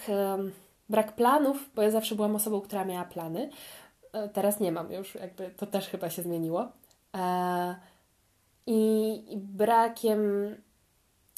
brak 0.89 1.16
planów, 1.16 1.70
bo 1.76 1.82
ja 1.82 1.91
zawsze 1.91 2.16
byłam 2.16 2.36
osobą, 2.36 2.62
która 2.62 2.86
miała 2.86 3.06
plany. 3.06 3.50
E, 4.14 4.30
teraz 4.30 4.60
nie 4.60 4.72
mam 4.72 4.91
już, 4.91 5.16
jakby 5.16 5.50
to 5.50 5.66
też 5.66 5.88
chyba 5.89 6.10
się 6.10 6.22
zmieniło. 6.22 6.72
E, 7.16 7.76
I, 8.68 9.24
i 9.34 9.38
brakiem 9.38 10.20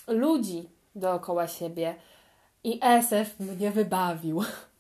ludzi 0.07 0.69
dookoła 0.95 1.47
siebie. 1.47 1.95
I 2.63 2.79
SF 2.81 3.39
mnie 3.39 3.71
wybawił. 3.71 4.43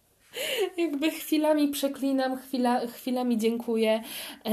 jakby 0.77 1.11
chwilami 1.11 1.67
przeklinam, 1.67 2.37
chwila, 2.37 2.87
chwilami 2.87 3.37
dziękuję. 3.37 4.03
E, 4.45 4.51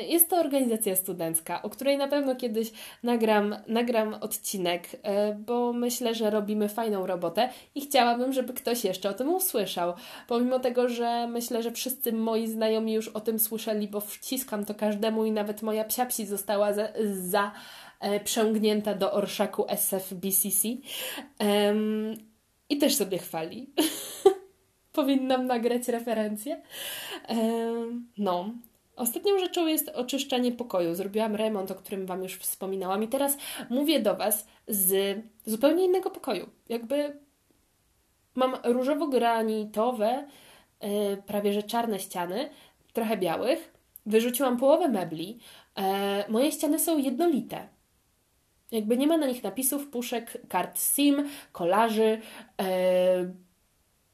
jest 0.00 0.30
to 0.30 0.36
organizacja 0.36 0.96
studencka, 0.96 1.62
o 1.62 1.70
której 1.70 1.98
na 1.98 2.08
pewno 2.08 2.36
kiedyś 2.36 2.72
nagram, 3.02 3.56
nagram 3.66 4.14
odcinek, 4.14 4.88
e, 5.02 5.34
bo 5.34 5.72
myślę, 5.72 6.14
że 6.14 6.30
robimy 6.30 6.68
fajną 6.68 7.06
robotę 7.06 7.48
i 7.74 7.80
chciałabym, 7.80 8.32
żeby 8.32 8.52
ktoś 8.52 8.84
jeszcze 8.84 9.10
o 9.10 9.14
tym 9.14 9.34
usłyszał. 9.34 9.92
Pomimo 10.28 10.58
tego, 10.58 10.88
że 10.88 11.28
myślę, 11.28 11.62
że 11.62 11.72
wszyscy 11.72 12.12
moi 12.12 12.46
znajomi 12.46 12.92
już 12.92 13.08
o 13.08 13.20
tym 13.20 13.38
słyszeli, 13.38 13.88
bo 13.88 14.00
wciskam 14.00 14.64
to 14.64 14.74
każdemu 14.74 15.24
i 15.24 15.32
nawet 15.32 15.62
moja 15.62 15.84
psiapsi 15.84 16.26
została 16.26 16.72
za, 16.72 16.88
za 17.22 17.52
e, 18.00 18.20
przęgnięta 18.20 18.94
do 18.94 19.12
orszaku 19.12 19.64
SFBCC. 19.68 20.68
Um, 21.40 22.16
I 22.68 22.78
też 22.78 22.94
sobie 22.94 23.18
chwali. 23.18 23.66
powinnam 24.92 25.46
nagrać 25.46 25.88
referencję. 25.88 26.62
No. 28.18 28.50
Ostatnią 28.96 29.38
rzeczą 29.38 29.66
jest 29.66 29.88
oczyszczanie 29.88 30.52
pokoju. 30.52 30.94
Zrobiłam 30.94 31.36
remont, 31.36 31.70
o 31.70 31.74
którym 31.74 32.06
Wam 32.06 32.22
już 32.22 32.34
wspominałam, 32.34 33.02
i 33.02 33.08
teraz 33.08 33.38
mówię 33.70 34.00
do 34.00 34.16
Was 34.16 34.46
z 34.68 35.18
zupełnie 35.46 35.84
innego 35.84 36.10
pokoju. 36.10 36.48
Jakby 36.68 37.18
mam 38.34 38.54
różowo-granitowe, 38.64 40.24
yy, 40.82 41.22
prawie 41.26 41.52
że 41.52 41.62
czarne 41.62 41.98
ściany, 41.98 42.50
trochę 42.92 43.16
białych. 43.16 43.74
Wyrzuciłam 44.06 44.56
połowę 44.56 44.88
mebli. 44.88 45.38
Yy, 45.76 45.84
moje 46.28 46.52
ściany 46.52 46.78
są 46.78 46.98
jednolite. 46.98 47.68
Jakby 48.70 48.96
nie 48.96 49.06
ma 49.06 49.16
na 49.16 49.26
nich 49.26 49.42
napisów, 49.42 49.88
puszek, 49.88 50.38
kart 50.48 50.80
SIM, 50.80 51.28
kolarzy. 51.52 52.20
Yy, 52.58 53.34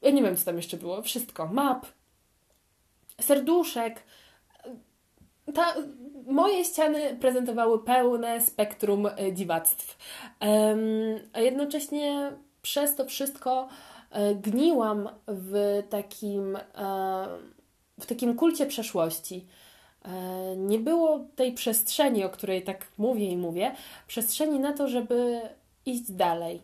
ja 0.04 0.10
nie 0.10 0.22
wiem, 0.22 0.36
co 0.36 0.44
tam 0.44 0.56
jeszcze 0.56 0.76
było. 0.76 1.02
Wszystko. 1.02 1.46
Map, 1.46 1.86
serduszek 3.20 4.02
ta, 5.54 5.74
moje 6.26 6.64
ściany 6.64 7.16
prezentowały 7.16 7.84
pełne 7.84 8.40
spektrum 8.40 9.06
e, 9.06 9.32
dziwactw. 9.32 9.98
A 11.32 11.40
jednocześnie 11.40 12.32
przez 12.62 12.96
to 12.96 13.04
wszystko 13.04 13.68
e, 14.10 14.34
gniłam 14.34 15.08
w 15.26 15.82
takim, 15.90 16.56
e, 16.56 16.60
w 18.00 18.06
takim 18.06 18.36
kulcie 18.36 18.66
przeszłości. 18.66 19.46
Nie 20.56 20.78
było 20.78 21.20
tej 21.36 21.52
przestrzeni, 21.52 22.24
o 22.24 22.30
której 22.30 22.62
tak 22.62 22.86
mówię 22.98 23.28
i 23.28 23.36
mówię, 23.36 23.74
przestrzeni 24.06 24.58
na 24.58 24.72
to, 24.72 24.88
żeby 24.88 25.40
iść 25.86 26.10
dalej. 26.10 26.62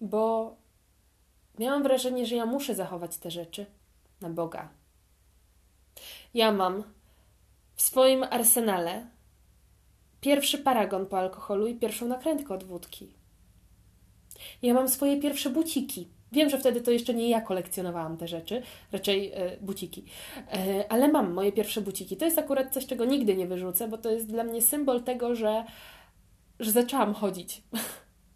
Bo 0.00 0.56
miałam 1.58 1.82
wrażenie, 1.82 2.26
że 2.26 2.36
ja 2.36 2.46
muszę 2.46 2.74
zachować 2.74 3.16
te 3.16 3.30
rzeczy 3.30 3.66
na 4.20 4.30
Boga. 4.30 4.68
Ja 6.34 6.52
mam 6.52 6.82
w 7.74 7.82
swoim 7.82 8.24
arsenale 8.30 9.06
pierwszy 10.20 10.58
paragon 10.58 11.06
po 11.06 11.18
alkoholu 11.18 11.66
i 11.66 11.74
pierwszą 11.74 12.06
nakrętkę 12.06 12.54
od 12.54 12.64
wódki. 12.64 13.08
Ja 14.62 14.74
mam 14.74 14.88
swoje 14.88 15.20
pierwsze 15.20 15.50
buciki. 15.50 16.08
Wiem, 16.32 16.50
że 16.50 16.58
wtedy 16.58 16.80
to 16.80 16.90
jeszcze 16.90 17.14
nie 17.14 17.28
ja 17.28 17.40
kolekcjonowałam 17.40 18.16
te 18.16 18.28
rzeczy, 18.28 18.62
raczej 18.92 19.32
e, 19.32 19.56
buciki, 19.60 20.04
e, 20.52 20.84
ale 20.92 21.08
mam 21.08 21.32
moje 21.32 21.52
pierwsze 21.52 21.80
buciki. 21.80 22.16
To 22.16 22.24
jest 22.24 22.38
akurat 22.38 22.72
coś, 22.74 22.86
czego 22.86 23.04
nigdy 23.04 23.36
nie 23.36 23.46
wyrzucę, 23.46 23.88
bo 23.88 23.98
to 23.98 24.10
jest 24.10 24.26
dla 24.26 24.44
mnie 24.44 24.62
symbol 24.62 25.02
tego, 25.02 25.34
że, 25.34 25.64
że 26.60 26.70
zaczęłam 26.70 27.14
chodzić, 27.14 27.62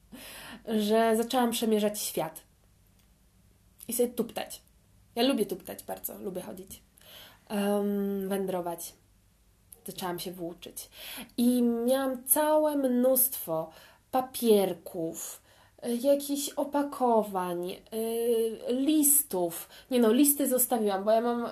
że 0.88 1.16
zaczęłam 1.16 1.50
przemierzać 1.50 2.00
świat 2.00 2.51
i 3.88 3.92
sobie 3.92 4.08
tuptać. 4.08 4.62
Ja 5.14 5.22
lubię 5.22 5.46
tuptać 5.46 5.84
bardzo, 5.84 6.18
lubię 6.18 6.42
chodzić, 6.42 6.82
um, 7.50 8.28
wędrować 8.28 8.94
zaczęłam 9.86 10.18
się 10.18 10.32
włóczyć. 10.32 10.90
I 11.36 11.62
miałam 11.62 12.24
całe 12.24 12.76
mnóstwo 12.76 13.70
papierków, 14.10 15.42
y, 15.86 15.96
jakichś 15.96 16.48
opakowań, 16.48 17.68
yy, 17.68 17.78
listów. 18.68 19.68
Nie 19.90 20.00
no, 20.00 20.12
listy 20.12 20.48
zostawiłam, 20.48 21.04
bo 21.04 21.10
ja 21.10 21.20
mam 21.20 21.46
y, 21.46 21.50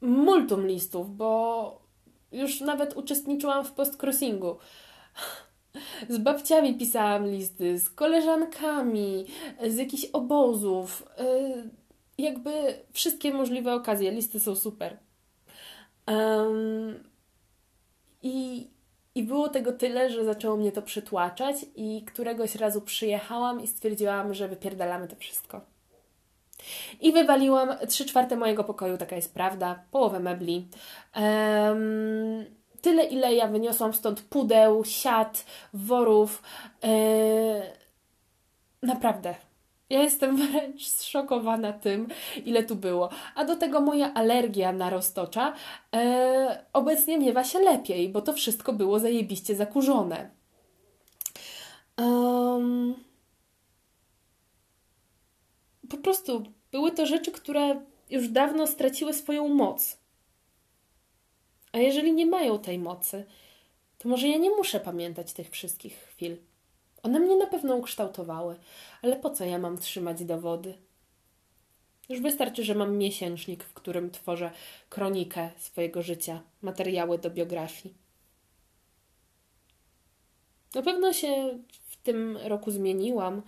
multum 0.00 0.66
listów, 0.66 1.16
bo 1.16 1.80
już 2.32 2.60
nawet 2.60 2.96
uczestniczyłam 2.96 3.64
w 3.64 3.72
postcrossingu. 3.72 4.56
Z 6.08 6.18
babciami 6.18 6.74
pisałam 6.74 7.26
listy, 7.26 7.78
z 7.78 7.90
koleżankami, 7.90 9.26
z 9.68 9.76
jakichś 9.76 10.04
obozów. 10.04 11.08
Yy, 11.18 11.70
jakby 12.18 12.50
wszystkie 12.92 13.34
możliwe 13.34 13.74
okazje. 13.74 14.10
Listy 14.10 14.40
są 14.40 14.56
super. 14.56 14.96
Um, 16.06 17.04
i, 18.22 18.70
I 19.14 19.22
było 19.22 19.48
tego 19.48 19.72
tyle, 19.72 20.10
że 20.10 20.24
zaczęło 20.24 20.56
mnie 20.56 20.72
to 20.72 20.82
przytłaczać, 20.82 21.56
i 21.76 22.04
któregoś 22.06 22.54
razu 22.54 22.80
przyjechałam 22.80 23.60
i 23.60 23.66
stwierdziłam, 23.66 24.34
że 24.34 24.48
wypierdalamy 24.48 25.08
to 25.08 25.16
wszystko. 25.16 25.60
I 27.00 27.12
wywaliłam 27.12 27.68
trzy 27.88 28.06
czwarte 28.06 28.36
mojego 28.36 28.64
pokoju, 28.64 28.96
taka 28.96 29.16
jest 29.16 29.34
prawda, 29.34 29.84
połowę 29.90 30.20
mebli. 30.20 30.68
Um, 31.16 32.59
tyle, 32.82 33.04
ile 33.04 33.34
ja 33.34 33.46
wyniosłam 33.46 33.94
stąd 33.94 34.20
pudeł, 34.20 34.84
siat, 34.84 35.44
worów. 35.74 36.42
Yy, 36.82 36.88
naprawdę, 38.82 39.34
ja 39.90 40.02
jestem 40.02 40.36
wręcz 40.46 40.86
zszokowana 40.86 41.72
tym, 41.72 42.08
ile 42.44 42.62
tu 42.64 42.76
było. 42.76 43.10
A 43.34 43.44
do 43.44 43.56
tego 43.56 43.80
moja 43.80 44.14
alergia 44.14 44.72
na 44.72 44.90
roztocza 44.90 45.54
e, 45.94 46.64
obecnie 46.72 47.18
miewa 47.18 47.44
się 47.44 47.58
lepiej, 47.58 48.08
bo 48.08 48.22
to 48.22 48.32
wszystko 48.32 48.72
było 48.72 48.98
zajebiście 48.98 49.54
zakurzone. 49.54 50.30
Um, 51.98 52.94
po 55.88 55.96
prostu 55.96 56.42
były 56.72 56.92
to 56.92 57.06
rzeczy, 57.06 57.32
które 57.32 57.80
już 58.10 58.28
dawno 58.28 58.66
straciły 58.66 59.12
swoją 59.12 59.48
moc. 59.48 59.99
A 61.72 61.78
jeżeli 61.78 62.12
nie 62.12 62.26
mają 62.26 62.58
tej 62.58 62.78
mocy, 62.78 63.24
to 63.98 64.08
może 64.08 64.28
ja 64.28 64.38
nie 64.38 64.50
muszę 64.50 64.80
pamiętać 64.80 65.32
tych 65.32 65.50
wszystkich 65.50 65.96
chwil. 65.96 66.36
One 67.02 67.20
mnie 67.20 67.36
na 67.36 67.46
pewno 67.46 67.76
ukształtowały, 67.76 68.56
ale 69.02 69.16
po 69.16 69.30
co 69.30 69.44
ja 69.44 69.58
mam 69.58 69.78
trzymać 69.78 70.24
dowody? 70.24 70.74
Już 72.08 72.20
wystarczy, 72.20 72.64
że 72.64 72.74
mam 72.74 72.96
miesięcznik, 72.96 73.64
w 73.64 73.72
którym 73.72 74.10
tworzę 74.10 74.50
kronikę 74.88 75.50
swojego 75.58 76.02
życia, 76.02 76.42
materiały 76.62 77.18
do 77.18 77.30
biografii. 77.30 77.94
Na 80.74 80.82
pewno 80.82 81.12
się 81.12 81.58
w 81.88 81.96
tym 81.96 82.36
roku 82.36 82.70
zmieniłam. 82.70 83.42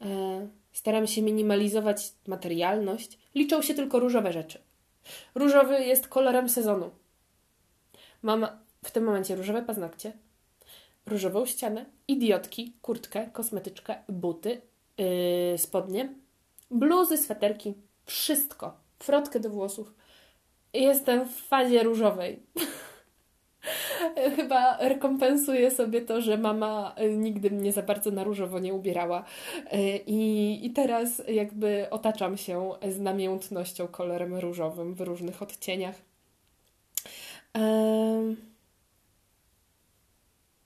E, 0.00 0.48
staram 0.72 1.06
się 1.06 1.22
minimalizować 1.22 2.12
materialność. 2.26 3.18
Liczą 3.34 3.62
się 3.62 3.74
tylko 3.74 4.00
różowe 4.00 4.32
rzeczy. 4.32 4.58
Różowy 5.34 5.84
jest 5.84 6.08
kolorem 6.08 6.48
sezonu. 6.48 6.90
Mam 8.22 8.46
w 8.84 8.90
tym 8.90 9.04
momencie 9.04 9.36
różowe 9.36 9.62
paznokcie, 9.62 10.12
różową 11.06 11.46
ścianę, 11.46 11.86
idiotki, 12.08 12.72
kurtkę, 12.82 13.26
kosmetyczkę, 13.32 13.94
buty, 14.08 14.60
yy, 14.98 15.58
spodnie, 15.58 16.14
bluzy, 16.70 17.18
sweterki, 17.18 17.74
wszystko. 18.06 18.76
Frotkę 18.98 19.40
do 19.40 19.50
włosów. 19.50 19.94
Jestem 20.74 21.28
w 21.28 21.36
fazie 21.36 21.82
różowej. 21.82 22.42
Chyba 24.36 24.78
rekompensuję 24.80 25.70
sobie 25.70 26.00
to, 26.00 26.20
że 26.20 26.38
mama 26.38 26.94
y, 27.00 27.16
nigdy 27.16 27.50
mnie 27.50 27.72
za 27.72 27.82
bardzo 27.82 28.10
na 28.10 28.24
różowo 28.24 28.58
nie 28.58 28.74
ubierała. 28.74 29.24
Y, 29.72 30.00
I, 30.06 30.60
i 30.66 30.70
teraz 30.70 31.22
jakby 31.28 31.86
otaczam 31.90 32.36
się 32.36 32.70
znamiętnością 32.88 33.88
kolorem 33.88 34.34
różowym 34.34 34.94
w 34.94 35.00
różnych 35.00 35.42
odcieniach. 35.42 36.05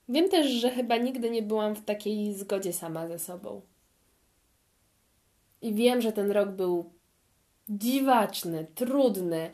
Wiem 0.09 0.28
też, 0.30 0.47
że 0.47 0.70
chyba 0.70 0.97
nigdy 0.97 1.30
nie 1.30 1.43
byłam 1.43 1.74
w 1.74 1.84
takiej 1.84 2.34
zgodzie 2.34 2.72
sama 2.72 3.09
ze 3.09 3.18
sobą. 3.18 3.61
I 5.62 5.74
wiem, 5.74 6.01
że 6.01 6.12
ten 6.12 6.30
rok 6.30 6.49
był 6.49 6.93
dziwaczny, 7.68 8.66
trudny. 8.74 9.51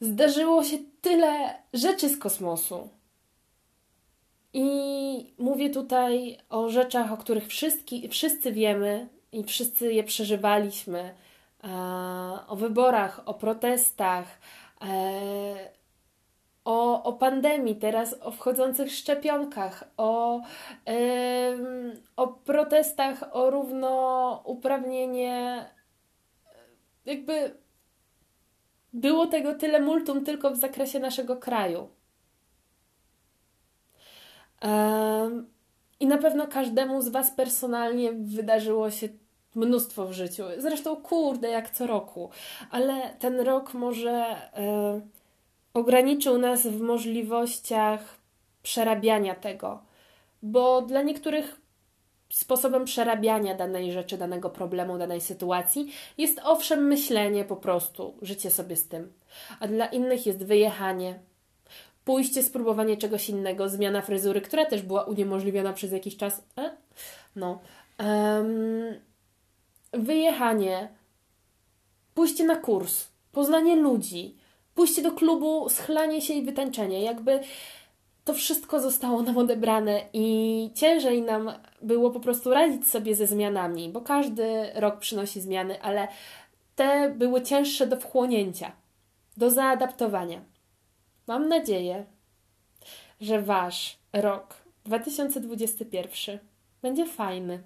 Zdarzyło 0.00 0.64
się 0.64 0.78
tyle 1.00 1.54
rzeczy 1.72 2.08
z 2.08 2.18
kosmosu. 2.18 2.88
I 4.52 5.34
mówię 5.38 5.70
tutaj 5.70 6.38
o 6.48 6.70
rzeczach, 6.70 7.12
o 7.12 7.16
których 7.16 7.46
wszyscy, 7.46 8.08
wszyscy 8.08 8.52
wiemy 8.52 9.08
i 9.32 9.44
wszyscy 9.44 9.92
je 9.92 10.04
przeżywaliśmy. 10.04 11.14
O 12.48 12.56
wyborach, 12.56 13.20
o 13.26 13.34
protestach, 13.34 14.38
e, 14.80 15.77
o, 16.68 17.02
o 17.02 17.12
pandemii, 17.12 17.76
teraz 17.76 18.16
o 18.20 18.30
wchodzących 18.30 18.92
szczepionkach, 18.92 19.84
o, 19.96 20.40
yy, 20.86 20.92
o 22.16 22.26
protestach 22.26 23.24
o 23.32 23.50
równouprawnienie. 23.50 25.66
Jakby 27.06 27.54
było 28.92 29.26
tego 29.26 29.54
tyle 29.54 29.80
multum 29.80 30.24
tylko 30.24 30.50
w 30.50 30.56
zakresie 30.56 31.00
naszego 31.00 31.36
kraju. 31.36 31.88
I 36.00 36.06
na 36.06 36.18
pewno 36.18 36.46
każdemu 36.46 37.02
z 37.02 37.08
Was 37.08 37.30
personalnie 37.30 38.12
wydarzyło 38.12 38.90
się 38.90 39.08
mnóstwo 39.54 40.06
w 40.06 40.12
życiu. 40.12 40.44
Zresztą, 40.58 40.96
kurde, 40.96 41.48
jak 41.48 41.70
co 41.70 41.86
roku. 41.86 42.30
Ale 42.70 43.14
ten 43.18 43.40
rok 43.40 43.74
może. 43.74 44.36
Yy, 44.56 45.17
ograniczył 45.74 46.38
nas 46.38 46.66
w 46.66 46.80
możliwościach 46.80 48.18
przerabiania 48.62 49.34
tego, 49.34 49.82
bo 50.42 50.82
dla 50.82 51.02
niektórych 51.02 51.60
sposobem 52.30 52.84
przerabiania 52.84 53.54
danej 53.54 53.92
rzeczy, 53.92 54.18
danego 54.18 54.50
problemu, 54.50 54.98
danej 54.98 55.20
sytuacji 55.20 55.92
jest 56.18 56.40
owszem 56.44 56.86
myślenie 56.86 57.44
po 57.44 57.56
prostu, 57.56 58.14
życie 58.22 58.50
sobie 58.50 58.76
z 58.76 58.88
tym. 58.88 59.12
a 59.60 59.68
dla 59.68 59.86
innych 59.86 60.26
jest 60.26 60.44
wyjechanie, 60.44 61.18
pójście, 62.04 62.42
spróbowanie 62.42 62.96
czegoś 62.96 63.28
innego, 63.28 63.68
zmiana 63.68 64.02
fryzury, 64.02 64.40
która 64.40 64.66
też 64.66 64.82
była 64.82 65.04
uniemożliwiona 65.04 65.72
przez 65.72 65.92
jakiś 65.92 66.16
czas. 66.16 66.42
E? 66.58 66.76
No. 67.36 67.60
Um, 67.98 68.94
wyjechanie, 69.92 70.88
pójście 72.14 72.44
na 72.44 72.56
kurs, 72.56 73.08
poznanie 73.32 73.76
ludzi, 73.76 74.36
pójście 74.78 75.02
do 75.02 75.12
klubu, 75.12 75.68
schlanie 75.68 76.22
się 76.22 76.34
i 76.34 76.42
wytańczenie. 76.42 77.02
Jakby 77.02 77.40
to 78.24 78.34
wszystko 78.34 78.80
zostało 78.80 79.22
nam 79.22 79.38
odebrane 79.38 80.02
i 80.12 80.70
ciężej 80.74 81.22
nam 81.22 81.52
było 81.82 82.10
po 82.10 82.20
prostu 82.20 82.50
radzić 82.50 82.88
sobie 82.88 83.14
ze 83.14 83.26
zmianami, 83.26 83.88
bo 83.88 84.00
każdy 84.00 84.70
rok 84.74 84.98
przynosi 84.98 85.40
zmiany, 85.40 85.82
ale 85.82 86.08
te 86.76 87.10
były 87.10 87.42
cięższe 87.42 87.86
do 87.86 87.96
wchłonięcia, 87.96 88.72
do 89.36 89.50
zaadaptowania. 89.50 90.40
Mam 91.26 91.48
nadzieję, 91.48 92.04
że 93.20 93.42
Wasz 93.42 93.98
rok 94.12 94.54
2021 94.84 96.38
będzie 96.82 97.06
fajny. 97.06 97.62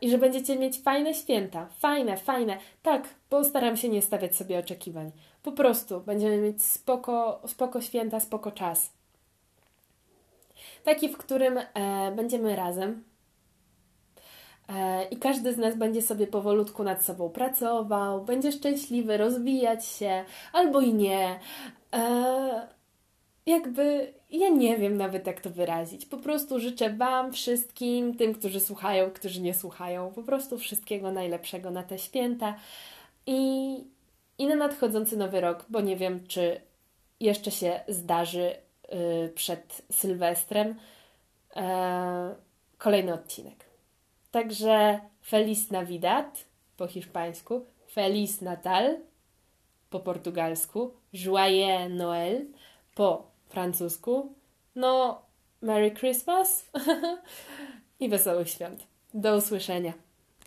I 0.00 0.10
że 0.10 0.18
będziecie 0.18 0.58
mieć 0.58 0.82
fajne 0.82 1.14
święta. 1.14 1.68
Fajne, 1.78 2.16
fajne. 2.16 2.58
Tak, 2.82 3.08
postaram 3.28 3.76
się 3.76 3.88
nie 3.88 4.02
stawiać 4.02 4.36
sobie 4.36 4.58
oczekiwań. 4.58 5.12
Po 5.42 5.52
prostu 5.52 6.00
będziemy 6.00 6.38
mieć 6.38 6.64
spoko, 6.64 7.42
spoko 7.46 7.80
święta, 7.80 8.20
spoko 8.20 8.52
czas. 8.52 8.92
Taki, 10.84 11.08
w 11.08 11.16
którym 11.16 11.58
e, 11.58 12.12
będziemy 12.16 12.56
razem, 12.56 13.04
e, 14.68 15.04
i 15.04 15.16
każdy 15.16 15.52
z 15.52 15.58
nas 15.58 15.76
będzie 15.76 16.02
sobie 16.02 16.26
powolutku 16.26 16.84
nad 16.84 17.04
sobą 17.04 17.30
pracował, 17.30 18.24
będzie 18.24 18.52
szczęśliwy, 18.52 19.16
rozwijać 19.16 19.86
się, 19.86 20.24
albo 20.52 20.80
i 20.80 20.94
nie. 20.94 21.40
E, 21.94 22.68
jakby 23.46 24.14
ja 24.30 24.48
nie 24.48 24.76
wiem 24.76 24.96
nawet 24.96 25.26
jak 25.26 25.40
to 25.40 25.50
wyrazić. 25.50 26.06
Po 26.06 26.16
prostu 26.16 26.60
życzę 26.60 26.90
Wam 26.90 27.32
wszystkim, 27.32 28.16
tym, 28.16 28.34
którzy 28.34 28.60
słuchają, 28.60 29.10
którzy 29.10 29.40
nie 29.40 29.54
słuchają, 29.54 30.12
po 30.12 30.22
prostu 30.22 30.58
wszystkiego 30.58 31.12
najlepszego 31.12 31.70
na 31.70 31.82
te 31.82 31.98
święta 31.98 32.54
i, 33.26 33.76
i 34.38 34.46
na 34.46 34.54
nadchodzący 34.54 35.16
nowy 35.16 35.40
rok, 35.40 35.64
bo 35.68 35.80
nie 35.80 35.96
wiem, 35.96 36.26
czy 36.26 36.60
jeszcze 37.20 37.50
się 37.50 37.80
zdarzy 37.88 38.56
yy, 38.92 39.32
przed 39.34 39.82
Sylwestrem 39.92 40.68
yy, 41.56 41.62
kolejny 42.78 43.14
odcinek. 43.14 43.64
Także 44.30 45.00
Feliz 45.24 45.70
Navidad 45.70 46.44
po 46.76 46.86
hiszpańsku, 46.86 47.64
Feliz 47.92 48.40
Natal 48.40 48.96
po 49.90 50.00
portugalsku, 50.00 50.94
Joyeux 51.12 51.90
Noël 51.90 52.44
po 52.94 53.35
francusku. 53.56 54.34
No, 54.74 55.22
Merry 55.62 55.90
Christmas 55.90 56.70
i 58.00 58.08
wesołych 58.08 58.50
świąt. 58.50 58.86
Do 59.14 59.36
usłyszenia. 59.36 59.92